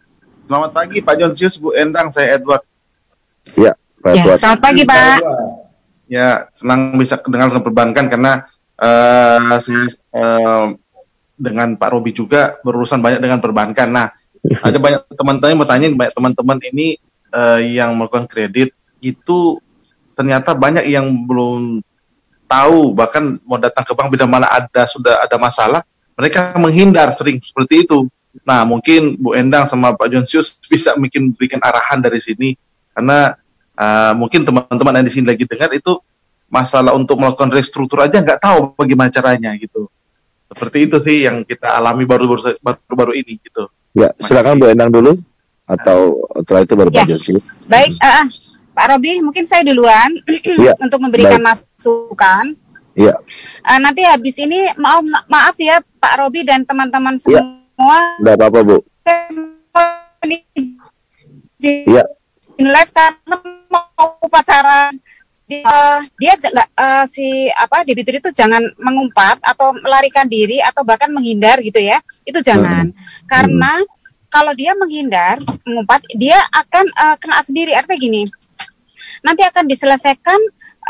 Selamat 0.44 0.70
pagi 0.76 0.98
Pak 1.00 1.14
Jonsius, 1.16 1.56
Bu 1.56 1.72
Endang, 1.72 2.12
saya 2.12 2.36
Edward. 2.36 2.60
Ya, 3.56 3.72
Pak 4.04 4.12
ya, 4.12 4.20
Edward. 4.20 4.38
Selamat 4.42 4.60
pagi 4.60 4.82
Pak. 4.84 5.18
Ya, 6.04 6.28
senang 6.52 7.00
bisa 7.00 7.16
dengar 7.24 7.48
perbankan 7.64 8.12
karena 8.12 8.44
uh, 8.78 9.58
saya 9.60 9.86
uh, 10.14 10.66
dengan 11.34 11.74
Pak 11.74 11.90
Robi 11.90 12.14
juga 12.14 12.58
berurusan 12.62 13.02
banyak 13.02 13.20
dengan 13.20 13.42
perbankan. 13.42 13.88
Nah, 13.90 14.08
ada 14.66 14.78
banyak 14.78 15.00
teman-teman 15.14 15.50
yang 15.50 15.60
bertanya, 15.60 15.86
banyak 15.94 16.14
teman-teman 16.14 16.58
ini 16.72 16.86
uh, 17.34 17.60
yang 17.60 17.94
melakukan 17.98 18.30
kredit 18.30 18.70
itu 19.04 19.58
ternyata 20.14 20.54
banyak 20.54 20.86
yang 20.86 21.10
belum 21.26 21.82
tahu 22.46 22.94
bahkan 22.94 23.40
mau 23.42 23.58
datang 23.58 23.82
ke 23.82 23.92
bank 23.92 24.08
bila 24.14 24.30
mana 24.30 24.46
ada 24.46 24.86
sudah 24.86 25.18
ada 25.18 25.34
masalah 25.40 25.82
mereka 26.14 26.54
menghindar 26.54 27.10
sering 27.10 27.42
seperti 27.42 27.84
itu. 27.84 28.06
Nah 28.46 28.62
mungkin 28.62 29.18
Bu 29.18 29.34
Endang 29.34 29.66
sama 29.66 29.94
Pak 29.98 30.06
Jonsius 30.10 30.58
bisa 30.72 30.94
mungkin 30.94 31.34
berikan 31.34 31.58
arahan 31.58 31.98
dari 31.98 32.22
sini 32.22 32.54
karena 32.94 33.34
uh, 33.74 34.14
mungkin 34.14 34.46
teman-teman 34.46 35.02
yang 35.02 35.06
di 35.10 35.12
sini 35.12 35.26
lagi 35.26 35.44
dengar 35.44 35.74
itu 35.74 35.98
masalah 36.46 36.92
untuk 36.94 37.18
melakukan 37.18 37.50
restruktur 37.50 38.00
aja 38.00 38.20
nggak 38.20 38.40
tahu 38.40 38.74
bagaimana 38.74 39.10
caranya 39.10 39.50
gitu. 39.56 39.88
Seperti 40.46 40.86
itu 40.86 40.96
sih 40.98 41.26
yang 41.26 41.42
kita 41.42 41.74
alami 41.74 42.04
baru-baru 42.04 42.54
baru-baru 42.60 43.12
ini 43.18 43.40
gitu. 43.42 43.66
Ya, 43.92 44.10
silakan 44.18 44.58
Bu 44.58 44.68
Endang 44.68 44.90
dulu. 44.90 45.18
atau 45.64 46.20
setelah 46.36 46.60
itu 46.60 46.74
baru 46.76 46.90
Ya. 46.92 47.00
Pak 47.00 47.08
Jonsius? 47.08 47.44
Baik, 47.64 47.96
eh, 47.96 48.24
Pak 48.76 48.86
Robi, 48.92 49.16
mungkin 49.24 49.48
saya 49.48 49.64
duluan 49.64 50.12
Iya, 50.28 50.76
untuk 50.84 51.00
memberikan 51.00 51.40
masukan. 51.40 52.52
Iya. 52.92 53.16
Eh, 53.64 53.78
nanti 53.80 54.04
habis 54.04 54.36
ini 54.36 54.68
maaf 54.76 55.00
maaf 55.24 55.56
ya 55.56 55.80
Pak 55.80 56.20
Robi 56.20 56.44
dan 56.44 56.68
teman-teman 56.68 57.16
Iya. 57.16 57.40
semua. 57.40 57.98
Enggak 58.20 58.34
apa-apa 58.36 58.58
Bu. 58.60 58.76
Iya. 61.58 62.04
live 62.54 62.92
karena 62.92 63.36
mau 63.66 64.08
upacara 64.20 64.92
di- 65.44 65.60
eh, 65.60 66.00
dia 66.16 66.32
nggak, 66.40 66.68
eh, 66.72 67.04
si 67.08 67.26
apa 67.52 67.84
debitur 67.84 68.16
itu 68.16 68.30
jangan 68.32 68.64
mengumpat 68.80 69.44
atau 69.44 69.76
melarikan 69.76 70.24
diri 70.24 70.60
atau 70.64 70.80
bahkan 70.84 71.12
menghindar 71.12 71.60
gitu 71.60 71.76
ya. 71.80 72.00
Itu 72.24 72.40
jangan. 72.40 72.92
Karena 73.28 73.80
kalau 74.32 74.56
dia 74.56 74.72
menghindar 74.74 75.38
mengumpat 75.62 76.02
dia 76.16 76.40
akan 76.50 76.84
eh, 76.88 77.16
kena 77.20 77.44
sendiri. 77.44 77.72
Artinya 77.76 78.00
gini 78.00 78.22
nanti 79.20 79.44
akan 79.44 79.64
diselesaikan 79.68 80.40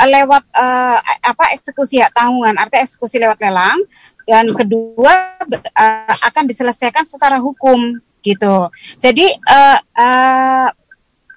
eh, 0.00 0.08
lewat 0.08 0.44
eh, 0.54 0.98
apa 1.02 1.44
eksekusi 1.58 1.98
hak 1.98 2.14
tanggungan. 2.14 2.54
Artinya 2.54 2.86
eksekusi 2.86 3.18
lewat 3.18 3.42
lelang. 3.42 3.82
Dan 4.24 4.48
kedua 4.56 5.36
eh, 5.52 6.14
akan 6.24 6.48
diselesaikan 6.48 7.04
secara 7.04 7.36
hukum 7.42 8.00
gitu. 8.24 8.70
Jadi 9.02 9.26
eh, 9.34 9.78
eh, 9.98 10.68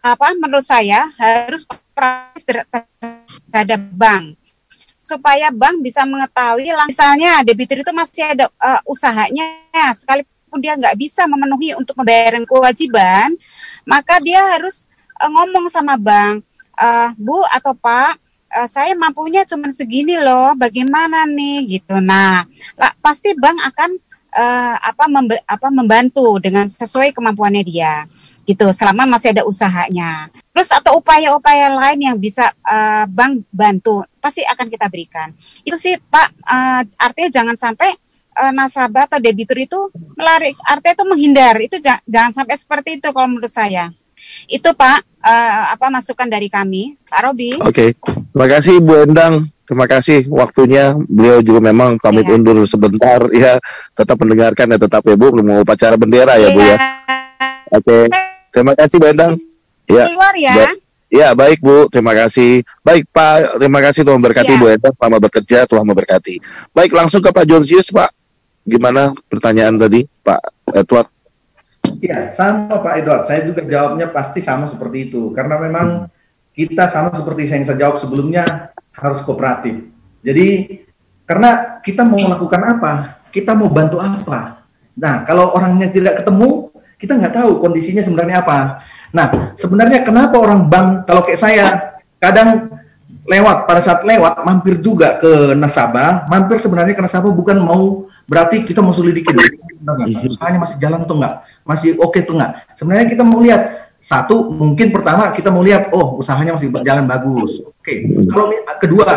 apa 0.08 0.28
menurut 0.40 0.64
saya 0.64 1.12
harus 1.20 1.68
terhadap 3.52 3.82
bank. 3.94 4.36
Supaya 5.04 5.48
bank 5.54 5.80
bisa 5.80 6.04
mengetahui 6.04 6.68
misalnya 6.88 7.40
debitur 7.44 7.80
itu 7.80 7.92
masih 7.96 8.24
ada 8.28 8.46
eh, 8.52 8.82
usahanya 8.84 9.48
sekalipun 9.96 10.60
dia 10.60 10.76
nggak 10.76 10.96
bisa 11.00 11.28
memenuhi 11.28 11.76
untuk 11.76 11.96
membayar 12.00 12.40
kewajiban 12.48 13.36
maka 13.88 14.20
dia 14.20 14.40
harus 14.56 14.84
eh, 15.16 15.30
ngomong 15.32 15.72
sama 15.72 15.96
bank 15.96 16.44
eh, 16.76 17.10
bu 17.16 17.40
atau 17.48 17.72
pak 17.72 18.20
eh, 18.52 18.68
saya 18.68 18.94
mampunya 18.96 19.44
cuma 19.44 19.72
segini 19.72 20.16
loh 20.20 20.56
bagaimana 20.56 21.24
nih? 21.28 21.80
Gitu. 21.80 21.96
Nah 22.00 22.44
lah, 22.76 22.94
pasti 23.00 23.32
bank 23.36 23.58
akan 23.74 23.90
eh, 24.38 24.76
apa 24.80 25.06
membe- 25.08 25.46
apa 25.48 25.68
membantu 25.72 26.40
dengan 26.40 26.68
sesuai 26.68 27.12
kemampuannya 27.16 27.64
dia. 27.64 28.06
Gitu 28.48 28.64
selama 28.72 29.04
masih 29.04 29.36
ada 29.36 29.44
usahanya. 29.44 30.32
Terus 30.58 30.74
atau 30.74 30.98
upaya-upaya 30.98 31.70
lain 31.70 32.02
yang 32.02 32.18
bisa 32.18 32.50
eh, 32.66 33.06
bank 33.06 33.46
bantu 33.54 34.02
pasti 34.18 34.42
akan 34.42 34.74
kita 34.74 34.90
berikan. 34.90 35.30
Itu 35.62 35.78
sih 35.78 36.02
Pak 36.02 36.34
eh, 36.34 36.82
artinya 36.98 37.30
jangan 37.30 37.54
sampai 37.54 37.94
eh, 38.34 38.52
nasabah 38.58 39.06
atau 39.06 39.22
debitur 39.22 39.54
itu 39.62 39.78
melari 40.18 40.58
artinya 40.66 40.98
itu 40.98 41.06
menghindar. 41.06 41.62
Itu 41.62 41.78
ja- 41.78 42.02
jangan 42.10 42.34
sampai 42.42 42.58
seperti 42.58 42.98
itu 42.98 43.14
kalau 43.14 43.30
menurut 43.30 43.54
saya. 43.54 43.94
Itu 44.50 44.74
Pak 44.74 45.06
eh, 45.22 45.64
apa 45.78 45.94
masukan 45.94 46.26
dari 46.26 46.50
kami, 46.50 46.98
Pak 47.06 47.20
Robi. 47.22 47.62
Oke. 47.62 47.94
Terima 48.34 48.48
kasih 48.50 48.82
Bu 48.82 49.06
Endang. 49.06 49.54
Terima 49.70 49.86
kasih 49.86 50.26
waktunya. 50.26 50.98
Beliau 51.06 51.46
juga 51.46 51.70
memang 51.70 52.02
pamit 52.02 52.26
Iya. 52.26 52.34
undur 52.34 52.66
sebentar 52.66 53.30
ya. 53.30 53.62
Tetap 53.94 54.18
mendengarkan 54.18 54.74
ya 54.74 54.78
tetap 54.82 55.06
ya 55.06 55.14
Bu. 55.14 55.38
Belum 55.38 55.46
mau 55.46 55.62
upacara 55.62 55.94
bendera 55.94 56.34
ya 56.42 56.50
Bu 56.50 56.66
ya. 56.66 56.78
Oke. 57.78 58.10
Terima 58.50 58.74
kasih 58.74 58.98
Bu 58.98 59.06
Endang. 59.14 59.38
Ya. 59.88 60.12
Keluar 60.12 60.36
ya. 60.36 60.54
Baik. 60.56 60.80
Ya 61.08 61.32
baik 61.32 61.64
Bu, 61.64 61.88
terima 61.88 62.12
kasih. 62.12 62.68
Baik 62.84 63.08
Pak, 63.16 63.64
terima 63.64 63.80
kasih 63.80 64.04
Tuhan 64.04 64.20
berkati 64.20 64.54
Ya. 64.54 64.60
Bu 64.60 64.68
Endang 64.68 64.92
selamat 65.00 65.20
bekerja, 65.32 65.58
Tuhan 65.64 65.86
memberkati. 65.88 66.36
Baik 66.76 66.92
langsung 66.92 67.24
ke 67.24 67.32
Pak 67.32 67.48
Jonsius 67.48 67.88
Pak. 67.96 68.12
Gimana 68.68 69.16
pertanyaan 69.32 69.80
tadi 69.80 70.04
Pak 70.04 70.42
Edward? 70.76 71.08
Iya, 72.04 72.36
sama 72.36 72.84
Pak 72.84 72.94
Edward. 73.00 73.24
Saya 73.24 73.48
juga 73.48 73.64
jawabnya 73.64 74.12
pasti 74.12 74.44
sama 74.44 74.68
seperti 74.68 75.08
itu. 75.08 75.32
Karena 75.32 75.56
memang 75.56 76.12
kita 76.52 76.92
sama 76.92 77.16
seperti 77.16 77.48
yang 77.48 77.64
saya 77.64 77.80
jawab 77.80 78.04
sebelumnya 78.04 78.76
harus 78.92 79.24
kooperatif. 79.24 79.88
Jadi 80.28 80.84
karena 81.24 81.80
kita 81.80 82.04
mau 82.04 82.20
melakukan 82.20 82.62
apa, 82.68 83.24
kita 83.32 83.56
mau 83.56 83.72
bantu 83.72 84.04
apa. 84.04 84.68
Nah, 84.98 85.24
kalau 85.24 85.56
orangnya 85.56 85.88
tidak 85.88 86.20
ketemu, 86.20 86.68
kita 86.98 87.16
nggak 87.16 87.36
tahu 87.38 87.64
kondisinya 87.64 88.04
sebenarnya 88.04 88.44
apa. 88.44 88.84
Nah, 89.16 89.56
sebenarnya 89.56 90.04
kenapa 90.04 90.36
orang 90.36 90.68
bank 90.68 91.08
kalau 91.08 91.24
kayak 91.24 91.40
saya 91.40 91.66
kadang 92.20 92.72
lewat 93.28 93.68
pada 93.68 93.82
saat 93.84 94.02
lewat 94.08 94.44
mampir 94.48 94.80
juga 94.80 95.20
ke 95.20 95.56
nasabah, 95.56 96.28
mampir 96.32 96.60
sebenarnya 96.60 96.96
ke 96.96 97.04
nasabah 97.04 97.32
bukan 97.32 97.60
mau 97.60 98.08
berarti 98.28 98.64
kita 98.64 98.80
mau 98.84 98.96
selidikin 98.96 99.36
nggak? 99.36 100.28
usahanya 100.28 100.60
masih 100.64 100.78
jalan 100.80 101.04
atau 101.04 101.16
enggak, 101.16 101.34
masih 101.64 101.90
oke 102.00 102.20
tuh 102.24 102.36
enggak. 102.40 102.52
Sebenarnya 102.76 103.08
kita 103.08 103.24
mau 103.24 103.40
lihat 103.40 103.92
satu 104.04 104.52
mungkin 104.52 104.96
pertama 104.96 105.32
kita 105.36 105.52
mau 105.52 105.64
lihat 105.64 105.92
oh 105.92 106.20
usahanya 106.20 106.56
masih 106.56 106.72
berjalan 106.72 107.04
bagus. 107.04 107.64
Oke. 107.64 108.08
Kalau 108.32 108.46
mi- 108.52 108.64
kedua 108.80 109.08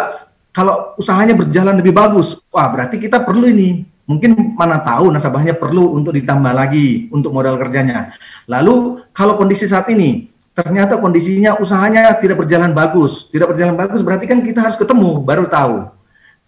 kalau 0.51 0.99
usahanya 0.99 1.39
berjalan 1.39 1.79
lebih 1.79 1.95
bagus, 1.95 2.35
wah 2.51 2.67
berarti 2.67 2.99
kita 2.99 3.23
perlu 3.23 3.47
ini. 3.47 3.87
Mungkin 4.11 4.59
mana 4.59 4.83
tahu 4.83 5.15
nasabahnya 5.15 5.55
perlu 5.55 5.95
untuk 5.95 6.11
ditambah 6.19 6.51
lagi 6.51 7.07
untuk 7.15 7.31
modal 7.31 7.55
kerjanya. 7.55 8.11
Lalu 8.51 9.07
kalau 9.15 9.39
kondisi 9.39 9.71
saat 9.71 9.87
ini 9.87 10.27
ternyata 10.51 10.99
kondisinya 10.99 11.55
usahanya 11.63 12.19
tidak 12.19 12.43
berjalan 12.43 12.75
bagus, 12.75 13.31
tidak 13.31 13.55
berjalan 13.55 13.79
bagus 13.79 14.03
berarti 14.03 14.27
kan 14.27 14.43
kita 14.43 14.67
harus 14.67 14.75
ketemu 14.75 15.23
baru 15.23 15.47
tahu. 15.47 15.95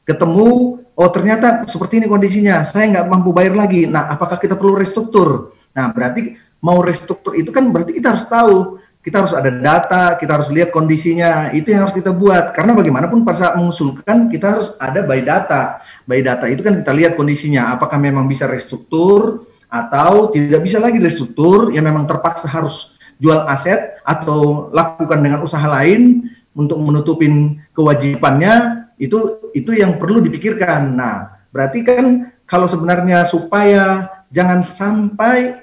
Ketemu, 0.02 0.46
oh 0.82 1.10
ternyata 1.14 1.62
seperti 1.70 2.02
ini 2.02 2.10
kondisinya, 2.10 2.66
saya 2.66 2.90
nggak 2.90 3.06
mampu 3.06 3.30
bayar 3.30 3.54
lagi. 3.54 3.86
Nah, 3.86 4.10
apakah 4.10 4.42
kita 4.42 4.58
perlu 4.58 4.74
restruktur? 4.74 5.54
Nah, 5.70 5.94
berarti 5.94 6.34
mau 6.58 6.82
restruktur 6.82 7.38
itu 7.38 7.54
kan 7.54 7.70
berarti 7.70 7.94
kita 7.94 8.10
harus 8.10 8.26
tahu, 8.26 8.81
kita 9.03 9.26
harus 9.26 9.34
ada 9.34 9.50
data, 9.50 10.14
kita 10.14 10.38
harus 10.38 10.48
lihat 10.55 10.70
kondisinya. 10.70 11.50
Itu 11.50 11.74
yang 11.74 11.86
harus 11.86 11.94
kita 11.94 12.14
buat. 12.14 12.55
Karena 12.55 12.78
bagaimanapun 12.78 13.26
pada 13.26 13.38
saat 13.38 13.55
mengusulkan 13.59 14.30
kita 14.30 14.46
harus 14.59 14.68
ada 14.78 15.03
by 15.03 15.20
data. 15.26 15.82
By 16.07 16.22
data 16.22 16.46
itu 16.46 16.62
kan 16.62 16.78
kita 16.78 16.94
lihat 16.94 17.12
kondisinya, 17.18 17.74
apakah 17.74 17.98
memang 17.98 18.30
bisa 18.30 18.46
restruktur 18.46 19.42
atau 19.66 20.30
tidak 20.30 20.62
bisa 20.62 20.78
lagi 20.78 21.03
restruktur, 21.03 21.74
yang 21.74 21.82
memang 21.90 22.07
terpaksa 22.07 22.46
harus 22.46 22.94
jual 23.18 23.42
aset 23.50 23.98
atau 24.07 24.70
lakukan 24.70 25.18
dengan 25.18 25.42
usaha 25.42 25.66
lain 25.66 26.30
untuk 26.55 26.78
menutupin 26.78 27.59
kewajibannya 27.70 28.86
itu 29.03 29.50
itu 29.50 29.74
yang 29.74 29.98
perlu 29.98 30.22
dipikirkan. 30.22 30.94
Nah, 30.94 31.42
berarti 31.50 31.82
kan 31.82 32.30
kalau 32.46 32.70
sebenarnya 32.70 33.26
supaya 33.26 34.07
jangan 34.30 34.62
sampai 34.62 35.59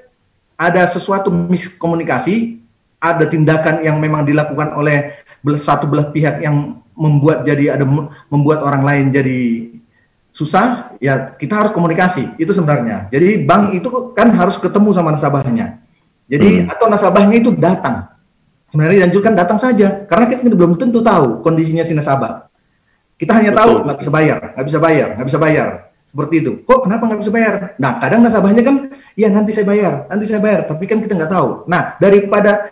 ada 0.59 0.83
sesuatu 0.91 1.31
miskomunikasi, 1.31 2.59
ada 2.99 3.25
tindakan 3.27 3.83
yang 3.83 3.97
memang 3.97 4.27
dilakukan 4.27 4.75
oleh 4.75 5.23
satu 5.55 5.87
belah 5.87 6.11
pihak 6.11 6.43
yang 6.43 6.83
membuat 6.99 7.47
jadi 7.47 7.79
ada 7.79 7.87
membuat 8.27 8.59
orang 8.59 8.83
lain 8.83 9.05
jadi 9.15 9.71
susah, 10.35 10.95
ya 10.99 11.31
kita 11.35 11.55
harus 11.55 11.71
komunikasi. 11.71 12.35
Itu 12.35 12.51
sebenarnya. 12.51 13.07
Jadi 13.07 13.47
bank 13.47 13.75
itu 13.75 13.87
kan 14.15 14.31
harus 14.35 14.59
ketemu 14.59 14.91
sama 14.91 15.15
nasabahnya. 15.15 15.79
Jadi 16.29 16.67
atau 16.69 16.85
nasabahnya 16.91 17.39
itu 17.39 17.55
datang. 17.55 18.05
Sebenarnya 18.69 19.07
dianjurkan 19.07 19.33
datang 19.33 19.57
saja, 19.57 20.05
karena 20.05 20.29
kita 20.29 20.45
belum 20.53 20.77
tentu 20.77 21.01
tahu 21.01 21.41
kondisinya 21.41 21.81
si 21.81 21.97
nasabah. 21.97 22.45
Kita 23.17 23.33
hanya 23.33 23.51
tahu 23.51 23.81
Betul. 23.81 23.85
nggak 23.89 23.99
bisa 23.99 24.11
bayar, 24.13 24.39
nggak 24.53 24.67
bisa 24.69 24.79
bayar, 24.79 25.07
nggak 25.17 25.27
bisa 25.27 25.39
bayar. 25.41 25.69
Seperti 26.05 26.35
itu. 26.41 26.51
Kok 26.65 26.85
kenapa 26.85 27.03
nggak 27.09 27.21
bisa 27.25 27.33
bayar? 27.33 27.53
Nah, 27.81 27.97
kadang 27.97 28.21
nasabahnya 28.21 28.61
kan, 28.61 28.75
ya 29.17 29.29
nanti 29.29 29.53
saya 29.57 29.65
bayar, 29.65 30.05
nanti 30.09 30.25
saya 30.29 30.41
bayar. 30.41 30.69
Tapi 30.69 30.85
kan 30.85 31.01
kita 31.01 31.17
nggak 31.17 31.33
tahu. 31.33 31.65
Nah, 31.65 31.97
daripada 31.97 32.69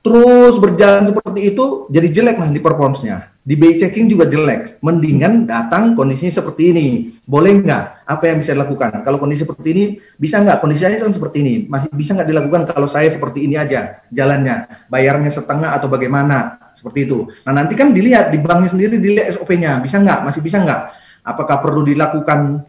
terus 0.00 0.56
berjalan 0.56 1.08
seperti 1.08 1.40
itu, 1.52 1.88
jadi 1.92 2.08
jelek 2.08 2.36
nanti 2.40 2.58
performance-nya. 2.60 3.30
Di 3.40 3.56
BI 3.56 3.80
checking 3.80 4.06
juga 4.12 4.28
jelek. 4.28 4.84
Mendingan 4.84 5.48
datang 5.48 5.96
kondisinya 5.96 6.28
seperti 6.28 6.76
ini. 6.76 6.86
Boleh 7.24 7.56
nggak? 7.64 8.04
Apa 8.04 8.28
yang 8.28 8.44
bisa 8.44 8.52
dilakukan? 8.52 9.00
Kalau 9.00 9.16
kondisi 9.16 9.48
seperti 9.48 9.68
ini, 9.72 9.84
bisa 10.20 10.44
nggak? 10.44 10.60
Kondisi 10.60 10.84
saya 10.84 11.00
kan 11.00 11.08
seperti 11.08 11.40
ini. 11.40 11.54
Masih 11.64 11.88
bisa 11.90 12.12
nggak 12.12 12.28
dilakukan 12.28 12.68
kalau 12.68 12.84
saya 12.84 13.08
seperti 13.08 13.48
ini 13.48 13.56
aja 13.56 14.04
jalannya? 14.12 14.86
Bayarnya 14.92 15.32
setengah 15.32 15.72
atau 15.72 15.88
bagaimana? 15.88 16.60
Seperti 16.76 17.08
itu. 17.08 17.32
Nah 17.48 17.52
nanti 17.56 17.74
kan 17.76 17.96
dilihat 17.96 18.28
di 18.28 18.38
banknya 18.44 18.70
sendiri 18.76 19.00
dilihat 19.00 19.32
SOP-nya. 19.32 19.80
Bisa 19.80 19.98
nggak? 19.98 20.20
Masih 20.20 20.40
bisa 20.44 20.60
nggak? 20.60 20.80
Apakah 21.24 21.64
perlu 21.64 21.80
dilakukan 21.84 22.60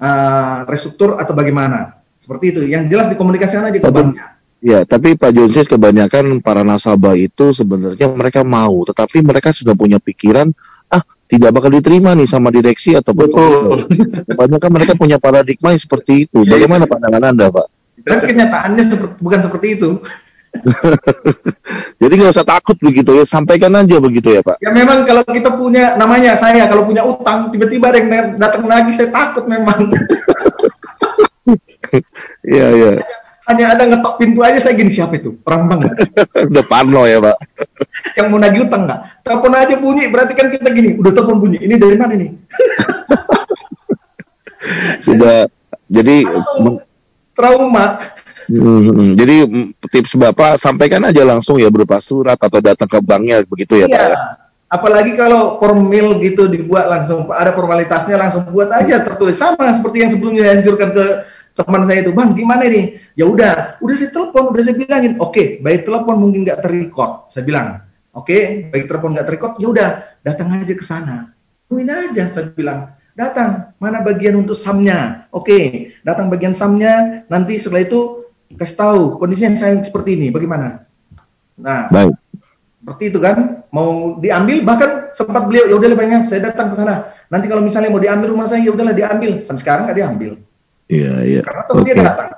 uh, 0.00 0.58
restruktur 0.64 1.20
atau 1.20 1.36
bagaimana? 1.36 2.00
Seperti 2.16 2.56
itu. 2.56 2.60
Yang 2.64 2.88
jelas 2.88 3.06
dikomunikasikan 3.12 3.68
aja 3.68 3.78
ke 3.84 3.90
banknya. 3.92 4.35
Ya, 4.66 4.82
tapi 4.82 5.14
Pak 5.14 5.30
Jonsius 5.30 5.70
kebanyakan 5.70 6.42
para 6.42 6.66
nasabah 6.66 7.14
itu 7.14 7.54
sebenarnya 7.54 8.10
mereka 8.10 8.42
mau, 8.42 8.82
tetapi 8.82 9.22
mereka 9.22 9.54
sudah 9.54 9.78
punya 9.78 10.02
pikiran, 10.02 10.50
ah 10.90 11.06
tidak 11.30 11.54
bakal 11.54 11.70
diterima 11.70 12.18
nih 12.18 12.26
sama 12.26 12.50
direksi 12.50 12.98
ataupun 12.98 13.30
Betul. 13.30 13.86
kebanyakan 14.26 14.70
mereka 14.74 14.98
punya 14.98 15.22
paradigma 15.22 15.70
yang 15.70 15.78
seperti 15.78 16.26
itu. 16.26 16.42
Bagaimana 16.42 16.90
pandangan 16.90 17.30
Anda, 17.30 17.46
Pak? 17.46 17.66
Dan 18.02 18.18
kenyataannya 18.26 18.84
seperti, 18.90 19.14
bukan 19.22 19.40
seperti 19.46 19.66
itu. 19.78 19.90
Jadi 22.02 22.12
nggak 22.18 22.34
usah 22.34 22.48
takut 22.50 22.74
begitu 22.82 23.14
ya, 23.14 23.22
sampaikan 23.22 23.70
aja 23.70 24.02
begitu 24.02 24.34
ya, 24.34 24.42
Pak. 24.42 24.58
Ya 24.66 24.74
memang 24.74 25.06
kalau 25.06 25.22
kita 25.30 25.54
punya 25.54 25.94
namanya 25.94 26.34
saya 26.42 26.66
kalau 26.66 26.82
punya 26.82 27.06
utang 27.06 27.54
tiba-tiba 27.54 27.94
ada 27.94 28.02
yang 28.02 28.34
datang 28.34 28.66
lagi 28.66 28.90
saya 28.98 29.14
takut 29.14 29.46
memang. 29.46 29.78
Iya, 32.42 32.66
iya. 32.74 32.92
Hanya 33.46 33.78
ada 33.78 33.82
ngetok 33.86 34.14
pintu 34.18 34.42
aja 34.42 34.58
saya 34.58 34.74
gini 34.74 34.90
siapa 34.90 35.22
itu? 35.22 35.38
Orang 35.46 35.70
bang. 35.70 35.80
Udah 36.50 36.64
parno 36.66 37.06
ya 37.06 37.22
pak. 37.22 37.38
Yang 38.18 38.26
mau 38.26 38.38
nagih 38.42 38.66
utang 38.66 38.90
nggak? 38.90 39.00
Telepon 39.22 39.54
aja 39.54 39.74
bunyi 39.78 40.04
berarti 40.10 40.32
kan 40.34 40.50
kita 40.50 40.68
gini 40.74 40.98
udah 40.98 41.12
telepon 41.14 41.38
bunyi 41.38 41.58
ini 41.62 41.74
dari 41.78 41.96
mana 41.98 42.14
nih 42.14 42.30
sudah 45.06 45.46
jadi 45.86 46.26
Langsung 46.26 46.82
trauma. 47.36 47.86
Hmm, 48.46 49.18
jadi 49.18 49.42
tips 49.90 50.14
Bapak 50.14 50.62
sampaikan 50.62 51.02
aja 51.02 51.26
langsung 51.26 51.58
ya 51.58 51.66
berupa 51.66 51.98
surat 51.98 52.38
atau 52.38 52.62
datang 52.62 52.86
ke 52.86 53.02
banknya 53.02 53.42
begitu 53.42 53.82
ya 53.82 53.86
Pak 53.90 53.98
iya. 53.98 54.06
Ya. 54.14 54.18
apalagi 54.70 55.18
kalau 55.18 55.58
formil 55.58 56.22
gitu 56.22 56.46
dibuat 56.46 56.86
langsung 56.86 57.26
ada 57.34 57.50
formalitasnya 57.50 58.14
langsung 58.14 58.46
buat 58.46 58.70
aja 58.70 59.02
tertulis. 59.02 59.34
Sama 59.34 59.74
seperti 59.74 60.06
yang 60.06 60.10
sebelumnya 60.14 60.42
dianjurkan 60.46 60.88
ke 60.94 61.04
teman 61.56 61.88
saya 61.88 62.04
itu 62.04 62.12
bang 62.12 62.36
gimana 62.36 62.68
nih 62.68 63.00
ya 63.16 63.24
udah. 63.24 63.80
Udah 63.80 63.94
saya 63.96 64.12
telepon 64.12 64.52
udah 64.52 64.62
saya 64.62 64.76
bilangin 64.76 65.16
oke 65.16 65.64
baik 65.64 65.88
telepon 65.88 66.14
mungkin 66.20 66.44
nggak 66.44 66.60
terrecord 66.60 67.32
saya 67.32 67.42
bilang. 67.48 67.80
Oke 68.12 68.68
baik 68.68 68.84
telepon 68.86 69.16
nggak 69.16 69.26
terrecord. 69.26 69.52
Ya 69.56 69.68
udah 69.72 69.88
datang 70.20 70.52
aja 70.52 70.74
ke 70.76 70.84
sana. 70.84 71.32
Tungguin 71.66 71.88
aja 71.88 72.28
saya 72.28 72.52
bilang. 72.52 72.92
Datang 73.16 73.72
mana 73.80 74.04
bagian 74.04 74.36
untuk 74.36 74.52
samnya? 74.52 75.24
Oke 75.32 75.90
datang 76.04 76.28
bagian 76.28 76.52
samnya 76.52 77.24
nanti 77.32 77.56
setelah 77.56 77.88
itu 77.88 78.28
kasih 78.52 78.76
tahu 78.76 79.00
kondisinya 79.16 79.56
saya 79.56 79.80
seperti 79.80 80.20
ini 80.20 80.28
bagaimana? 80.28 80.84
Nah 81.56 81.88
Baik. 81.88 82.12
seperti 82.84 83.04
itu 83.08 83.18
kan 83.18 83.64
mau 83.72 84.20
diambil 84.20 84.60
bahkan 84.60 84.90
sempat 85.16 85.48
beliau 85.48 85.72
ya 85.72 85.74
udah 85.80 85.96
banyak 85.96 86.28
saya 86.28 86.52
datang 86.52 86.76
ke 86.76 86.76
sana. 86.76 87.16
Nanti 87.32 87.48
kalau 87.48 87.64
misalnya 87.64 87.88
mau 87.88 87.98
diambil 87.98 88.36
rumah 88.36 88.46
saya 88.46 88.60
ya 88.60 88.76
udahlah 88.76 88.92
diambil. 88.92 89.40
Sampai 89.40 89.64
sekarang 89.64 89.88
nggak 89.88 89.96
diambil 89.96 90.45
Iya 90.86 91.14
iya. 91.26 91.40
karena 91.42 91.62
tahu 91.66 91.82
dia 91.82 91.94
Oke. 91.94 92.02
datang. 92.02 92.30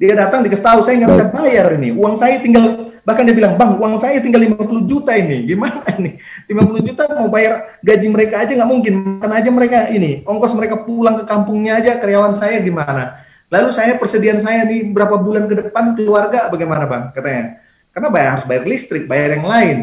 Dia 0.00 0.14
datang 0.16 0.40
dikasih 0.40 0.64
tahu 0.64 0.80
saya 0.80 0.94
nggak 0.96 1.12
bisa 1.12 1.26
bayar 1.36 1.66
ini. 1.76 1.92
Uang 1.92 2.16
saya 2.16 2.40
tinggal 2.40 2.88
bahkan 3.04 3.28
dia 3.28 3.36
bilang 3.36 3.60
bang 3.60 3.76
uang 3.76 4.00
saya 4.00 4.16
tinggal 4.24 4.40
50 4.40 4.88
juta 4.88 5.12
ini. 5.12 5.44
Gimana 5.44 5.84
ini? 6.00 6.16
50 6.48 6.88
juta 6.88 7.04
mau 7.12 7.28
bayar 7.28 7.76
gaji 7.84 8.08
mereka 8.08 8.40
aja 8.40 8.52
nggak 8.56 8.70
mungkin. 8.70 8.92
Makan 9.20 9.30
aja 9.36 9.50
mereka 9.52 9.78
ini. 9.92 10.24
Ongkos 10.24 10.56
mereka 10.56 10.80
pulang 10.80 11.20
ke 11.20 11.24
kampungnya 11.28 11.84
aja 11.84 12.00
karyawan 12.00 12.40
saya 12.40 12.64
gimana? 12.64 13.20
Lalu 13.52 13.68
saya 13.76 14.00
persediaan 14.00 14.40
saya 14.40 14.64
nih 14.64 14.88
berapa 14.88 15.20
bulan 15.20 15.44
ke 15.50 15.68
depan 15.68 15.92
keluarga 15.92 16.48
bagaimana 16.48 16.88
bang? 16.88 17.12
Katanya. 17.12 17.60
Karena 17.92 18.08
bayar 18.08 18.28
harus 18.40 18.46
bayar 18.48 18.64
listrik 18.64 19.04
bayar 19.04 19.36
yang 19.36 19.44
lain. 19.44 19.78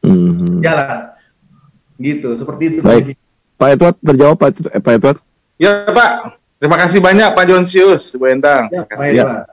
Mhm. 0.00 0.64
jalan. 0.64 0.98
Gitu 2.00 2.28
seperti 2.40 2.62
itu 2.72 2.78
Baik. 2.80 3.14
Pak 3.60 3.68
Edward 3.76 3.96
terjawab 4.00 4.38
eh, 4.48 4.80
Pak 4.80 4.92
Edward. 4.96 5.18
Ya 5.60 5.84
Pak, 5.84 6.39
terima 6.60 6.76
kasih 6.76 7.00
banyak 7.00 7.32
Pak 7.32 7.44
Jonsius, 7.48 8.14
Bu 8.14 8.28
Endang. 8.28 8.68
ya, 8.68 8.84
kasih. 8.84 9.24
Ya. 9.24 9.48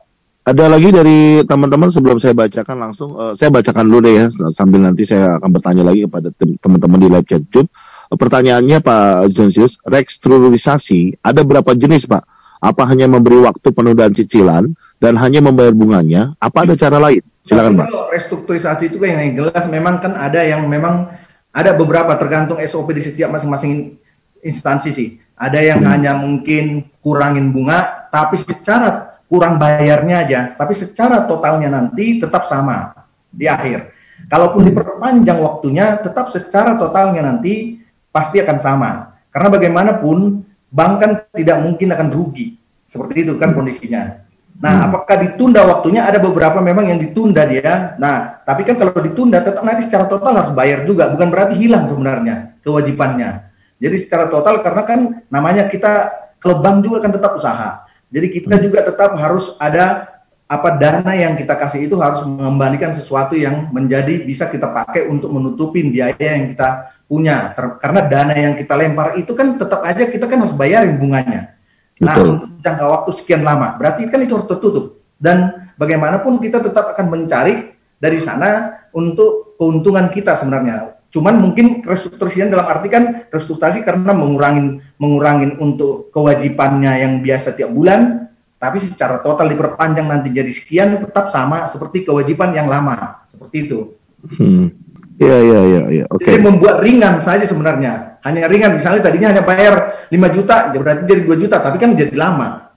Ada 0.47 0.71
lagi 0.71 0.95
dari 0.95 1.19
teman-teman 1.43 1.91
sebelum 1.91 2.23
saya 2.23 2.31
bacakan 2.31 2.77
langsung, 2.79 3.11
eh, 3.19 3.33
saya 3.35 3.51
bacakan 3.51 3.83
dulu 3.83 3.99
deh 4.07 4.15
ya, 4.15 4.25
sambil 4.55 4.79
nanti 4.79 5.03
saya 5.03 5.35
akan 5.39 5.49
bertanya 5.51 5.83
lagi 5.83 6.07
kepada 6.07 6.31
tem- 6.39 6.55
teman-teman 6.55 6.99
di 7.03 7.07
live 7.11 7.27
chat 7.27 7.43
Zoom. 7.51 7.67
Pertanyaannya 8.07 8.79
Pak 8.79 9.35
Jonsius, 9.35 9.75
restrukturisasi 9.83 11.19
ada 11.19 11.43
berapa 11.43 11.75
jenis 11.75 12.07
Pak? 12.07 12.23
Apa 12.63 12.87
hanya 12.87 13.11
memberi 13.11 13.43
waktu 13.43 13.67
penundaan 13.75 14.15
cicilan 14.15 14.71
dan 15.03 15.13
hanya 15.19 15.43
membayar 15.43 15.75
bunganya? 15.75 16.31
Apa 16.39 16.63
ada 16.63 16.79
cara 16.79 16.95
lain? 16.97 17.19
Silakan 17.43 17.75
Pak. 17.75 17.85
Kalau 17.91 18.03
restrukturisasi 18.15 18.83
itu 18.87 18.97
kan 19.03 19.19
yang 19.19 19.35
jelas 19.35 19.63
memang 19.67 19.99
kan 19.99 20.15
ada 20.15 20.47
yang 20.47 20.63
memang 20.71 21.11
ada 21.51 21.75
beberapa 21.75 22.15
tergantung 22.15 22.63
SOP 22.63 22.95
di 22.95 23.03
setiap 23.03 23.35
masing-masing 23.35 23.99
instansi 24.39 24.89
sih. 24.95 25.09
Ada 25.37 25.59
yang 25.61 25.85
Hmm. 25.85 25.91
hanya 25.93 26.11
mungkin 26.17 26.89
kurangin 27.05 27.53
bunga, 27.53 28.09
tapi 28.09 28.41
secara 28.41 29.21
kurang 29.29 29.61
bayarnya 29.61 30.25
aja, 30.25 30.39
tapi 30.57 30.73
secara 30.73 31.29
totalnya 31.29 31.69
nanti 31.69 32.17
tetap 32.17 32.49
sama 32.49 32.95
di 33.29 33.45
akhir. 33.45 33.93
Kalaupun 34.27 34.65
diperpanjang 34.65 35.37
waktunya, 35.37 36.01
tetap 36.01 36.33
secara 36.33 36.73
totalnya 36.73 37.21
nanti 37.21 37.77
pasti 38.09 38.41
akan 38.41 38.57
sama. 38.57 38.91
Karena 39.29 39.53
bagaimanapun 39.53 40.41
bank 40.73 40.93
kan 40.97 41.11
tidak 41.37 41.61
mungkin 41.61 41.93
akan 41.93 42.09
rugi. 42.09 42.57
Seperti 42.89 43.27
itu 43.27 43.37
kan 43.37 43.53
kondisinya. 43.53 44.25
Nah, 44.57 44.73
Hmm. 44.73 44.85
apakah 44.89 45.21
ditunda 45.21 45.61
waktunya? 45.69 46.01
Ada 46.09 46.17
beberapa 46.17 46.57
memang 46.57 46.89
yang 46.89 46.97
ditunda 46.97 47.45
dia. 47.45 47.93
Nah, 48.01 48.41
tapi 48.41 48.65
kan 48.65 48.73
kalau 48.73 48.97
ditunda 49.05 49.37
tetap 49.45 49.61
nanti 49.61 49.85
secara 49.85 50.09
total 50.09 50.33
harus 50.33 50.51
bayar 50.57 50.81
juga, 50.89 51.13
bukan 51.13 51.29
berarti 51.29 51.53
hilang 51.61 51.85
sebenarnya 51.85 52.57
kewajibannya. 52.65 53.46
Jadi 53.77 53.95
secara 54.01 54.25
total 54.29 54.65
karena 54.65 54.83
kan 54.83 54.99
namanya 55.29 55.69
kita 55.69 56.09
kalau 56.41 56.61
bank 56.61 56.85
juga 56.85 57.05
kan 57.05 57.11
tetap 57.13 57.37
usaha. 57.37 57.85
Jadi 58.09 58.27
kita 58.31 58.55
juga 58.63 58.81
tetap 58.87 59.13
harus 59.19 59.53
ada 59.59 60.17
apa 60.47 60.79
dana 60.79 61.11
yang 61.11 61.35
kita 61.35 61.59
kasih 61.59 61.91
itu 61.91 61.99
harus 61.99 62.23
mengembalikan 62.23 62.95
sesuatu 62.95 63.35
yang 63.35 63.67
menjadi 63.75 64.23
bisa 64.23 64.47
kita 64.47 64.71
pakai 64.71 65.11
untuk 65.11 65.27
menutupin 65.35 65.91
biaya 65.91 66.15
yang 66.39 66.55
kita 66.55 66.95
punya. 67.05 67.51
Ter- 67.51 67.77
karena 67.83 68.01
dana 68.07 68.33
yang 68.33 68.55
kita 68.55 68.73
lempar 68.79 69.19
itu 69.19 69.35
kan 69.35 69.59
tetap 69.59 69.83
aja 69.83 70.07
kita 70.07 70.25
kan 70.25 70.47
harus 70.47 70.55
bayarin 70.55 70.95
bunganya. 70.95 71.51
Nah, 71.99 72.15
Betul. 72.15 72.29
untuk 72.31 72.49
jangka 72.63 72.85
waktu 72.85 73.11
sekian 73.17 73.41
lama, 73.43 73.75
berarti 73.75 74.07
kan 74.07 74.21
itu 74.23 74.39
harus 74.39 74.47
tertutup. 74.47 75.01
Dan 75.17 75.67
bagaimanapun 75.75 76.39
kita 76.39 76.61
tetap 76.63 76.93
akan 76.93 77.09
mencari 77.09 77.73
dari 77.97 78.21
sana 78.21 78.81
untuk 78.93 79.57
keuntungan 79.57 80.07
kita 80.13 80.37
sebenarnya. 80.37 80.96
Cuman 81.17 81.41
mungkin 81.41 81.81
restrukturisasi 81.81 82.53
dalam 82.53 82.69
arti 82.69 82.93
kan 82.93 83.25
restrukturisasi 83.33 83.81
karena 83.81 84.13
mengurangin 84.13 84.85
mengurangin 85.01 85.57
untuk 85.57 86.13
kewajibannya 86.13 86.93
yang 87.01 87.13
biasa 87.25 87.57
tiap 87.57 87.73
bulan, 87.73 88.29
tapi 88.61 88.77
secara 88.77 89.17
total 89.25 89.49
diperpanjang 89.49 90.05
nanti 90.05 90.29
jadi 90.29 90.53
sekian 90.53 91.01
tetap 91.01 91.33
sama 91.33 91.65
seperti 91.65 92.05
kewajiban 92.05 92.53
yang 92.53 92.69
lama. 92.69 93.25
Seperti 93.25 93.65
itu. 93.65 93.97
Hmm. 94.37 94.69
Iya 95.17 95.37
iya 95.41 95.59
iya 95.65 95.81
iya. 95.89 96.05
Oke. 96.13 96.29
Jadi 96.29 96.45
membuat 96.45 96.85
ringan 96.85 97.17
saja 97.25 97.41
sebenarnya. 97.49 98.21
Hanya 98.21 98.45
ringan, 98.45 98.77
misalnya 98.77 99.01
tadinya 99.09 99.33
hanya 99.33 99.41
bayar 99.41 100.05
5 100.13 100.35
juta, 100.37 100.69
ya 100.69 100.77
berarti 100.77 101.09
jadi 101.09 101.21
2 101.25 101.41
juta, 101.41 101.57
tapi 101.57 101.81
kan 101.81 101.97
jadi 101.97 102.13
lama. 102.13 102.69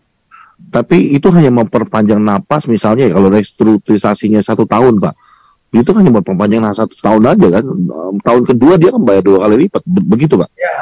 Tapi 0.73 1.13
itu 1.13 1.29
hanya 1.37 1.53
memperpanjang 1.53 2.21
napas 2.21 2.65
misalnya 2.65 3.13
ya, 3.13 3.13
kalau 3.13 3.29
restrukturisasinya 3.29 4.41
satu 4.41 4.65
tahun 4.65 4.97
Pak. 5.05 5.15
Itu 5.71 5.95
hanya 5.95 6.11
memperpanjang 6.11 6.59
napas 6.59 6.83
satu 6.83 6.99
tahun 6.99 7.31
aja 7.31 7.47
kan. 7.63 7.65
Tahun 8.27 8.43
kedua 8.43 8.75
dia 8.75 8.91
kan 8.91 9.03
bayar 9.07 9.23
dua 9.23 9.47
kali 9.47 9.67
lipat. 9.67 9.83
Be- 9.87 10.07
Begitu 10.07 10.35
Pak. 10.35 10.51
Ya, 10.59 10.75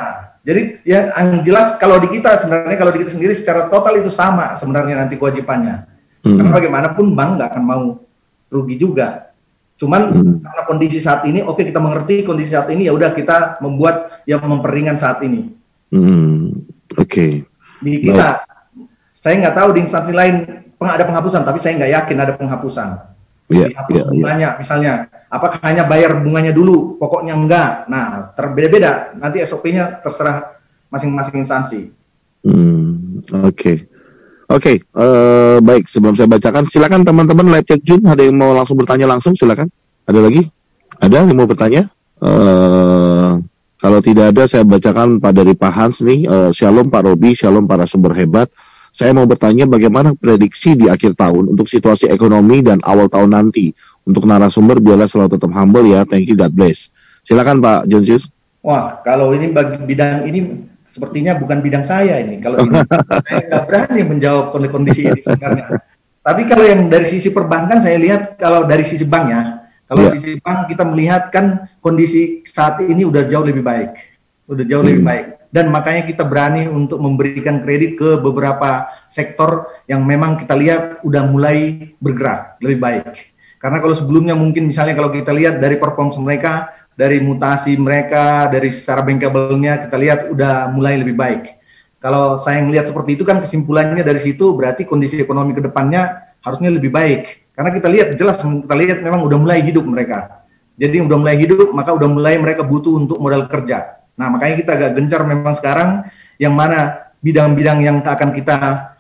jadi 0.49 0.81
ya, 0.89 1.01
yang 1.13 1.45
jelas 1.45 1.77
kalau 1.77 2.01
di 2.01 2.09
kita 2.09 2.41
sebenarnya 2.41 2.77
kalau 2.81 2.93
di 2.97 3.05
kita 3.05 3.13
sendiri 3.13 3.37
secara 3.37 3.69
total 3.69 4.01
itu 4.01 4.09
sama 4.09 4.57
sebenarnya 4.57 4.97
nanti 4.97 5.21
kewajibannya. 5.21 5.85
Karena 6.25 6.49
Hmm. 6.49 6.57
bagaimanapun 6.57 7.07
bank 7.13 7.31
nggak 7.37 7.49
akan 7.53 7.65
mau 7.69 7.83
rugi 8.49 8.81
juga. 8.81 9.29
Cuman 9.77 10.03
Hmm. 10.09 10.35
karena 10.41 10.63
kondisi 10.65 10.99
saat 11.05 11.23
ini, 11.29 11.45
oke 11.45 11.61
kita 11.61 11.79
mengerti 11.79 12.25
kondisi 12.25 12.57
saat 12.57 12.73
ini 12.73 12.89
ya 12.89 12.97
udah 12.97 13.13
kita 13.13 13.61
membuat 13.61 14.25
yang 14.25 14.41
memperingan 14.41 14.97
saat 14.97 15.21
ini. 15.21 15.53
Hmm. 15.93 16.65
Oke. 16.97 17.45
Di 17.79 17.93
kita, 18.03 18.43
saya 19.15 19.35
nggak 19.37 19.55
tahu 19.55 19.69
di 19.77 19.85
instansi 19.85 20.13
lain 20.17 20.65
ada 20.81 21.05
penghapusan, 21.05 21.45
tapi 21.45 21.61
saya 21.61 21.77
nggak 21.77 21.93
yakin 21.93 22.17
ada 22.19 22.33
penghapusan. 22.35 22.89
Iya 23.49 23.73
Dihapus 23.73 23.93
iya 23.97 24.05
iya. 24.05 24.13
bunganya 24.13 24.49
misalnya, 24.61 24.93
apakah 25.33 25.57
hanya 25.65 25.89
bayar 25.89 26.21
bunganya 26.21 26.53
dulu, 26.53 27.01
pokoknya 27.01 27.33
enggak. 27.33 27.89
Nah, 27.89 28.37
terbeda-beda. 28.37 29.17
Nanti 29.17 29.41
SOP-nya 29.41 30.05
terserah 30.05 30.61
masing-masing 30.93 31.41
instansi. 31.41 31.81
Hmm. 32.45 33.25
Oke. 33.49 33.89
Oke, 34.49 34.81
eh, 34.81 35.57
baik. 35.61 35.89
Sebelum 35.89 36.17
saya 36.17 36.29
bacakan, 36.29 36.65
silakan 36.69 37.05
teman-teman 37.05 37.53
live 37.53 37.69
chat 37.69 37.81
Jun. 37.85 38.05
Ada 38.05 38.29
yang 38.29 38.37
mau 38.37 38.53
langsung 38.57 38.81
bertanya 38.81 39.05
langsung, 39.09 39.37
silakan. 39.37 39.69
Ada 40.09 40.21
lagi? 40.25 40.49
Ada 41.01 41.25
yang 41.25 41.37
mau 41.37 41.49
bertanya? 41.49 41.89
Eh, 42.21 43.33
kalau 43.79 43.99
tidak 44.01 44.33
ada, 44.33 44.49
saya 44.49 44.65
bacakan 44.65 45.21
Pak 45.21 45.33
dari 45.37 45.53
Pak 45.53 45.73
Hans 45.73 46.01
nih. 46.01 46.25
Eh, 46.25 46.51
shalom 46.57 46.89
Pak 46.89 47.05
Robi, 47.05 47.37
shalom 47.37 47.69
para 47.69 47.85
sumber 47.85 48.17
hebat. 48.17 48.49
Saya 48.99 49.15
mau 49.15 49.31
bertanya 49.31 49.63
bagaimana 49.63 50.11
prediksi 50.19 50.75
di 50.75 50.91
akhir 50.91 51.15
tahun 51.15 51.55
untuk 51.55 51.71
situasi 51.71 52.11
ekonomi 52.11 52.67
dan 52.67 52.83
awal 52.83 53.07
tahun 53.07 53.31
nanti. 53.31 53.71
Untuk 54.03 54.27
narasumber, 54.27 54.83
biarlah 54.83 55.07
selalu 55.07 55.39
tetap 55.39 55.55
humble 55.55 55.87
ya. 55.87 56.03
Thank 56.03 56.27
you, 56.27 56.35
God 56.35 56.51
bless. 56.51 56.91
Silakan 57.23 57.63
Pak 57.63 57.87
Jonsius. 57.87 58.27
Wah, 58.59 58.99
kalau 59.07 59.31
ini 59.39 59.55
bagi 59.55 59.79
bidang 59.79 60.27
ini 60.27 60.67
sepertinya 60.91 61.39
bukan 61.39 61.63
bidang 61.63 61.87
saya 61.87 62.19
ini. 62.19 62.43
Kalau 62.43 62.59
ini, 62.59 62.75
saya 63.31 63.45
nggak 63.47 63.65
berani 63.71 64.01
menjawab 64.03 64.51
kondi- 64.51 64.73
kondisi 64.75 65.07
ini 65.07 65.21
sebenarnya. 65.23 65.79
Tapi 66.19 66.43
kalau 66.51 66.65
yang 66.67 66.91
dari 66.91 67.07
sisi 67.07 67.31
perbankan 67.31 67.79
saya 67.79 68.03
lihat 68.03 68.35
kalau 68.35 68.67
dari 68.67 68.83
sisi 68.83 69.07
bank 69.07 69.27
ya, 69.31 69.63
kalau 69.87 70.11
Iya. 70.11 70.19
sisi 70.19 70.31
bank 70.43 70.67
kita 70.67 70.83
melihat 70.83 71.31
kan 71.31 71.71
kondisi 71.79 72.43
saat 72.51 72.83
ini 72.83 73.07
udah 73.07 73.31
jauh 73.31 73.47
lebih 73.47 73.63
baik, 73.63 73.95
udah 74.51 74.65
jauh 74.67 74.83
lebih 74.83 75.07
Hmm. 75.07 75.11
baik. 75.15 75.27
Dan 75.49 75.73
makanya 75.73 76.05
kita 76.05 76.29
berani 76.29 76.69
untuk 76.69 77.01
memberikan 77.01 77.65
kredit 77.65 77.97
ke 77.97 78.21
beberapa 78.21 78.85
sektor 79.09 79.73
yang 79.89 80.05
memang 80.05 80.37
kita 80.37 80.53
lihat 80.53 81.01
udah 81.01 81.25
mulai 81.25 81.89
bergerak 81.99 82.61
lebih 82.61 82.79
baik. 82.79 83.33
Karena 83.59 83.81
kalau 83.83 83.97
sebelumnya 83.97 84.37
mungkin 84.37 84.69
misalnya 84.69 84.95
kalau 84.95 85.11
kita 85.11 85.33
lihat 85.33 85.59
dari 85.59 85.81
performance 85.81 86.21
mereka, 86.21 86.69
dari 86.95 87.19
mutasi 87.19 87.75
mereka, 87.81 88.47
dari 88.53 88.71
secara 88.71 89.03
bankable-nya 89.03 89.89
kita 89.89 89.97
lihat 89.99 90.21
udah 90.31 90.69
mulai 90.71 91.01
lebih 91.01 91.17
baik. 91.17 91.59
Kalau 91.99 92.39
saya 92.39 92.63
melihat 92.63 92.87
seperti 92.87 93.19
itu 93.19 93.27
kan 93.27 93.43
kesimpulannya 93.43 94.07
dari 94.07 94.23
situ 94.23 94.55
berarti 94.55 94.87
kondisi 94.87 95.19
ekonomi 95.19 95.57
ke 95.57 95.65
depannya 95.65 96.31
harusnya 96.45 96.71
lebih 96.71 96.95
baik. 96.95 97.51
Karena 97.59 97.75
kita 97.75 97.89
lihat 97.91 98.09
jelas 98.15 98.39
kita 98.39 98.75
lihat 98.79 98.99
memang 99.03 99.27
udah 99.27 99.39
mulai 99.41 99.59
hidup 99.67 99.83
mereka. 99.83 100.47
Jadi 100.79 101.03
udah 101.03 101.19
mulai 101.19 101.35
hidup, 101.35 101.75
maka 101.75 101.91
udah 101.91 102.07
mulai 102.07 102.39
mereka 102.39 102.63
butuh 102.63 102.95
untuk 102.95 103.19
modal 103.19 103.51
kerja. 103.51 103.98
Nah, 104.19 104.27
makanya 104.35 104.55
kita 104.59 104.71
agak 104.75 104.91
gencar 104.99 105.23
memang 105.23 105.55
sekarang 105.55 106.11
yang 106.43 106.53
mana 106.53 107.09
bidang-bidang 107.23 107.79
yang 107.87 107.97
akan 108.03 108.35
kita 108.35 108.57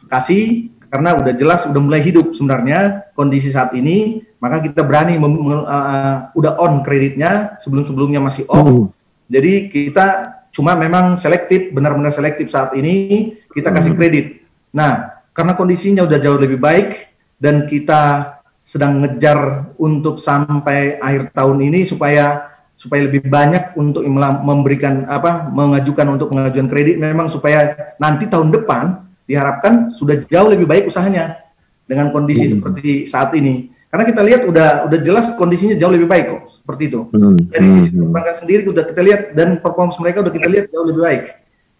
kasih 0.06 0.70
karena 0.88 1.20
udah 1.20 1.34
jelas 1.36 1.68
udah 1.68 1.82
mulai 1.82 2.00
hidup 2.00 2.32
sebenarnya 2.32 3.10
kondisi 3.12 3.52
saat 3.52 3.76
ini, 3.76 4.24
maka 4.40 4.64
kita 4.64 4.80
berani 4.86 5.20
mem, 5.20 5.36
uh, 5.36 6.32
udah 6.32 6.56
on 6.56 6.80
kreditnya 6.80 7.60
sebelum-sebelumnya 7.60 8.22
masih 8.22 8.48
off. 8.48 8.64
Uh. 8.64 8.84
Jadi 9.28 9.68
kita 9.68 10.38
cuma 10.54 10.72
memang 10.78 11.20
selektif, 11.20 11.68
benar-benar 11.76 12.14
selektif 12.14 12.48
saat 12.48 12.72
ini 12.72 13.36
kita 13.52 13.68
kasih 13.68 13.92
hmm. 13.92 14.00
kredit. 14.00 14.26
Nah, 14.72 15.20
karena 15.36 15.52
kondisinya 15.52 16.08
udah 16.08 16.18
jauh 16.18 16.40
lebih 16.40 16.56
baik 16.56 17.12
dan 17.36 17.68
kita 17.68 18.34
sedang 18.64 19.00
ngejar 19.00 19.72
untuk 19.80 20.20
sampai 20.20 21.00
akhir 21.00 21.32
tahun 21.32 21.68
ini 21.68 21.88
supaya 21.88 22.57
supaya 22.78 23.10
lebih 23.10 23.26
banyak 23.26 23.74
untuk 23.74 24.06
memberikan 24.06 25.02
apa 25.10 25.50
mengajukan 25.50 26.14
untuk 26.14 26.30
pengajuan 26.30 26.70
kredit 26.70 26.94
memang 27.02 27.26
supaya 27.26 27.74
nanti 27.98 28.30
tahun 28.30 28.54
depan 28.54 29.02
diharapkan 29.26 29.90
sudah 29.98 30.22
jauh 30.30 30.46
lebih 30.46 30.70
baik 30.70 30.86
usahanya 30.86 31.42
dengan 31.90 32.14
kondisi 32.14 32.46
hmm. 32.46 32.52
seperti 32.54 32.90
saat 33.10 33.34
ini 33.34 33.74
karena 33.90 34.04
kita 34.06 34.22
lihat 34.22 34.42
udah 34.46 34.86
udah 34.86 34.98
jelas 35.02 35.26
kondisinya 35.34 35.74
jauh 35.74 35.90
lebih 35.90 36.06
baik 36.06 36.30
kok 36.30 36.42
seperti 36.54 36.82
itu 36.86 37.10
hmm. 37.10 37.50
dari 37.50 37.66
sisi 37.66 37.88
hmm. 37.90 37.98
perbankan 38.14 38.34
sendiri 38.46 38.62
udah 38.70 38.84
kita 38.86 39.00
lihat 39.02 39.20
dan 39.34 39.48
performance 39.58 39.98
mereka 39.98 40.22
udah 40.22 40.32
kita 40.38 40.46
lihat 40.46 40.64
jauh 40.70 40.86
lebih 40.86 41.02
baik 41.02 41.24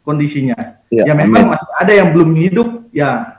kondisinya 0.03 0.82
ya, 0.90 1.07
ya 1.07 1.14
memang 1.14 1.55
masih 1.55 1.68
ada 1.78 1.92
yang 1.94 2.11
belum 2.11 2.34
hidup 2.34 2.90
ya 2.90 3.38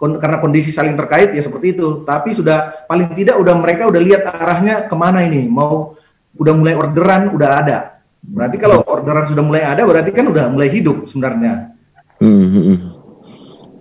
karena 0.00 0.40
kondisi 0.40 0.72
saling 0.72 0.96
terkait 0.96 1.36
ya 1.36 1.44
seperti 1.44 1.76
itu. 1.76 2.08
Tapi 2.08 2.32
sudah 2.32 2.88
paling 2.88 3.12
tidak 3.12 3.36
udah 3.36 3.52
mereka 3.52 3.84
udah 3.84 4.00
lihat 4.00 4.24
arahnya 4.32 4.88
ke 4.88 4.96
mana 4.96 5.20
ini. 5.28 5.44
Mau 5.44 5.99
udah 6.36 6.52
mulai 6.54 6.74
orderan 6.78 7.34
udah 7.34 7.50
ada. 7.62 7.78
Berarti 8.20 8.56
kalau 8.60 8.84
orderan 8.84 9.24
sudah 9.24 9.42
mulai 9.42 9.64
ada 9.64 9.82
berarti 9.88 10.12
kan 10.12 10.28
udah 10.28 10.52
mulai 10.52 10.68
hidup 10.68 11.08
sebenarnya. 11.08 11.72
Hmm, 12.20 12.46
hmm, 12.46 12.64
hmm. 12.68 12.78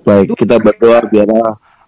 Baik, 0.07 0.31
itu, 0.31 0.33
kita 0.47 0.55
berdoa 0.57 1.03
biar 1.11 1.27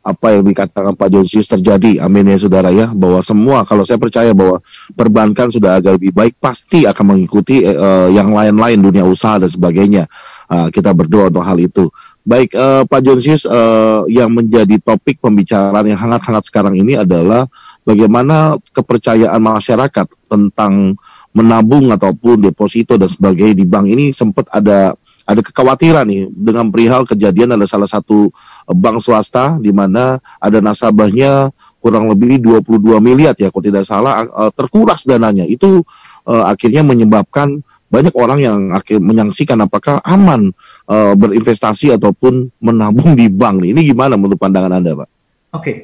apa 0.01 0.33
yang 0.33 0.43
dikatakan 0.43 0.97
Pak 0.97 1.09
Jonsius 1.13 1.47
terjadi. 1.47 2.01
Amin 2.01 2.27
ya 2.27 2.37
saudara 2.37 2.73
ya. 2.73 2.89
Bahwa 2.91 3.21
semua 3.21 3.63
kalau 3.63 3.85
saya 3.85 4.01
percaya 4.01 4.33
bahwa 4.33 4.59
perbankan 4.97 5.53
sudah 5.53 5.77
agak 5.77 6.01
lebih 6.01 6.11
baik 6.11 6.33
pasti 6.41 6.89
akan 6.89 7.15
mengikuti 7.15 7.61
uh, 7.63 8.09
yang 8.09 8.33
lain-lain 8.33 8.81
dunia 8.81 9.05
usaha 9.05 9.37
dan 9.37 9.49
sebagainya. 9.49 10.09
Uh, 10.51 10.67
kita 10.67 10.91
berdoa 10.91 11.31
untuk 11.31 11.45
hal 11.45 11.55
itu. 11.61 11.87
Baik 12.21 12.53
uh, 12.53 12.83
Pak 12.85 13.01
Jonsius, 13.01 13.47
uh, 13.47 14.03
yang 14.11 14.29
menjadi 14.33 14.77
topik 14.83 15.23
pembicaraan 15.23 15.87
yang 15.87 15.97
hangat-hangat 15.97 16.45
sekarang 16.49 16.75
ini 16.77 16.99
adalah 16.99 17.47
bagaimana 17.85 18.57
kepercayaan 18.73 19.41
masyarakat 19.41 20.07
tentang 20.29 20.95
menabung 21.31 21.87
ataupun 21.89 22.43
deposito 22.43 22.99
dan 22.99 23.07
sebagainya 23.07 23.55
di 23.63 23.65
bank 23.65 23.85
ini 23.87 24.05
sempat 24.11 24.51
ada 24.51 24.93
ada 25.23 25.41
kekhawatiran 25.45 26.03
nih 26.09 26.27
dengan 26.33 26.67
perihal 26.73 27.07
kejadian 27.07 27.55
ada 27.55 27.63
salah 27.69 27.87
satu 27.87 28.33
bank 28.67 28.99
swasta 28.99 29.61
di 29.61 29.71
mana 29.71 30.19
ada 30.41 30.59
nasabahnya 30.59 31.53
kurang 31.79 32.11
lebih 32.11 32.41
22 32.41 32.99
miliar 32.99 33.33
ya 33.37 33.47
kalau 33.49 33.63
tidak 33.63 33.85
salah 33.87 34.27
uh, 34.27 34.51
terkuras 34.51 35.07
dananya 35.07 35.47
itu 35.47 35.81
uh, 36.27 36.45
akhirnya 36.51 36.83
menyebabkan 36.83 37.63
banyak 37.91 38.15
orang 38.15 38.39
yang 38.39 38.59
akhir 38.71 39.03
menyaksikan 39.03 39.59
apakah 39.59 39.99
aman 40.07 40.55
uh, 40.87 41.11
berinvestasi 41.11 41.91
ataupun 41.99 42.47
menabung 42.63 43.19
di 43.19 43.27
bank. 43.27 43.67
Ini 43.67 43.83
gimana 43.83 44.15
menurut 44.15 44.39
pandangan 44.39 44.79
Anda, 44.79 44.95
Pak? 44.95 45.09
Oke. 45.51 45.59
Okay. 45.59 45.77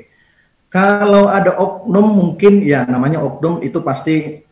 Kalau 0.67 1.31
ada 1.31 1.55
oknum 1.55 2.07
mungkin 2.11 2.59
ya 2.59 2.83
namanya 2.83 3.23
oknum 3.23 3.63
itu 3.63 3.79
pasti 3.79 4.43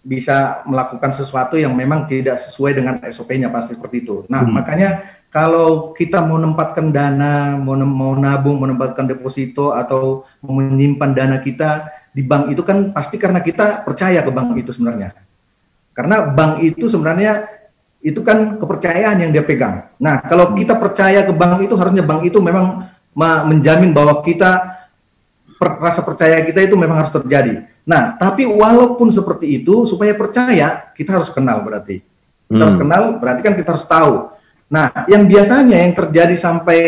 bisa 0.00 0.64
melakukan 0.64 1.12
sesuatu 1.12 1.60
yang 1.60 1.76
memang 1.76 2.08
tidak 2.08 2.40
sesuai 2.40 2.72
dengan 2.80 2.96
SOP-nya 3.04 3.52
pasti 3.52 3.76
seperti 3.76 4.00
itu. 4.00 4.24
Nah, 4.32 4.40
hmm. 4.40 4.52
makanya 4.56 4.88
kalau 5.28 5.92
kita 5.92 6.24
mau 6.24 6.40
menempatkan 6.40 6.88
dana, 6.88 7.60
mau, 7.60 7.76
mau 7.76 8.16
nabung, 8.16 8.64
menempatkan 8.64 9.04
deposito 9.04 9.76
atau 9.76 10.24
menyimpan 10.40 11.12
dana 11.12 11.36
kita 11.44 11.92
di 12.16 12.24
bank 12.24 12.48
itu 12.56 12.64
kan 12.64 12.96
pasti 12.96 13.20
karena 13.20 13.44
kita 13.44 13.84
percaya 13.84 14.24
ke 14.24 14.32
bank 14.32 14.56
itu 14.56 14.72
sebenarnya. 14.72 15.12
Karena 15.92 16.32
bank 16.32 16.64
itu 16.64 16.88
sebenarnya 16.88 17.44
itu 18.00 18.24
kan 18.24 18.56
kepercayaan 18.56 19.20
yang 19.20 19.30
dia 19.34 19.44
pegang. 19.44 19.92
Nah, 20.00 20.24
kalau 20.24 20.56
kita 20.56 20.78
percaya 20.80 21.26
ke 21.26 21.34
bank 21.34 21.60
itu 21.60 21.74
harusnya 21.76 22.06
bank 22.06 22.24
itu 22.24 22.40
memang 22.40 22.88
menjamin 23.18 23.90
bahwa 23.90 24.22
kita 24.22 24.77
per, 25.58 25.76
rasa 25.82 26.06
percaya 26.06 26.38
kita 26.46 26.62
itu 26.62 26.78
memang 26.78 27.02
harus 27.02 27.12
terjadi. 27.12 27.66
Nah, 27.82 28.14
tapi 28.14 28.46
walaupun 28.46 29.10
seperti 29.10 29.60
itu 29.60 29.84
supaya 29.84 30.14
percaya 30.14 30.94
kita 30.94 31.18
harus 31.18 31.28
kenal 31.34 31.66
berarti. 31.66 32.00
Kita 32.46 32.54
hmm. 32.54 32.62
harus 32.62 32.78
kenal 32.78 33.02
berarti 33.18 33.40
kan 33.42 33.54
kita 33.58 33.68
harus 33.74 33.84
tahu. 33.84 34.14
Nah, 34.70 35.04
yang 35.10 35.26
biasanya 35.26 35.82
yang 35.82 35.92
terjadi 35.98 36.36
sampai 36.38 36.80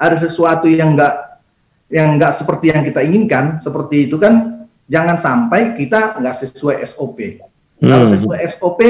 ada 0.00 0.16
sesuatu 0.16 0.66
yang 0.66 0.96
enggak 0.96 1.44
yang 1.92 2.16
enggak 2.16 2.32
seperti 2.34 2.72
yang 2.72 2.82
kita 2.82 3.04
inginkan, 3.04 3.60
seperti 3.60 4.08
itu 4.08 4.16
kan 4.16 4.66
jangan 4.88 5.20
sampai 5.20 5.76
kita 5.76 6.16
enggak 6.16 6.40
sesuai 6.40 6.80
SOP. 6.88 7.18
Hmm. 7.78 7.90
Kalau 7.92 8.06
sesuai 8.08 8.38
SOP 8.56 8.80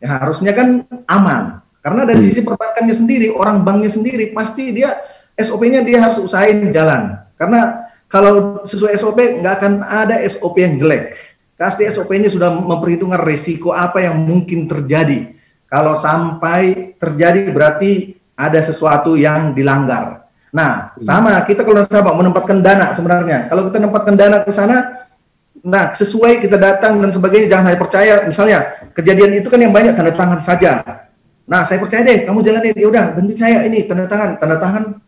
ya 0.00 0.18
harusnya 0.18 0.56
kan 0.56 0.82
aman. 1.06 1.60
Karena 1.82 2.06
dari 2.06 2.22
hmm. 2.22 2.28
sisi 2.30 2.40
perbankannya 2.46 2.94
sendiri, 2.94 3.28
orang 3.34 3.66
banknya 3.66 3.90
sendiri 3.90 4.30
pasti 4.30 4.70
dia 4.70 5.02
SOP-nya 5.34 5.82
dia 5.82 5.98
harus 5.98 6.22
usahain 6.22 6.70
jalan. 6.70 7.18
Karena 7.34 7.81
kalau 8.12 8.60
sesuai 8.68 8.92
SOP 9.00 9.40
nggak 9.40 9.54
akan 9.56 9.72
ada 9.80 10.20
SOP 10.28 10.60
yang 10.60 10.76
jelek. 10.76 11.16
Pasti 11.56 11.86
SOP-nya 11.86 12.26
sudah 12.26 12.50
memperhitungkan 12.50 13.22
risiko 13.22 13.70
apa 13.70 14.02
yang 14.02 14.18
mungkin 14.20 14.66
terjadi. 14.66 15.30
Kalau 15.70 15.94
sampai 15.94 16.92
terjadi 16.98 17.48
berarti 17.54 18.18
ada 18.34 18.58
sesuatu 18.60 19.14
yang 19.14 19.54
dilanggar. 19.54 20.26
Nah, 20.52 20.92
hmm. 20.92 21.06
sama 21.06 21.38
kita 21.46 21.62
kalau 21.64 21.80
nasabah 21.80 22.12
menempatkan 22.18 22.60
dana 22.60 22.92
sebenarnya. 22.92 23.46
Kalau 23.46 23.70
kita 23.70 23.78
menempatkan 23.78 24.14
dana 24.18 24.44
ke 24.44 24.52
sana, 24.52 25.02
Nah, 25.62 25.94
sesuai 25.94 26.42
kita 26.42 26.58
datang 26.58 26.98
dan 26.98 27.14
sebagainya, 27.14 27.46
jangan 27.46 27.64
hanya 27.70 27.78
percaya. 27.78 28.14
Misalnya, 28.26 28.58
kejadian 28.98 29.38
itu 29.38 29.46
kan 29.46 29.62
yang 29.62 29.70
banyak 29.70 29.94
tanda 29.94 30.10
tangan 30.10 30.42
saja. 30.42 30.82
Nah, 31.46 31.62
saya 31.62 31.78
percaya 31.78 32.02
deh, 32.02 32.26
kamu 32.26 32.42
jalanin. 32.42 32.74
Ya 32.74 32.90
udah, 32.90 33.04
bantu 33.14 33.38
saya 33.38 33.62
ini 33.62 33.86
tanda 33.86 34.10
tangan. 34.10 34.42
Tanda 34.42 34.58
tangan 34.58 34.98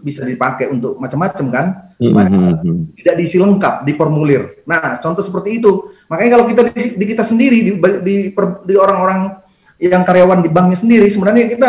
bisa 0.00 0.24
dipakai 0.24 0.68
untuk 0.72 0.96
macam-macam 0.96 1.46
kan. 1.52 1.66
Mm-hmm. 2.00 2.96
Tidak 2.96 3.14
diisi 3.20 3.36
lengkap 3.36 3.84
di 3.84 3.92
formulir. 3.94 4.64
Nah, 4.64 4.96
contoh 4.98 5.20
seperti 5.20 5.60
itu. 5.60 5.92
Makanya 6.08 6.30
kalau 6.40 6.44
kita 6.48 6.62
di, 6.72 6.96
di 6.96 7.04
kita 7.04 7.22
sendiri 7.22 7.58
di, 7.60 7.72
di, 8.02 8.14
di 8.66 8.74
orang-orang 8.74 9.36
yang 9.80 10.04
karyawan 10.04 10.44
di 10.44 10.50
banknya 10.52 10.78
sendiri, 10.80 11.08
sebenarnya 11.08 11.48
kita 11.48 11.68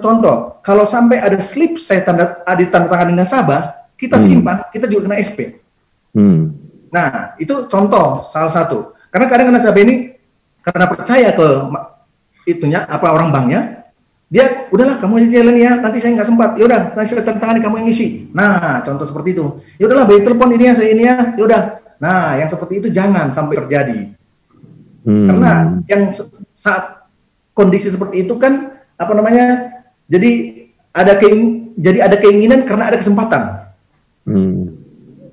contoh, 0.00 0.60
kalau 0.64 0.88
sampai 0.88 1.20
ada 1.20 1.36
slip 1.42 1.76
saya 1.76 2.00
tanda 2.06 2.40
ada 2.46 2.62
tanda 2.70 2.88
tangan 2.88 3.12
nasabah, 3.12 3.92
kita 4.00 4.16
mm. 4.16 4.24
simpan, 4.24 4.56
mm. 4.62 4.66
kita 4.72 4.86
juga 4.88 5.10
kena 5.10 5.16
SP. 5.20 5.38
Mm. 6.16 6.42
Nah, 6.94 7.36
itu 7.42 7.66
contoh 7.66 8.24
salah 8.30 8.52
satu. 8.52 8.94
Karena 9.10 9.26
kadang 9.28 9.52
nasabah 9.52 9.82
ini 9.82 10.14
karena 10.64 10.86
percaya 10.88 11.28
ke 11.36 11.46
itunya 12.48 12.88
apa 12.88 13.12
orang 13.12 13.28
banknya, 13.32 13.83
dia 14.34 14.66
udahlah 14.74 14.98
kamu 14.98 15.22
aja 15.22 15.28
jalan 15.38 15.54
ya, 15.62 15.78
nanti 15.78 16.02
saya 16.02 16.18
nggak 16.18 16.26
sempat. 16.26 16.50
Ya 16.58 16.66
udah, 16.66 16.82
nanti 16.98 17.06
saya 17.14 17.22
tanda 17.22 17.62
kamu 17.62 17.86
yang 17.86 17.88
isi. 17.94 18.26
Nah, 18.34 18.82
contoh 18.82 19.06
seperti 19.06 19.30
itu. 19.38 19.62
Ya 19.78 19.86
udahlah, 19.86 20.10
bayar 20.10 20.26
telepon 20.26 20.50
ini 20.50 20.64
ya, 20.66 20.74
saya 20.74 20.90
ini 20.90 21.02
ya. 21.06 21.16
Ya 21.38 21.42
udah. 21.46 21.62
Nah, 22.02 22.34
yang 22.42 22.50
seperti 22.50 22.82
itu 22.82 22.88
jangan 22.90 23.30
sampai 23.30 23.54
terjadi. 23.62 24.10
Hmm. 25.06 25.30
Karena 25.30 25.52
yang 25.86 26.10
saat 26.50 27.06
kondisi 27.54 27.94
seperti 27.94 28.26
itu 28.26 28.34
kan 28.34 28.74
apa 28.98 29.12
namanya? 29.14 29.70
Jadi 30.10 30.30
ada 30.90 31.14
keing 31.14 31.70
jadi 31.78 32.02
ada 32.02 32.18
keinginan 32.18 32.66
karena 32.66 32.90
ada 32.90 32.98
kesempatan. 32.98 33.70
Hmm. 34.26 34.74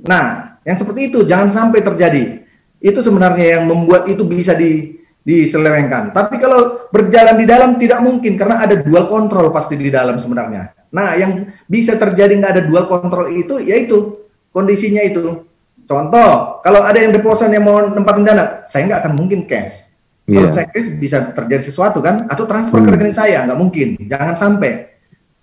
Nah, 0.06 0.62
yang 0.62 0.78
seperti 0.78 1.10
itu 1.10 1.26
jangan 1.26 1.50
sampai 1.50 1.82
terjadi. 1.82 2.46
Itu 2.78 3.02
sebenarnya 3.02 3.58
yang 3.58 3.66
membuat 3.66 4.06
itu 4.14 4.22
bisa 4.30 4.54
di 4.54 5.01
diselewengkan. 5.22 6.14
Tapi 6.14 6.42
kalau 6.42 6.90
berjalan 6.90 7.38
di 7.38 7.46
dalam 7.46 7.78
tidak 7.78 8.00
mungkin 8.02 8.34
karena 8.36 8.66
ada 8.66 8.80
dual 8.82 9.06
kontrol 9.08 9.54
pasti 9.54 9.78
di 9.78 9.94
dalam 9.94 10.18
sebenarnya. 10.18 10.74
Nah, 10.92 11.16
yang 11.16 11.48
bisa 11.70 11.96
terjadi 11.96 12.36
nggak 12.36 12.54
ada 12.58 12.64
dual 12.66 12.90
kontrol 12.90 13.30
itu 13.32 13.62
yaitu 13.62 14.28
kondisinya 14.52 15.02
itu. 15.06 15.46
Contoh, 15.86 16.64
kalau 16.64 16.82
ada 16.84 17.00
yang 17.00 17.12
deposan 17.12 17.52
yang 17.52 17.68
mau 17.68 17.84
nempatin 17.84 18.24
dana, 18.24 18.64
saya 18.68 18.88
nggak 18.88 19.00
akan 19.06 19.14
mungkin 19.18 19.44
cash. 19.46 19.88
Yeah. 20.26 20.48
Kalau 20.48 20.50
saya 20.56 20.68
cash 20.72 20.88
bisa 20.96 21.36
terjadi 21.36 21.64
sesuatu 21.68 22.00
kan, 22.00 22.28
atau 22.32 22.48
transfer 22.48 22.80
hmm. 22.80 22.88
ke 22.88 22.92
rekening 22.96 23.18
saya 23.18 23.44
nggak 23.44 23.60
mungkin. 23.60 24.00
Jangan 24.08 24.36
sampai, 24.40 24.88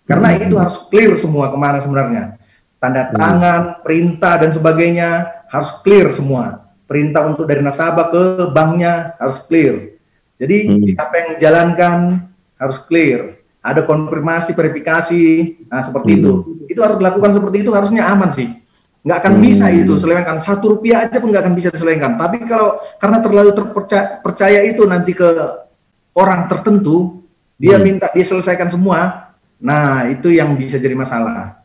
karena 0.09 0.29
hmm. 0.35 0.45
itu 0.49 0.55
harus 0.57 0.77
clear 0.89 1.13
semua 1.21 1.53
ke 1.53 1.57
mana 1.61 1.79
sebenarnya 1.85 2.39
tanda 2.79 3.11
hmm. 3.11 3.15
tangan, 3.15 3.61
hmm. 3.63 3.77
perintah 3.83 4.35
dan 4.39 4.51
sebagainya 4.55 5.09
harus 5.51 5.71
clear 5.83 6.15
semua. 6.15 6.68
Perintah 6.89 7.29
untuk 7.29 7.45
dari 7.45 7.61
nasabah 7.61 8.09
ke 8.09 8.23
banknya 8.49 9.13
harus 9.21 9.45
clear. 9.45 10.01
Jadi 10.41 10.57
hmm. 10.73 10.85
siapa 10.89 11.15
yang 11.21 11.29
menjalankan 11.37 11.99
harus 12.57 12.79
clear. 12.89 13.37
Ada 13.61 13.85
konfirmasi, 13.85 14.57
verifikasi, 14.57 15.25
nah 15.69 15.85
seperti 15.85 16.17
hmm. 16.17 16.19
itu. 16.23 16.33
Itu 16.73 16.81
harus 16.81 16.97
dilakukan 16.97 17.37
seperti 17.37 17.57
itu 17.61 17.71
harusnya 17.77 18.09
aman 18.09 18.33
sih. 18.33 18.49
nggak 18.99 19.25
akan 19.25 19.35
bisa 19.41 19.71
itu 19.71 19.95
selewengkan 19.95 20.43
satu 20.43 20.75
rupiah 20.77 21.07
aja 21.07 21.23
pun 21.23 21.31
nggak 21.31 21.47
akan 21.47 21.55
bisa 21.55 21.69
diselewengkan. 21.71 22.19
Tapi 22.19 22.45
kalau 22.45 22.83
karena 22.99 23.19
terlalu 23.23 23.51
terpercaya 23.55 24.21
percaya 24.21 24.61
itu 24.67 24.83
nanti 24.85 25.15
ke 25.15 25.29
orang 26.19 26.51
tertentu, 26.51 27.23
dia 27.57 27.79
Hmm. 27.79 27.87
minta 27.87 28.11
dia 28.11 28.27
selesaikan 28.27 28.69
semua. 28.69 29.33
Nah 29.63 30.11
itu 30.11 30.35
yang 30.35 30.59
bisa 30.59 30.83
jadi 30.83 30.99
masalah. 30.99 31.58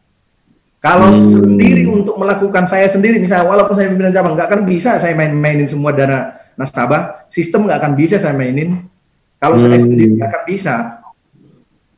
Kalau 0.84 1.16
Hmm. 1.16 1.32
sendiri 1.32 1.88
untuk 1.88 2.20
melakukan 2.20 2.68
saya 2.68 2.92
sendiri, 2.92 3.16
misalnya 3.16 3.48
walaupun 3.48 3.72
saya 3.80 3.88
pimpinan 3.88 4.12
cabang, 4.12 4.36
nggak 4.36 4.48
akan 4.52 4.62
bisa 4.68 5.00
saya 5.00 5.16
main-mainin 5.16 5.64
semua 5.64 5.96
dana 5.96 6.36
nasabah, 6.60 7.24
sistem 7.32 7.64
nggak 7.64 7.80
akan 7.80 7.92
bisa 7.96 8.20
saya 8.20 8.36
mainin. 8.36 8.84
Kalau 9.40 9.56
saya 9.56 9.80
Hmm. 9.80 9.88
sendiri 9.88 10.20
nggak 10.20 10.28
akan 10.28 10.44
bisa, 10.44 10.76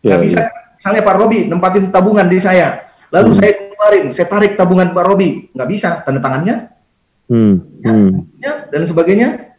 Ya, 0.06 0.14
nggak 0.14 0.22
bisa. 0.22 0.42
Misalnya 0.78 1.02
Pak 1.02 1.16
Robi 1.18 1.40
nempatin 1.50 1.90
tabungan 1.90 2.30
di 2.30 2.38
saya, 2.38 2.86
lalu 3.10 3.34
Hmm. 3.34 3.40
saya 3.42 3.52
keluarin, 3.58 4.06
saya 4.14 4.28
tarik 4.30 4.54
tabungan 4.54 4.94
Pak 4.94 5.02
Robi, 5.02 5.50
nggak 5.50 5.70
bisa, 5.74 5.90
tanda 6.06 6.22
tangannya, 6.22 6.70
Hmm. 7.26 7.58
Hmm. 7.82 8.30
ya, 8.38 8.70
dan 8.70 8.86
sebagainya, 8.86 9.50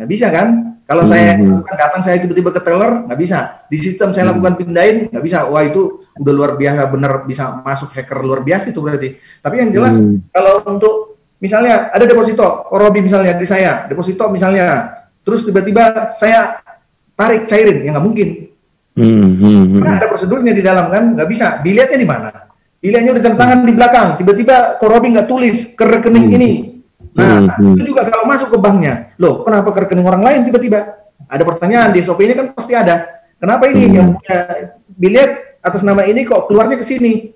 nggak 0.00 0.08
bisa 0.08 0.32
kan? 0.32 0.48
Kalau 0.88 1.04
Hmm. 1.04 1.12
saya 1.12 1.36
bukan 1.36 1.76
datang 1.76 2.00
saya 2.00 2.16
tiba-tiba 2.16 2.48
ke 2.48 2.64
teller, 2.64 3.04
nggak 3.04 3.20
bisa. 3.20 3.38
Di 3.68 3.76
sistem 3.76 4.16
saya 4.16 4.24
Hmm. 4.32 4.40
lakukan 4.40 4.56
pindahin, 4.56 5.12
nggak 5.12 5.20
bisa. 5.20 5.44
Wah 5.52 5.68
itu 5.68 5.99
udah 6.18 6.32
luar 6.34 6.58
biasa, 6.58 6.82
bener 6.90 7.12
bisa 7.28 7.62
masuk 7.62 7.94
hacker 7.94 8.18
luar 8.24 8.42
biasa 8.42 8.74
itu 8.74 8.80
berarti. 8.82 9.08
Tapi 9.38 9.54
yang 9.60 9.70
jelas 9.70 9.94
Hmm. 9.94 10.26
kalau 10.34 10.64
untuk 10.66 11.20
misalnya 11.38 11.88
ada 11.94 12.04
deposito, 12.04 12.66
Robi 12.72 13.00
misalnya 13.04 13.36
di 13.38 13.46
saya, 13.46 13.86
deposito 13.86 14.26
misalnya, 14.28 14.90
terus 15.22 15.46
tiba-tiba 15.46 16.10
saya 16.16 16.58
tarik 17.14 17.46
cairin, 17.46 17.84
ya 17.86 17.94
nggak 17.94 18.06
mungkin. 18.06 18.28
Hmm. 18.98 19.28
Hmm. 19.38 19.64
Karena 19.80 19.92
ada 20.02 20.06
prosedurnya 20.10 20.52
di 20.52 20.62
dalam 20.64 20.90
kan, 20.90 21.14
nggak 21.14 21.28
bisa. 21.30 21.62
Dilihatnya 21.62 21.98
di 22.00 22.08
mana? 22.08 22.28
Dilihatnya 22.80 23.12
udah 23.16 23.22
tangan 23.36 23.58
di 23.64 23.74
belakang, 23.76 24.08
tiba-tiba 24.16 24.80
Korobi 24.80 25.12
nggak 25.14 25.28
tulis 25.28 25.58
ke 25.76 25.84
rekening 25.84 26.26
Hmm. 26.32 26.36
ini. 26.36 26.50
Nah, 27.10 27.58
Hmm. 27.58 27.74
itu 27.74 27.90
juga 27.90 28.06
kalau 28.06 28.24
masuk 28.24 28.54
ke 28.54 28.58
banknya, 28.60 29.14
loh 29.18 29.42
kenapa 29.42 29.74
ke 29.74 29.78
rekening 29.86 30.06
orang 30.06 30.22
lain 30.22 30.40
tiba-tiba? 30.46 31.00
Ada 31.30 31.42
pertanyaan 31.46 31.90
di 31.94 32.02
SOP-nya 32.02 32.34
kan 32.38 32.46
pasti 32.54 32.72
ada. 32.74 33.06
Kenapa 33.40 33.66
ini 33.72 33.88
Hmm. 33.88 33.94
yang 33.96 34.08
punya 34.18 34.38
bilet 34.94 35.30
atas 35.60 35.84
nama 35.84 36.04
ini 36.04 36.24
kok 36.24 36.48
keluarnya 36.48 36.80
ke 36.80 36.84
sini? 36.84 37.32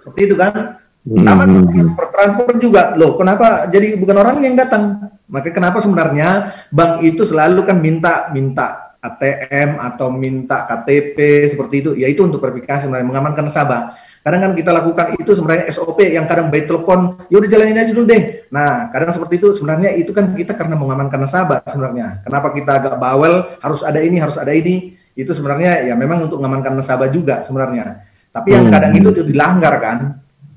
Seperti 0.00 0.20
itu 0.32 0.36
kan? 0.36 0.80
Sama 1.00 1.48
Hmm. 1.48 1.64
transfer, 1.64 2.06
transfer 2.12 2.46
juga. 2.60 2.92
Loh, 2.92 3.16
kenapa 3.16 3.64
jadi 3.72 3.96
bukan 3.96 4.16
orang 4.20 4.44
yang 4.44 4.52
datang? 4.52 5.08
Maka 5.32 5.48
kenapa 5.48 5.80
sebenarnya 5.80 6.52
bank 6.68 7.00
itu 7.06 7.24
selalu 7.24 7.64
kan 7.64 7.80
minta 7.80 8.28
minta 8.36 8.92
ATM 9.00 9.80
atau 9.80 10.12
minta 10.12 10.68
KTP 10.68 11.48
seperti 11.48 11.74
itu, 11.80 11.90
yaitu 11.96 12.20
untuk 12.20 12.44
verifikasi 12.44 12.84
sebenarnya 12.84 13.08
mengamankan 13.08 13.48
nasabah. 13.48 13.96
Kadang 14.20 14.40
kan 14.44 14.52
kita 14.52 14.76
lakukan 14.76 15.16
itu 15.16 15.32
sebenarnya 15.32 15.72
SOP 15.72 16.04
yang 16.04 16.28
kadang 16.28 16.52
by 16.52 16.68
telepon, 16.68 17.16
ya 17.32 17.40
udah 17.40 17.48
jalanin 17.48 17.80
aja 17.80 17.96
dulu 17.96 18.04
deh. 18.04 18.44
Nah, 18.52 18.92
kadang 18.92 19.16
seperti 19.16 19.40
itu 19.40 19.56
sebenarnya 19.56 19.96
itu 19.96 20.12
kan 20.12 20.36
kita 20.36 20.52
karena 20.52 20.76
mengamankan 20.76 21.24
nasabah 21.24 21.64
sebenarnya. 21.64 22.20
Kenapa 22.28 22.52
kita 22.52 22.76
agak 22.76 23.00
bawel, 23.00 23.56
harus 23.64 23.80
ada 23.80 24.04
ini, 24.04 24.20
harus 24.20 24.36
ada 24.36 24.52
ini, 24.52 24.99
itu 25.18 25.30
sebenarnya 25.34 25.86
ya 25.90 25.94
memang 25.98 26.30
untuk 26.30 26.38
mengamankan 26.38 26.78
nasabah 26.78 27.10
juga 27.10 27.42
sebenarnya. 27.42 28.06
Tapi 28.30 28.54
yang 28.54 28.70
Hmm. 28.70 28.74
kadang 28.74 28.92
itu 28.94 29.08
tuh 29.10 29.24
dilanggar 29.26 29.74
kan. 29.82 29.98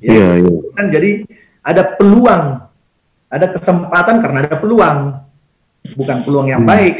Ya, 0.04 0.14
Iya, 0.14 0.28
iya. 0.46 0.52
kan 0.76 0.86
jadi 0.92 1.10
ada 1.64 1.84
peluang, 1.96 2.44
ada 3.32 3.46
kesempatan 3.50 4.16
karena 4.22 4.38
ada 4.46 4.58
peluang, 4.60 4.98
bukan 5.96 6.18
peluang 6.28 6.48
yang 6.52 6.62
Hmm. 6.62 6.70
baik. 6.70 6.96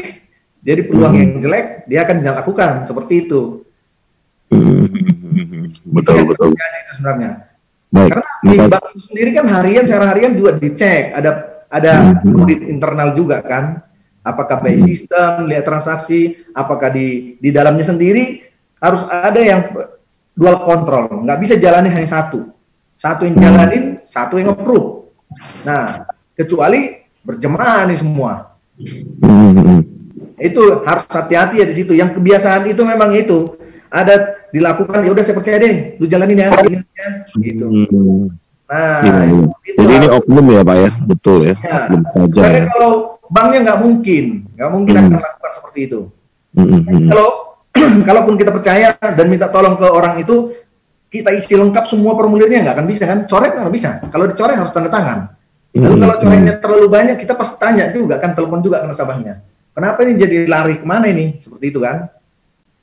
Jadi 0.64 0.80
peluang 0.88 1.12
Hmm. 1.14 1.20
yang 1.20 1.30
jelek 1.44 1.66
dia 1.86 2.00
akan 2.08 2.16
dilakukan 2.24 2.70
seperti 2.88 3.28
itu. 3.28 3.62
Hmm. 4.48 4.88
Itu 4.88 5.92
Betul, 5.92 6.14
yang 6.24 6.28
betul. 6.32 6.48
itu 6.56 6.92
sebenarnya. 6.96 7.30
Baik. 7.94 8.10
Karena 8.10 8.26
di 8.42 8.56
bank 8.58 8.84
itu 8.90 9.00
sendiri 9.06 9.30
kan 9.30 9.46
harian 9.46 9.84
secara 9.86 10.04
harian 10.10 10.32
juga 10.34 10.50
dicek, 10.58 11.14
ada 11.14 11.30
ada 11.70 11.92
Hmm. 12.18 12.42
audit 12.42 12.60
internal 12.66 13.14
juga 13.14 13.38
kan. 13.44 13.84
Apakah 14.24 14.64
Hmm. 14.64 14.80
system, 14.88 15.44
lihat 15.52 15.68
transaksi, 15.68 16.48
apakah 16.56 16.88
di 16.88 17.36
di 17.36 17.52
dalamnya 17.52 17.84
sendiri 17.84 18.40
harus 18.80 19.04
ada 19.12 19.36
yang 19.36 19.68
dual 20.32 20.64
kontrol, 20.64 21.22
nggak 21.22 21.38
bisa 21.44 21.54
jalani 21.60 21.92
hanya 21.92 22.08
satu. 22.08 22.48
Satu 22.96 23.28
yang 23.28 23.36
jalanin, 23.36 24.00
satu 24.08 24.40
yang 24.40 24.56
approve. 24.56 25.12
Nah, 25.60 26.08
kecuali 26.32 27.04
berjemaah 27.20 27.84
nih 27.84 28.00
semua. 28.00 28.56
Itu 30.40 30.82
harus 30.88 31.04
hati-hati 31.04 31.60
ya 31.60 31.66
di 31.68 31.74
situ. 31.76 31.92
Yang 31.92 32.16
kebiasaan 32.16 32.64
itu 32.64 32.80
memang 32.80 33.12
itu 33.12 33.60
ada 33.92 34.40
dilakukan 34.50 35.04
ya 35.04 35.10
udah 35.12 35.24
saya 35.26 35.36
percaya 35.36 35.58
deh, 35.60 36.00
lu 36.00 36.06
jalanin 36.08 36.38
ya, 36.38 36.48
ya, 36.48 37.08
gitu. 37.38 37.66
Hmm. 37.68 38.26
Nah, 38.64 39.04
iya. 39.04 39.12
itu 39.68 39.76
Jadi 39.76 39.92
ini 40.00 40.08
oknum 40.08 40.46
ya 40.48 40.62
Pak 40.64 40.76
ya, 40.80 40.90
betul 41.04 41.38
ya, 41.44 41.54
Ya. 41.60 41.74
oknum 41.84 42.02
saja. 42.08 42.40
Ya. 42.40 42.64
kalau 42.72 43.03
banknya 43.30 43.60
nggak 43.70 43.80
mungkin, 43.80 44.24
nggak 44.56 44.70
mungkin 44.70 44.92
Hmm. 44.94 45.02
akan 45.04 45.12
melakukan 45.20 45.52
seperti 45.56 45.78
itu. 45.86 46.00
Hmm, 46.54 46.66
hmm, 46.68 46.82
hmm. 46.84 47.08
Kalau 47.10 47.28
kalaupun 48.08 48.34
kita 48.38 48.50
percaya 48.54 48.88
dan 48.98 49.26
minta 49.26 49.50
tolong 49.50 49.74
ke 49.74 49.86
orang 49.86 50.22
itu, 50.22 50.54
kita 51.10 51.30
isi 51.34 51.54
lengkap 51.54 51.84
semua 51.86 52.14
formulirnya 52.18 52.62
nggak 52.62 52.74
akan 52.74 52.86
bisa 52.86 53.02
kan? 53.06 53.18
Coret 53.26 53.54
nggak 53.54 53.74
bisa. 53.74 54.02
Kalau 54.10 54.24
dicoret 54.26 54.58
harus 54.58 54.72
tanda 54.74 54.90
tangan. 54.90 55.18
Lalu 55.74 55.94
Hmm, 55.94 56.02
kalau 56.06 56.14
hmm. 56.14 56.22
coretnya 56.22 56.54
terlalu 56.62 56.86
banyak, 56.86 57.16
kita 57.18 57.34
pasti 57.34 57.58
tanya 57.58 57.90
juga 57.90 58.22
kan, 58.22 58.30
telepon 58.38 58.62
juga 58.62 58.82
ke 58.82 58.94
nasabahnya. 58.94 59.42
Kenapa 59.74 60.06
ini 60.06 60.12
jadi 60.14 60.36
lari 60.46 60.78
ke 60.78 60.86
mana 60.86 61.10
ini? 61.10 61.34
Seperti 61.42 61.74
itu 61.74 61.82
kan? 61.82 62.06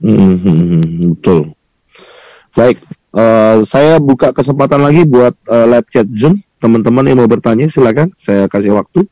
Hmm, 0.03 0.35
hmm, 0.43 0.43
hmm, 0.43 1.07
betul. 1.15 1.55
Baik, 2.51 2.83
eh, 3.15 3.57
saya 3.63 3.95
buka 3.95 4.35
kesempatan 4.35 4.83
lagi 4.83 5.07
buat 5.07 5.31
eh, 5.47 5.65
live 5.71 5.87
chat 5.87 6.07
Zoom. 6.11 6.43
Teman-teman 6.59 7.07
yang 7.07 7.23
mau 7.23 7.31
bertanya 7.31 7.71
silakan, 7.71 8.11
saya 8.19 8.51
kasih 8.51 8.75
waktu. 8.75 9.07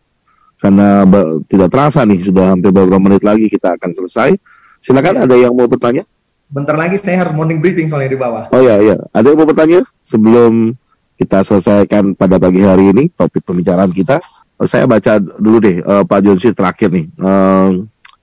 Karena 0.60 1.08
tidak 1.48 1.72
terasa 1.72 2.04
nih, 2.04 2.20
sudah 2.20 2.52
hampir 2.52 2.76
beberapa 2.76 3.00
menit 3.00 3.24
lagi 3.24 3.48
kita 3.48 3.80
akan 3.80 3.96
selesai. 3.96 4.36
Silakan 4.84 5.24
ada 5.24 5.36
yang 5.36 5.56
mau 5.56 5.72
bertanya? 5.72 6.04
Bentar 6.52 6.76
lagi 6.76 7.00
saya 7.00 7.24
harus 7.24 7.32
morning 7.32 7.64
briefing 7.64 7.88
soalnya 7.88 8.12
di 8.12 8.20
bawah. 8.20 8.52
Oh 8.52 8.60
ya, 8.60 8.76
ya. 8.84 9.00
Ada 9.16 9.32
yang 9.32 9.40
mau 9.40 9.48
bertanya 9.48 9.88
sebelum 10.04 10.76
kita 11.16 11.44
selesaikan 11.48 12.12
pada 12.16 12.36
pagi 12.40 12.64
hari 12.64 12.92
ini 12.92 13.08
topik 13.12 13.44
pembicaraan 13.48 13.92
kita? 13.92 14.20
Saya 14.68 14.84
baca 14.84 15.20
dulu 15.20 15.64
deh 15.64 15.80
eh, 15.80 16.04
Pak 16.04 16.20
Jonsi 16.20 16.52
terakhir 16.52 16.92
nih. 16.92 17.08
Eh, 17.08 17.70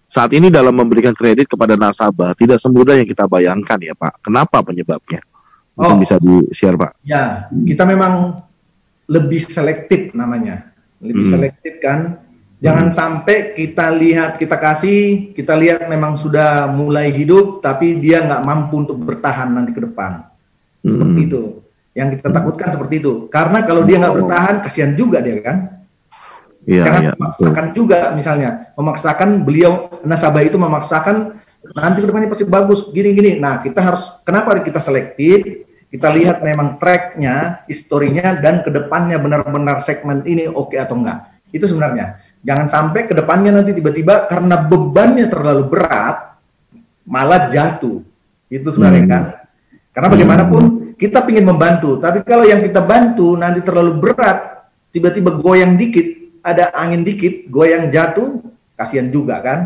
saat 0.07 0.31
ini 0.37 0.53
dalam 0.53 0.77
memberikan 0.77 1.17
kredit 1.17 1.49
kepada 1.49 1.77
nasabah 1.77 2.37
tidak 2.37 2.61
semudah 2.61 3.01
yang 3.01 3.09
kita 3.09 3.25
bayangkan 3.25 3.81
ya 3.81 3.97
Pak. 3.97 4.21
Kenapa 4.25 4.61
penyebabnya? 4.61 5.25
Mungkin 5.77 5.97
Oh. 5.97 6.01
bisa 6.01 6.17
di-share 6.17 6.77
Pak. 6.77 7.01
Ya, 7.05 7.49
kita 7.53 7.85
memang 7.85 8.45
lebih 9.07 9.45
selektif 9.45 10.13
namanya. 10.17 10.73
Lebih 11.05 11.25
Hmm. 11.29 11.33
selektif 11.37 11.75
kan. 11.85 12.26
Jangan 12.67 12.89
sampai 12.91 13.55
kita 13.55 13.95
lihat, 13.95 14.43
kita 14.43 14.59
kasih, 14.59 15.31
kita 15.39 15.55
lihat 15.55 15.87
memang 15.87 16.19
sudah 16.19 16.67
mulai 16.67 17.15
hidup, 17.15 17.63
tapi 17.63 18.03
dia 18.03 18.27
nggak 18.27 18.43
mampu 18.43 18.83
untuk 18.83 18.99
bertahan 18.99 19.55
nanti 19.55 19.71
ke 19.71 19.87
depan. 19.87 20.27
Seperti 20.83 21.21
Hmm. 21.23 21.29
itu. 21.31 21.43
Yang 21.95 22.09
kita 22.19 22.29
takutkan 22.35 22.69
seperti 22.75 22.95
itu. 22.99 23.31
Karena 23.31 23.63
kalau 23.63 23.87
dia 23.87 24.03
nggak 24.03 24.15
Oh. 24.15 24.19
bertahan, 24.21 24.55
kasihan 24.67 24.93
juga 24.99 25.23
dia 25.23 25.39
kan. 25.41 25.57
Iya, 26.67 26.83
Jangan 26.83 27.03
betul. 27.03 27.15
memaksakan 27.15 27.67
juga 27.79 27.99
misalnya. 28.19 28.51
Memaksakan 28.75 29.29
beliau, 29.47 29.73
nasabah 30.03 30.43
itu 30.43 30.59
memaksakan, 30.59 31.39
nanti 31.79 32.03
ke 32.03 32.07
depannya 32.11 32.27
pasti 32.27 32.43
bagus, 32.43 32.91
gini-gini. 32.91 33.39
Nah, 33.39 33.63
kita 33.63 33.79
harus, 33.79 34.03
kenapa 34.27 34.59
kita 34.59 34.83
selektif? 34.83 35.63
Kita 35.87 36.11
lihat 36.11 36.43
memang 36.43 36.83
tracknya, 36.83 37.63
historinya, 37.71 38.35
dan 38.43 38.67
ke 38.67 38.75
depannya 38.75 39.23
benar-benar 39.23 39.79
segmen 39.87 40.27
ini 40.27 40.51
oke 40.51 40.75
atau 40.75 40.99
enggak. 40.99 41.31
Itu 41.55 41.71
sebenarnya. 41.71 42.26
Jangan 42.47 42.67
sampai 42.71 43.11
ke 43.11 43.15
depannya 43.19 43.59
nanti 43.59 43.75
tiba-tiba 43.75 44.31
karena 44.31 44.55
bebannya 44.55 45.27
terlalu 45.27 45.67
berat, 45.67 46.39
malah 47.03 47.51
jatuh. 47.51 48.07
Itu 48.47 48.71
sebenarnya 48.71 49.03
Hmm. 49.03 49.11
kan. 49.11 49.25
Karena 49.91 50.09
bagaimanapun 50.15 50.63
kita 50.95 51.27
ingin 51.27 51.43
membantu, 51.43 51.99
tapi 51.99 52.23
kalau 52.23 52.47
yang 52.47 52.63
kita 52.63 52.79
bantu 52.79 53.35
nanti 53.35 53.67
terlalu 53.67 53.99
berat, 53.99 54.71
tiba-tiba 54.95 55.35
goyang 55.35 55.75
dikit, 55.75 56.07
ada 56.47 56.71
angin 56.79 57.03
dikit, 57.03 57.51
goyang 57.51 57.91
jatuh, 57.91 58.39
kasihan 58.79 59.11
juga 59.11 59.43
kan. 59.43 59.59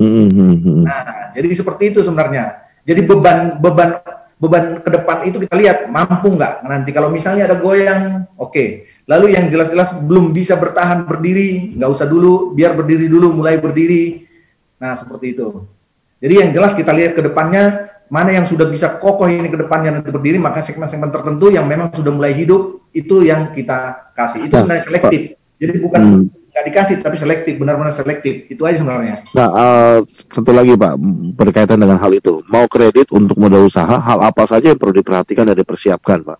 Hmm, 0.00 0.26
hmm, 0.26 0.54
hmm. 0.64 0.82
Nah, 0.82 1.30
jadi 1.36 1.46
seperti 1.54 1.94
itu 1.94 2.02
sebenarnya. 2.02 2.58
Jadi 2.88 3.06
beban 3.06 3.60
beban 3.60 4.00
beban 4.40 4.80
ke 4.80 4.88
depan 4.88 5.28
itu 5.28 5.36
kita 5.44 5.54
lihat 5.60 5.78
mampu 5.92 6.32
nggak 6.32 6.64
nanti 6.64 6.90
kalau 6.90 7.12
misalnya 7.12 7.46
ada 7.46 7.60
goyang, 7.60 8.24
oke. 8.40 8.89
Lalu 9.08 9.34
yang 9.34 9.48
jelas-jelas 9.48 9.96
belum 10.04 10.30
bisa 10.30 10.54
bertahan 10.60 11.08
berdiri, 11.08 11.76
nggak 11.76 11.90
usah 11.90 12.06
dulu, 12.06 12.52
biar 12.52 12.76
berdiri 12.76 13.08
dulu, 13.08 13.32
mulai 13.32 13.56
berdiri. 13.56 14.28
Nah, 14.80 14.96
seperti 14.96 15.36
itu. 15.36 15.66
Jadi 16.20 16.34
yang 16.36 16.50
jelas 16.52 16.76
kita 16.76 16.92
lihat 16.92 17.16
ke 17.16 17.22
depannya 17.24 17.90
mana 18.10 18.34
yang 18.34 18.44
sudah 18.44 18.66
bisa 18.66 18.98
kokoh 18.98 19.30
ini 19.30 19.48
ke 19.48 19.56
depannya 19.56 19.98
nanti 19.98 20.10
berdiri, 20.10 20.36
maka 20.36 20.60
segmen-segmen 20.60 21.14
tertentu 21.14 21.48
yang 21.48 21.64
memang 21.64 21.94
sudah 21.94 22.10
mulai 22.10 22.34
hidup 22.34 22.82
itu 22.90 23.22
yang 23.22 23.54
kita 23.54 24.10
kasih. 24.18 24.50
Itu 24.50 24.58
Nah, 24.58 24.60
sebenarnya 24.66 24.84
selektif. 24.84 25.20
Jadi 25.60 25.72
bukan 25.78 26.00
Hmm. 26.02 26.24
nggak 26.50 26.64
dikasih 26.66 26.94
tapi 27.06 27.16
selektif, 27.16 27.54
benar-benar 27.62 27.94
selektif. 27.94 28.50
Itu 28.50 28.66
aja 28.66 28.82
sebenarnya. 28.82 29.22
Nah, 29.30 29.48
eh, 29.54 29.98
satu 30.34 30.50
lagi 30.50 30.74
Pak, 30.74 30.98
berkaitan 31.38 31.78
dengan 31.78 32.02
hal 32.02 32.10
itu. 32.10 32.42
Mau 32.50 32.66
kredit 32.66 33.14
untuk 33.14 33.38
modal 33.38 33.70
usaha, 33.70 34.02
hal 34.02 34.18
apa 34.18 34.42
saja 34.50 34.74
yang 34.74 34.80
perlu 34.80 34.98
diperhatikan 34.98 35.46
dan 35.46 35.54
dipersiapkan 35.54 36.26
Pak? 36.26 36.38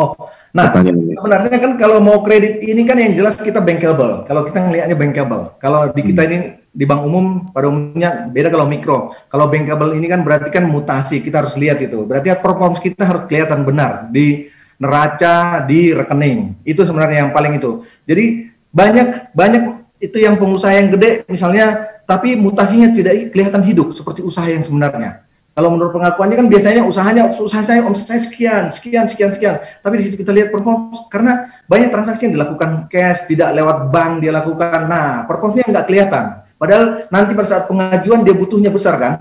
Oh, 0.00 0.16
Nah, 0.54 0.70
sebenarnya 0.70 1.58
kan 1.58 1.72
kalau 1.74 1.98
mau 1.98 2.22
kredit 2.22 2.62
ini 2.62 2.86
kan 2.86 2.94
yang 2.94 3.18
jelas 3.18 3.34
kita 3.34 3.58
bankable. 3.58 4.22
Kalau 4.22 4.46
kita 4.46 4.62
ngelihatnya 4.62 4.94
bankable. 4.94 5.50
Kalau 5.58 5.90
di 5.90 6.02
kita 6.06 6.30
ini 6.30 6.62
di 6.70 6.86
bank 6.86 7.02
umum 7.02 7.50
pada 7.50 7.66
umumnya 7.66 8.30
beda 8.30 8.54
kalau 8.54 8.70
mikro. 8.70 9.18
Kalau 9.26 9.50
bankable 9.50 9.98
ini 9.98 10.06
kan 10.06 10.22
berarti 10.22 10.54
kan 10.54 10.70
mutasi. 10.70 11.18
Kita 11.26 11.42
harus 11.42 11.58
lihat 11.58 11.82
itu. 11.82 12.06
Berarti 12.06 12.30
performance 12.38 12.78
kita 12.78 13.02
harus 13.02 13.26
kelihatan 13.26 13.66
benar 13.66 14.06
di 14.14 14.46
neraca, 14.78 15.66
di 15.66 15.90
rekening. 15.90 16.62
Itu 16.62 16.86
sebenarnya 16.86 17.26
yang 17.26 17.32
paling 17.34 17.58
itu. 17.58 17.82
Jadi 18.06 18.54
banyak 18.70 19.34
banyak 19.34 19.62
itu 19.98 20.22
yang 20.22 20.38
pengusaha 20.38 20.70
yang 20.70 20.94
gede 20.94 21.26
misalnya 21.26 21.98
tapi 22.06 22.38
mutasinya 22.38 22.94
tidak 22.94 23.34
kelihatan 23.34 23.62
hidup 23.66 23.90
seperti 23.90 24.22
usaha 24.22 24.46
yang 24.46 24.62
sebenarnya. 24.62 25.26
Kalau 25.54 25.70
menurut 25.70 25.94
pengakuannya 25.94 26.34
kan 26.34 26.46
biasanya 26.50 26.82
usahanya 26.82 27.30
usaha 27.38 27.62
saya 27.62 27.86
omset 27.86 28.10
saya 28.10 28.20
sekian, 28.26 28.74
sekian, 28.74 29.06
sekian, 29.06 29.30
sekian. 29.30 29.62
Tapi 29.86 30.02
di 30.02 30.10
situ 30.10 30.18
kita 30.18 30.34
lihat 30.34 30.50
perform 30.50 30.90
karena 31.06 31.46
banyak 31.70 31.94
transaksi 31.94 32.26
yang 32.26 32.34
dilakukan 32.34 32.90
cash, 32.90 33.22
tidak 33.30 33.54
lewat 33.54 33.94
bank 33.94 34.18
dia 34.18 34.34
lakukan. 34.34 34.90
Nah, 34.90 35.22
performnya 35.30 35.62
nggak 35.62 35.86
kelihatan. 35.86 36.42
Padahal 36.58 37.06
nanti 37.06 37.38
pada 37.38 37.46
saat 37.46 37.64
pengajuan 37.70 38.26
dia 38.26 38.34
butuhnya 38.34 38.74
besar 38.74 38.98
kan? 38.98 39.14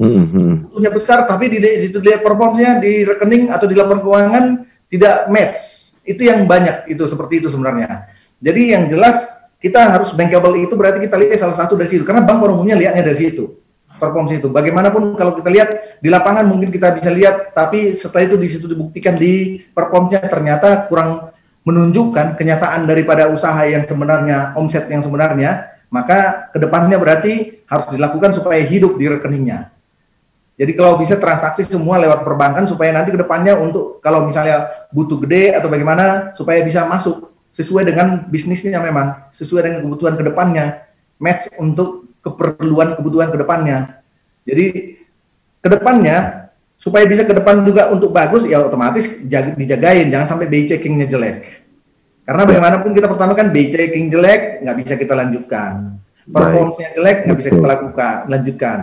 Mm-hmm. 0.00 0.72
Butuhnya 0.72 0.90
besar, 0.90 1.28
tapi 1.28 1.52
di, 1.52 1.60
di 1.60 1.84
situ 1.84 2.00
lihat 2.00 2.24
performnya 2.24 2.80
di 2.80 3.04
rekening 3.04 3.52
atau 3.52 3.68
di 3.68 3.76
laporan 3.76 4.00
keuangan 4.00 4.44
tidak 4.88 5.28
match. 5.28 5.92
Itu 6.00 6.32
yang 6.32 6.48
banyak 6.48 6.88
itu 6.88 7.04
seperti 7.04 7.44
itu 7.44 7.52
sebenarnya. 7.52 8.08
Jadi 8.40 8.72
yang 8.72 8.88
jelas 8.88 9.20
kita 9.60 9.84
harus 9.84 10.16
bankable 10.16 10.56
itu 10.64 10.72
berarti 10.74 11.04
kita 11.04 11.20
lihat 11.20 11.44
salah 11.44 11.54
satu 11.54 11.76
dari 11.76 11.92
situ 11.92 12.08
karena 12.08 12.24
bank 12.24 12.40
pada 12.40 12.56
umumnya 12.56 12.74
lihatnya 12.74 13.06
dari 13.06 13.14
situ 13.14 13.61
performance 14.02 14.42
itu. 14.42 14.50
Bagaimanapun 14.50 15.14
kalau 15.14 15.38
kita 15.38 15.46
lihat 15.54 15.68
di 16.02 16.10
lapangan 16.10 16.42
mungkin 16.50 16.74
kita 16.74 16.90
bisa 16.98 17.14
lihat, 17.14 17.54
tapi 17.54 17.94
setelah 17.94 18.26
itu 18.26 18.34
di 18.34 18.48
situ 18.50 18.66
dibuktikan 18.66 19.14
di 19.14 19.62
performance 19.70 20.18
ternyata 20.26 20.90
kurang 20.90 21.30
menunjukkan 21.62 22.34
kenyataan 22.34 22.90
daripada 22.90 23.30
usaha 23.30 23.62
yang 23.62 23.86
sebenarnya, 23.86 24.58
omset 24.58 24.90
yang 24.90 24.98
sebenarnya, 24.98 25.78
maka 25.94 26.50
ke 26.50 26.58
depannya 26.58 26.98
berarti 26.98 27.62
harus 27.70 27.86
dilakukan 27.94 28.34
supaya 28.34 28.58
hidup 28.66 28.98
di 28.98 29.06
rekeningnya. 29.06 29.70
Jadi 30.58 30.72
kalau 30.76 31.00
bisa 31.00 31.16
transaksi 31.16 31.64
semua 31.64 31.96
lewat 32.02 32.26
perbankan 32.26 32.68
supaya 32.68 32.92
nanti 32.92 33.14
ke 33.14 33.18
depannya 33.20 33.56
untuk 33.56 34.02
kalau 34.04 34.26
misalnya 34.26 34.68
butuh 34.92 35.16
gede 35.24 35.56
atau 35.56 35.72
bagaimana 35.72 36.36
supaya 36.36 36.60
bisa 36.60 36.84
masuk 36.84 37.32
sesuai 37.52 37.88
dengan 37.88 38.28
bisnisnya 38.28 38.80
memang 38.80 39.32
sesuai 39.32 39.64
dengan 39.64 39.78
kebutuhan 39.84 40.14
ke 40.16 40.24
depannya 40.24 40.91
match 41.22 41.46
untuk 41.56 42.18
keperluan 42.18 42.98
kebutuhan 42.98 43.30
ke 43.30 43.38
depannya. 43.38 44.02
Jadi 44.42 44.98
ke 45.62 45.68
depannya 45.70 46.50
supaya 46.74 47.06
bisa 47.06 47.22
ke 47.22 47.30
depan 47.30 47.62
juga 47.62 47.94
untuk 47.94 48.10
bagus 48.10 48.42
ya 48.42 48.58
otomatis 48.58 49.06
jag 49.30 49.54
dijagain 49.54 50.10
jangan 50.10 50.34
sampai 50.34 50.50
BI 50.50 50.66
checkingnya 50.66 51.06
jelek. 51.06 51.62
Karena 52.26 52.42
bagaimanapun 52.46 52.90
kita 52.90 53.06
pertama 53.06 53.38
kan 53.38 53.54
BI 53.54 53.70
checking 53.70 54.10
jelek 54.10 54.66
nggak 54.66 54.76
bisa 54.82 54.94
kita 54.98 55.14
lanjutkan. 55.14 55.98
Performance-nya 56.26 56.90
jelek 56.94 57.16
nggak 57.26 57.38
bisa 57.38 57.50
kita 57.54 57.66
lakukan 57.66 58.14
lanjutkan. 58.26 58.78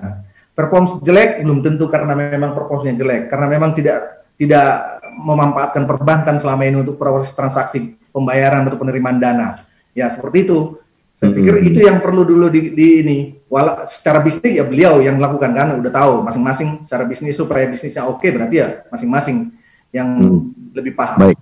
Performance 0.56 0.94
jelek 1.04 1.44
belum 1.44 1.60
tentu 1.64 1.88
karena 1.92 2.16
memang 2.16 2.56
performance-nya 2.56 2.96
jelek 3.00 3.22
karena 3.32 3.48
memang 3.48 3.72
tidak 3.76 4.28
tidak 4.40 5.00
memanfaatkan 5.20 5.84
perbankan 5.84 6.40
selama 6.40 6.64
ini 6.64 6.84
untuk 6.84 6.96
proses 6.96 7.32
transaksi 7.36 8.00
pembayaran 8.16 8.64
atau 8.68 8.80
penerimaan 8.80 9.20
dana. 9.20 9.68
Ya 9.92 10.08
seperti 10.08 10.48
itu. 10.48 10.80
Saya 11.20 11.36
pikir 11.36 11.56
itu 11.68 11.84
yang 11.84 12.00
perlu 12.00 12.24
dulu 12.24 12.48
di, 12.48 12.72
di 12.72 13.04
ini. 13.04 13.20
Walau 13.52 13.84
secara 13.92 14.24
bisnis 14.24 14.56
ya 14.56 14.64
beliau 14.64 15.04
yang 15.04 15.20
melakukan 15.20 15.52
kan 15.52 15.68
udah 15.76 15.92
tahu 15.92 16.14
masing-masing 16.24 16.80
secara 16.80 17.04
bisnis 17.04 17.36
supaya 17.36 17.68
bisnisnya 17.68 18.08
oke 18.08 18.24
berarti 18.24 18.56
ya 18.64 18.88
masing-masing 18.88 19.52
yang 19.92 20.08
hmm. 20.16 20.72
lebih 20.80 20.96
paham. 20.96 21.20
Baik. 21.20 21.38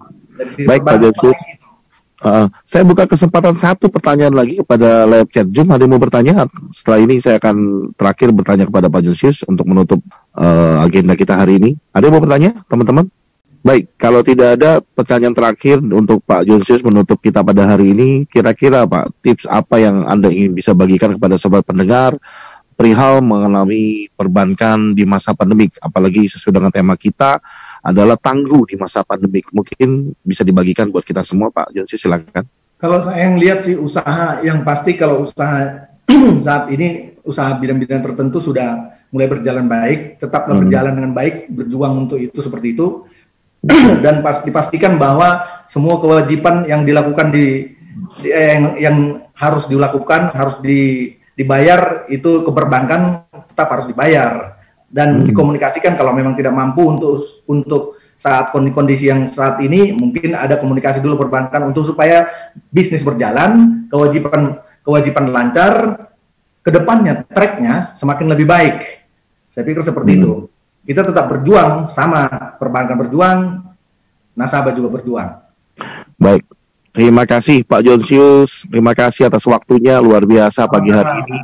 Baik 0.66 0.82
Pak 0.82 0.98
Josus. 0.98 1.38
Uh, 2.18 2.50
saya 2.66 2.82
buka 2.82 3.06
kesempatan 3.06 3.54
satu 3.54 3.94
pertanyaan 3.94 4.34
lagi 4.34 4.58
kepada 4.58 5.06
live 5.06 5.30
chat 5.30 5.46
Zoom. 5.54 5.70
Ada 5.70 5.86
yang 5.86 5.94
mau 5.94 6.02
bertanya? 6.02 6.50
Setelah 6.74 7.00
ini 7.06 7.22
saya 7.22 7.38
akan 7.38 7.90
terakhir 7.94 8.34
bertanya 8.34 8.66
kepada 8.66 8.90
Pak 8.90 9.06
Josius 9.06 9.46
untuk 9.46 9.70
menutup 9.70 10.02
uh, 10.34 10.82
agenda 10.82 11.14
kita 11.14 11.38
hari 11.38 11.62
ini. 11.62 11.78
Ada 11.94 12.10
yang 12.10 12.18
mau 12.18 12.24
bertanya, 12.26 12.52
teman-teman? 12.66 13.06
Baik, 13.68 14.00
kalau 14.00 14.24
tidak 14.24 14.56
ada 14.56 14.80
pertanyaan 14.80 15.36
terakhir 15.36 15.84
untuk 15.84 16.24
Pak 16.24 16.48
Jonsius 16.48 16.80
menutup 16.88 17.20
kita 17.20 17.44
pada 17.44 17.68
hari 17.68 17.92
ini, 17.92 18.24
kira-kira 18.24 18.88
Pak, 18.88 19.20
tips 19.20 19.44
apa 19.44 19.76
yang 19.76 20.08
Anda 20.08 20.32
ingin 20.32 20.56
bisa 20.56 20.72
bagikan 20.72 21.12
kepada 21.20 21.36
sobat 21.36 21.68
pendengar 21.68 22.16
perihal 22.80 23.20
mengalami 23.20 24.08
perbankan 24.16 24.96
di 24.96 25.04
masa 25.04 25.36
pandemik, 25.36 25.76
apalagi 25.84 26.32
sesuai 26.32 26.56
dengan 26.56 26.72
tema 26.72 26.96
kita 26.96 27.44
adalah 27.84 28.16
tangguh 28.16 28.72
di 28.72 28.80
masa 28.80 29.04
pandemik. 29.04 29.52
Mungkin 29.52 30.16
bisa 30.24 30.48
dibagikan 30.48 30.88
buat 30.88 31.04
kita 31.04 31.28
semua, 31.28 31.52
Pak 31.52 31.76
Jonsius, 31.76 32.08
silakan. 32.08 32.48
Kalau 32.80 33.04
saya 33.04 33.28
yang 33.28 33.36
lihat 33.36 33.68
sih 33.68 33.76
usaha 33.76 34.40
yang 34.48 34.64
pasti 34.64 34.96
kalau 34.96 35.28
usaha 35.28 35.92
saat 36.48 36.72
ini 36.72 37.20
usaha 37.28 37.52
bidang-bidang 37.60 38.00
tertentu 38.00 38.40
sudah 38.40 38.96
mulai 39.12 39.28
berjalan 39.28 39.68
baik, 39.68 40.24
tetaplah 40.24 40.56
hmm. 40.56 40.64
berjalan 40.64 40.94
dengan 40.96 41.12
baik, 41.12 41.52
berjuang 41.52 42.08
untuk 42.08 42.24
itu 42.24 42.40
seperti 42.40 42.72
itu 42.72 43.04
dan 44.04 44.24
pas 44.24 44.40
dipastikan 44.42 44.96
bahwa 44.96 45.44
semua 45.68 46.00
kewajiban 46.00 46.64
yang 46.64 46.88
dilakukan 46.88 47.30
di, 47.30 47.76
di 48.24 48.30
eh, 48.32 48.56
yang, 48.56 48.66
yang 48.80 48.98
harus 49.38 49.70
dilakukan 49.70 50.34
harus 50.34 50.58
di, 50.64 51.14
dibayar 51.38 52.10
itu 52.10 52.42
ke 52.42 52.52
perbankan 52.52 53.30
tetap 53.52 53.70
harus 53.70 53.86
dibayar 53.86 54.58
dan 54.90 55.22
hmm. 55.22 55.26
dikomunikasikan 55.30 55.94
kalau 56.00 56.16
memang 56.16 56.34
tidak 56.34 56.56
mampu 56.56 56.88
untuk 56.88 57.22
untuk 57.46 57.84
saat 58.18 58.50
kondisi 58.50 59.14
yang 59.14 59.30
saat 59.30 59.62
ini 59.62 59.94
mungkin 59.94 60.34
ada 60.34 60.58
komunikasi 60.58 60.98
dulu 61.06 61.22
perbankan 61.22 61.70
untuk 61.70 61.86
supaya 61.86 62.26
bisnis 62.74 63.06
berjalan 63.06 63.86
kewajiban 63.94 64.58
kewajiban 64.82 65.30
lancar 65.30 65.74
ke 66.66 66.74
depannya 66.74 67.22
tracknya 67.30 67.94
semakin 67.94 68.34
lebih 68.34 68.50
baik 68.50 69.06
saya 69.54 69.62
pikir 69.62 69.86
seperti 69.86 70.18
hmm. 70.18 70.20
itu 70.24 70.32
kita 70.88 71.04
tetap 71.04 71.28
berjuang 71.28 71.92
sama 71.92 72.56
perbankan 72.56 72.96
berjuang, 72.96 73.40
nasabah 74.34 74.72
juga 74.72 74.90
berjuang. 74.96 75.30
Baik, 76.18 76.48
Terima 76.98 77.30
kasih 77.30 77.62
Pak 77.62 77.86
Jonsius, 77.86 78.66
terima 78.66 78.98
kasih 78.98 79.30
atas 79.30 79.46
waktunya 79.46 80.02
luar 80.02 80.26
biasa 80.26 80.66
pagi 80.66 80.90
hari 80.90 81.14
ini. 81.30 81.38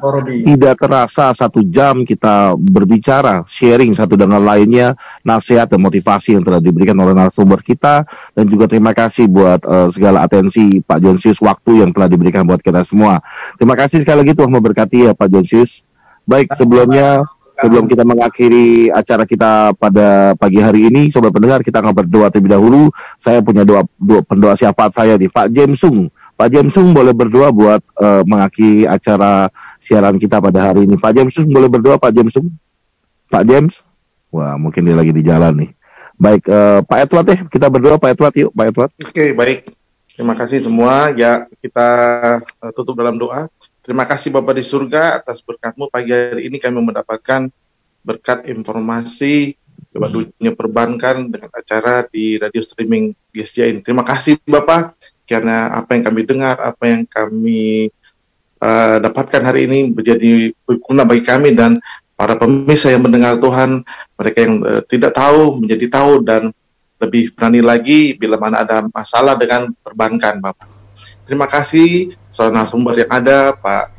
Tidak 0.49 0.75
terasa 0.81 1.29
satu 1.29 1.61
jam 1.69 2.01
kita 2.01 2.57
berbicara, 2.57 3.45
sharing 3.45 3.93
satu 3.93 4.17
dengan 4.17 4.41
lainnya, 4.41 4.97
nasihat 5.21 5.69
dan 5.69 5.77
motivasi 5.85 6.33
yang 6.33 6.41
telah 6.41 6.57
diberikan 6.57 6.97
oleh 6.97 7.13
narasumber 7.13 7.61
kita, 7.61 8.01
dan 8.33 8.45
juga 8.49 8.65
terima 8.65 8.97
kasih 8.97 9.29
buat 9.29 9.61
uh, 9.61 9.93
segala 9.93 10.25
atensi 10.25 10.81
Pak 10.81 10.97
Jonsius 11.05 11.37
waktu 11.37 11.85
yang 11.85 11.93
telah 11.93 12.09
diberikan 12.09 12.49
buat 12.49 12.57
kita 12.57 12.81
semua. 12.81 13.21
Terima 13.61 13.77
kasih 13.77 14.01
sekali 14.01 14.25
lagi 14.25 14.33
Tuhan 14.33 14.49
memberkati 14.49 15.05
ya 15.05 15.13
Pak 15.13 15.29
Jonsius. 15.29 15.85
Baik 16.25 16.49
sebelumnya 16.57 17.29
Sebelum 17.53 17.85
kita 17.85 18.01
mengakhiri 18.01 18.89
acara 18.89 19.29
kita 19.29 19.77
pada 19.77 20.33
pagi 20.33 20.57
hari 20.57 20.89
ini, 20.89 21.13
sobat 21.13 21.29
pendengar 21.29 21.61
kita 21.61 21.85
akan 21.85 21.93
berdoa 21.93 22.33
terlebih 22.33 22.57
dahulu. 22.57 22.81
Saya 23.21 23.45
punya 23.45 23.61
doa, 23.61 23.85
doa 24.01 24.25
pendoa 24.25 24.57
siapa 24.57 24.89
saya 24.89 25.13
nih, 25.21 25.29
Pak 25.29 25.53
Jamesung. 25.53 26.09
Pak 26.33 26.49
Jamesung 26.49 26.97
boleh 26.97 27.13
berdoa 27.13 27.53
buat 27.53 27.81
uh, 28.01 28.25
mengakhiri 28.25 28.89
acara 28.89 29.53
siaran 29.77 30.17
kita 30.17 30.41
pada 30.41 30.73
hari 30.73 30.89
ini. 30.89 30.97
Pak 30.97 31.13
Jamesung 31.13 31.45
boleh 31.53 31.69
berdoa, 31.69 32.01
Pak 32.01 32.09
Jamesung? 32.09 32.49
Pak 33.29 33.45
James? 33.45 33.85
Wah, 34.33 34.57
mungkin 34.57 34.89
dia 34.89 34.97
lagi 34.97 35.13
di 35.13 35.21
jalan 35.21 35.53
nih. 35.53 35.69
Baik, 36.17 36.49
uh, 36.49 36.81
Pak 36.81 36.99
Edward 37.05 37.27
ya, 37.29 37.37
kita 37.45 37.67
berdoa 37.69 38.01
Pak 38.01 38.17
Edward 38.17 38.33
yuk, 38.33 38.51
Pak 38.53 38.65
Edward. 38.73 38.91
Oke, 38.97 39.25
baik. 39.37 39.59
Terima 40.13 40.33
kasih 40.37 40.61
semua. 40.61 41.13
Ya, 41.13 41.45
kita 41.61 41.87
uh, 42.41 42.71
tutup 42.73 42.97
dalam 42.97 43.17
doa. 43.17 43.45
Terima 43.83 44.07
kasih 44.07 44.31
Bapak 44.31 44.55
di 44.55 44.63
surga 44.63 45.19
atas 45.19 45.43
berkatmu 45.43 45.91
pagi 45.91 46.15
hari 46.15 46.47
ini 46.47 46.55
kami 46.55 46.79
mendapatkan 46.79 47.51
berkat 47.99 48.47
informasi 48.47 49.59
lewat 49.91 50.09
dunia 50.15 50.55
perbankan 50.55 51.27
dengan 51.27 51.51
acara 51.51 52.07
di 52.07 52.39
radio 52.39 52.63
streaming 52.63 53.11
GSJ 53.35 53.59
ini. 53.75 53.79
Terima 53.83 54.07
kasih 54.07 54.39
Bapak 54.47 54.95
karena 55.27 55.75
apa 55.75 55.99
yang 55.99 56.03
kami 56.07 56.21
dengar, 56.23 56.63
apa 56.63 56.83
yang 56.87 57.03
kami 57.03 57.91
uh, 58.63 59.03
dapatkan 59.03 59.43
hari 59.43 59.67
ini 59.67 59.91
menjadi 59.91 60.55
berguna 60.63 61.03
bagi 61.03 61.27
kami 61.27 61.51
dan 61.51 61.75
para 62.15 62.39
pemirsa 62.39 62.87
yang 62.87 63.03
mendengar 63.03 63.35
Tuhan, 63.35 63.83
mereka 64.15 64.39
yang 64.47 64.63
uh, 64.63 64.79
tidak 64.87 65.11
tahu 65.11 65.59
menjadi 65.59 65.85
tahu 65.91 66.23
dan 66.23 66.55
lebih 67.03 67.35
berani 67.35 67.59
lagi 67.59 68.15
bila 68.15 68.39
mana 68.39 68.63
ada 68.63 68.87
masalah 68.95 69.35
dengan 69.35 69.75
perbankan 69.83 70.39
Bapak. 70.39 70.72
Terima 71.23 71.47
kasih 71.47 72.19
saudara 72.27 72.67
sumber 72.67 72.99
yang 72.99 73.11
ada, 73.11 73.55
Pak 73.55 73.93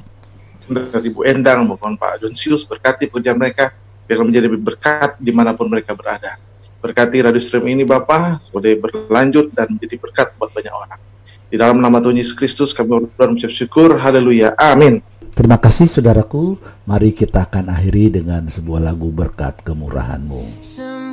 dari 0.69 1.13
Ibu 1.13 1.21
Endang 1.29 1.69
maupun 1.69 1.97
Pak 2.01 2.25
Jonsius 2.25 2.65
berkati 2.65 3.09
pekerjaan 3.11 3.37
mereka 3.37 3.77
biar 4.09 4.25
menjadi 4.25 4.49
berkat 4.57 5.21
di 5.21 5.33
mana 5.33 5.53
pun 5.53 5.69
mereka 5.69 5.93
berada. 5.93 6.41
Berkati 6.81 7.25
radio 7.25 7.41
stream 7.41 7.65
ini 7.69 7.85
Bapak, 7.85 8.45
supaya 8.45 8.77
berlanjut 8.77 9.57
dan 9.57 9.73
menjadi 9.73 9.97
berkat 9.97 10.37
buat 10.37 10.53
banyak 10.53 10.73
orang. 10.73 11.01
Di 11.49 11.57
dalam 11.57 11.81
nama 11.81 11.97
Tuhan 12.01 12.21
Yesus 12.21 12.37
Kristus 12.37 12.77
kami 12.77 13.09
berdoa 13.17 13.49
syukur. 13.49 13.97
Haleluya. 13.97 14.53
Amin. 14.61 15.01
Terima 15.33 15.57
kasih 15.57 15.89
saudaraku. 15.89 16.61
Mari 16.85 17.17
kita 17.17 17.49
akan 17.49 17.73
akhiri 17.73 18.21
dengan 18.21 18.45
sebuah 18.47 18.85
lagu 18.85 19.09
berkat 19.09 19.65
kemurahanmu. 19.65 20.61
Semuanya 20.61 21.04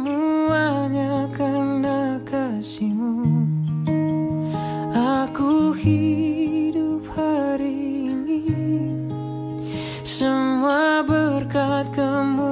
hidup 5.82 7.02
hari 7.18 8.06
ini. 8.14 8.46
Semua 10.06 11.02
berkat 11.02 11.90
kamu 11.98 12.51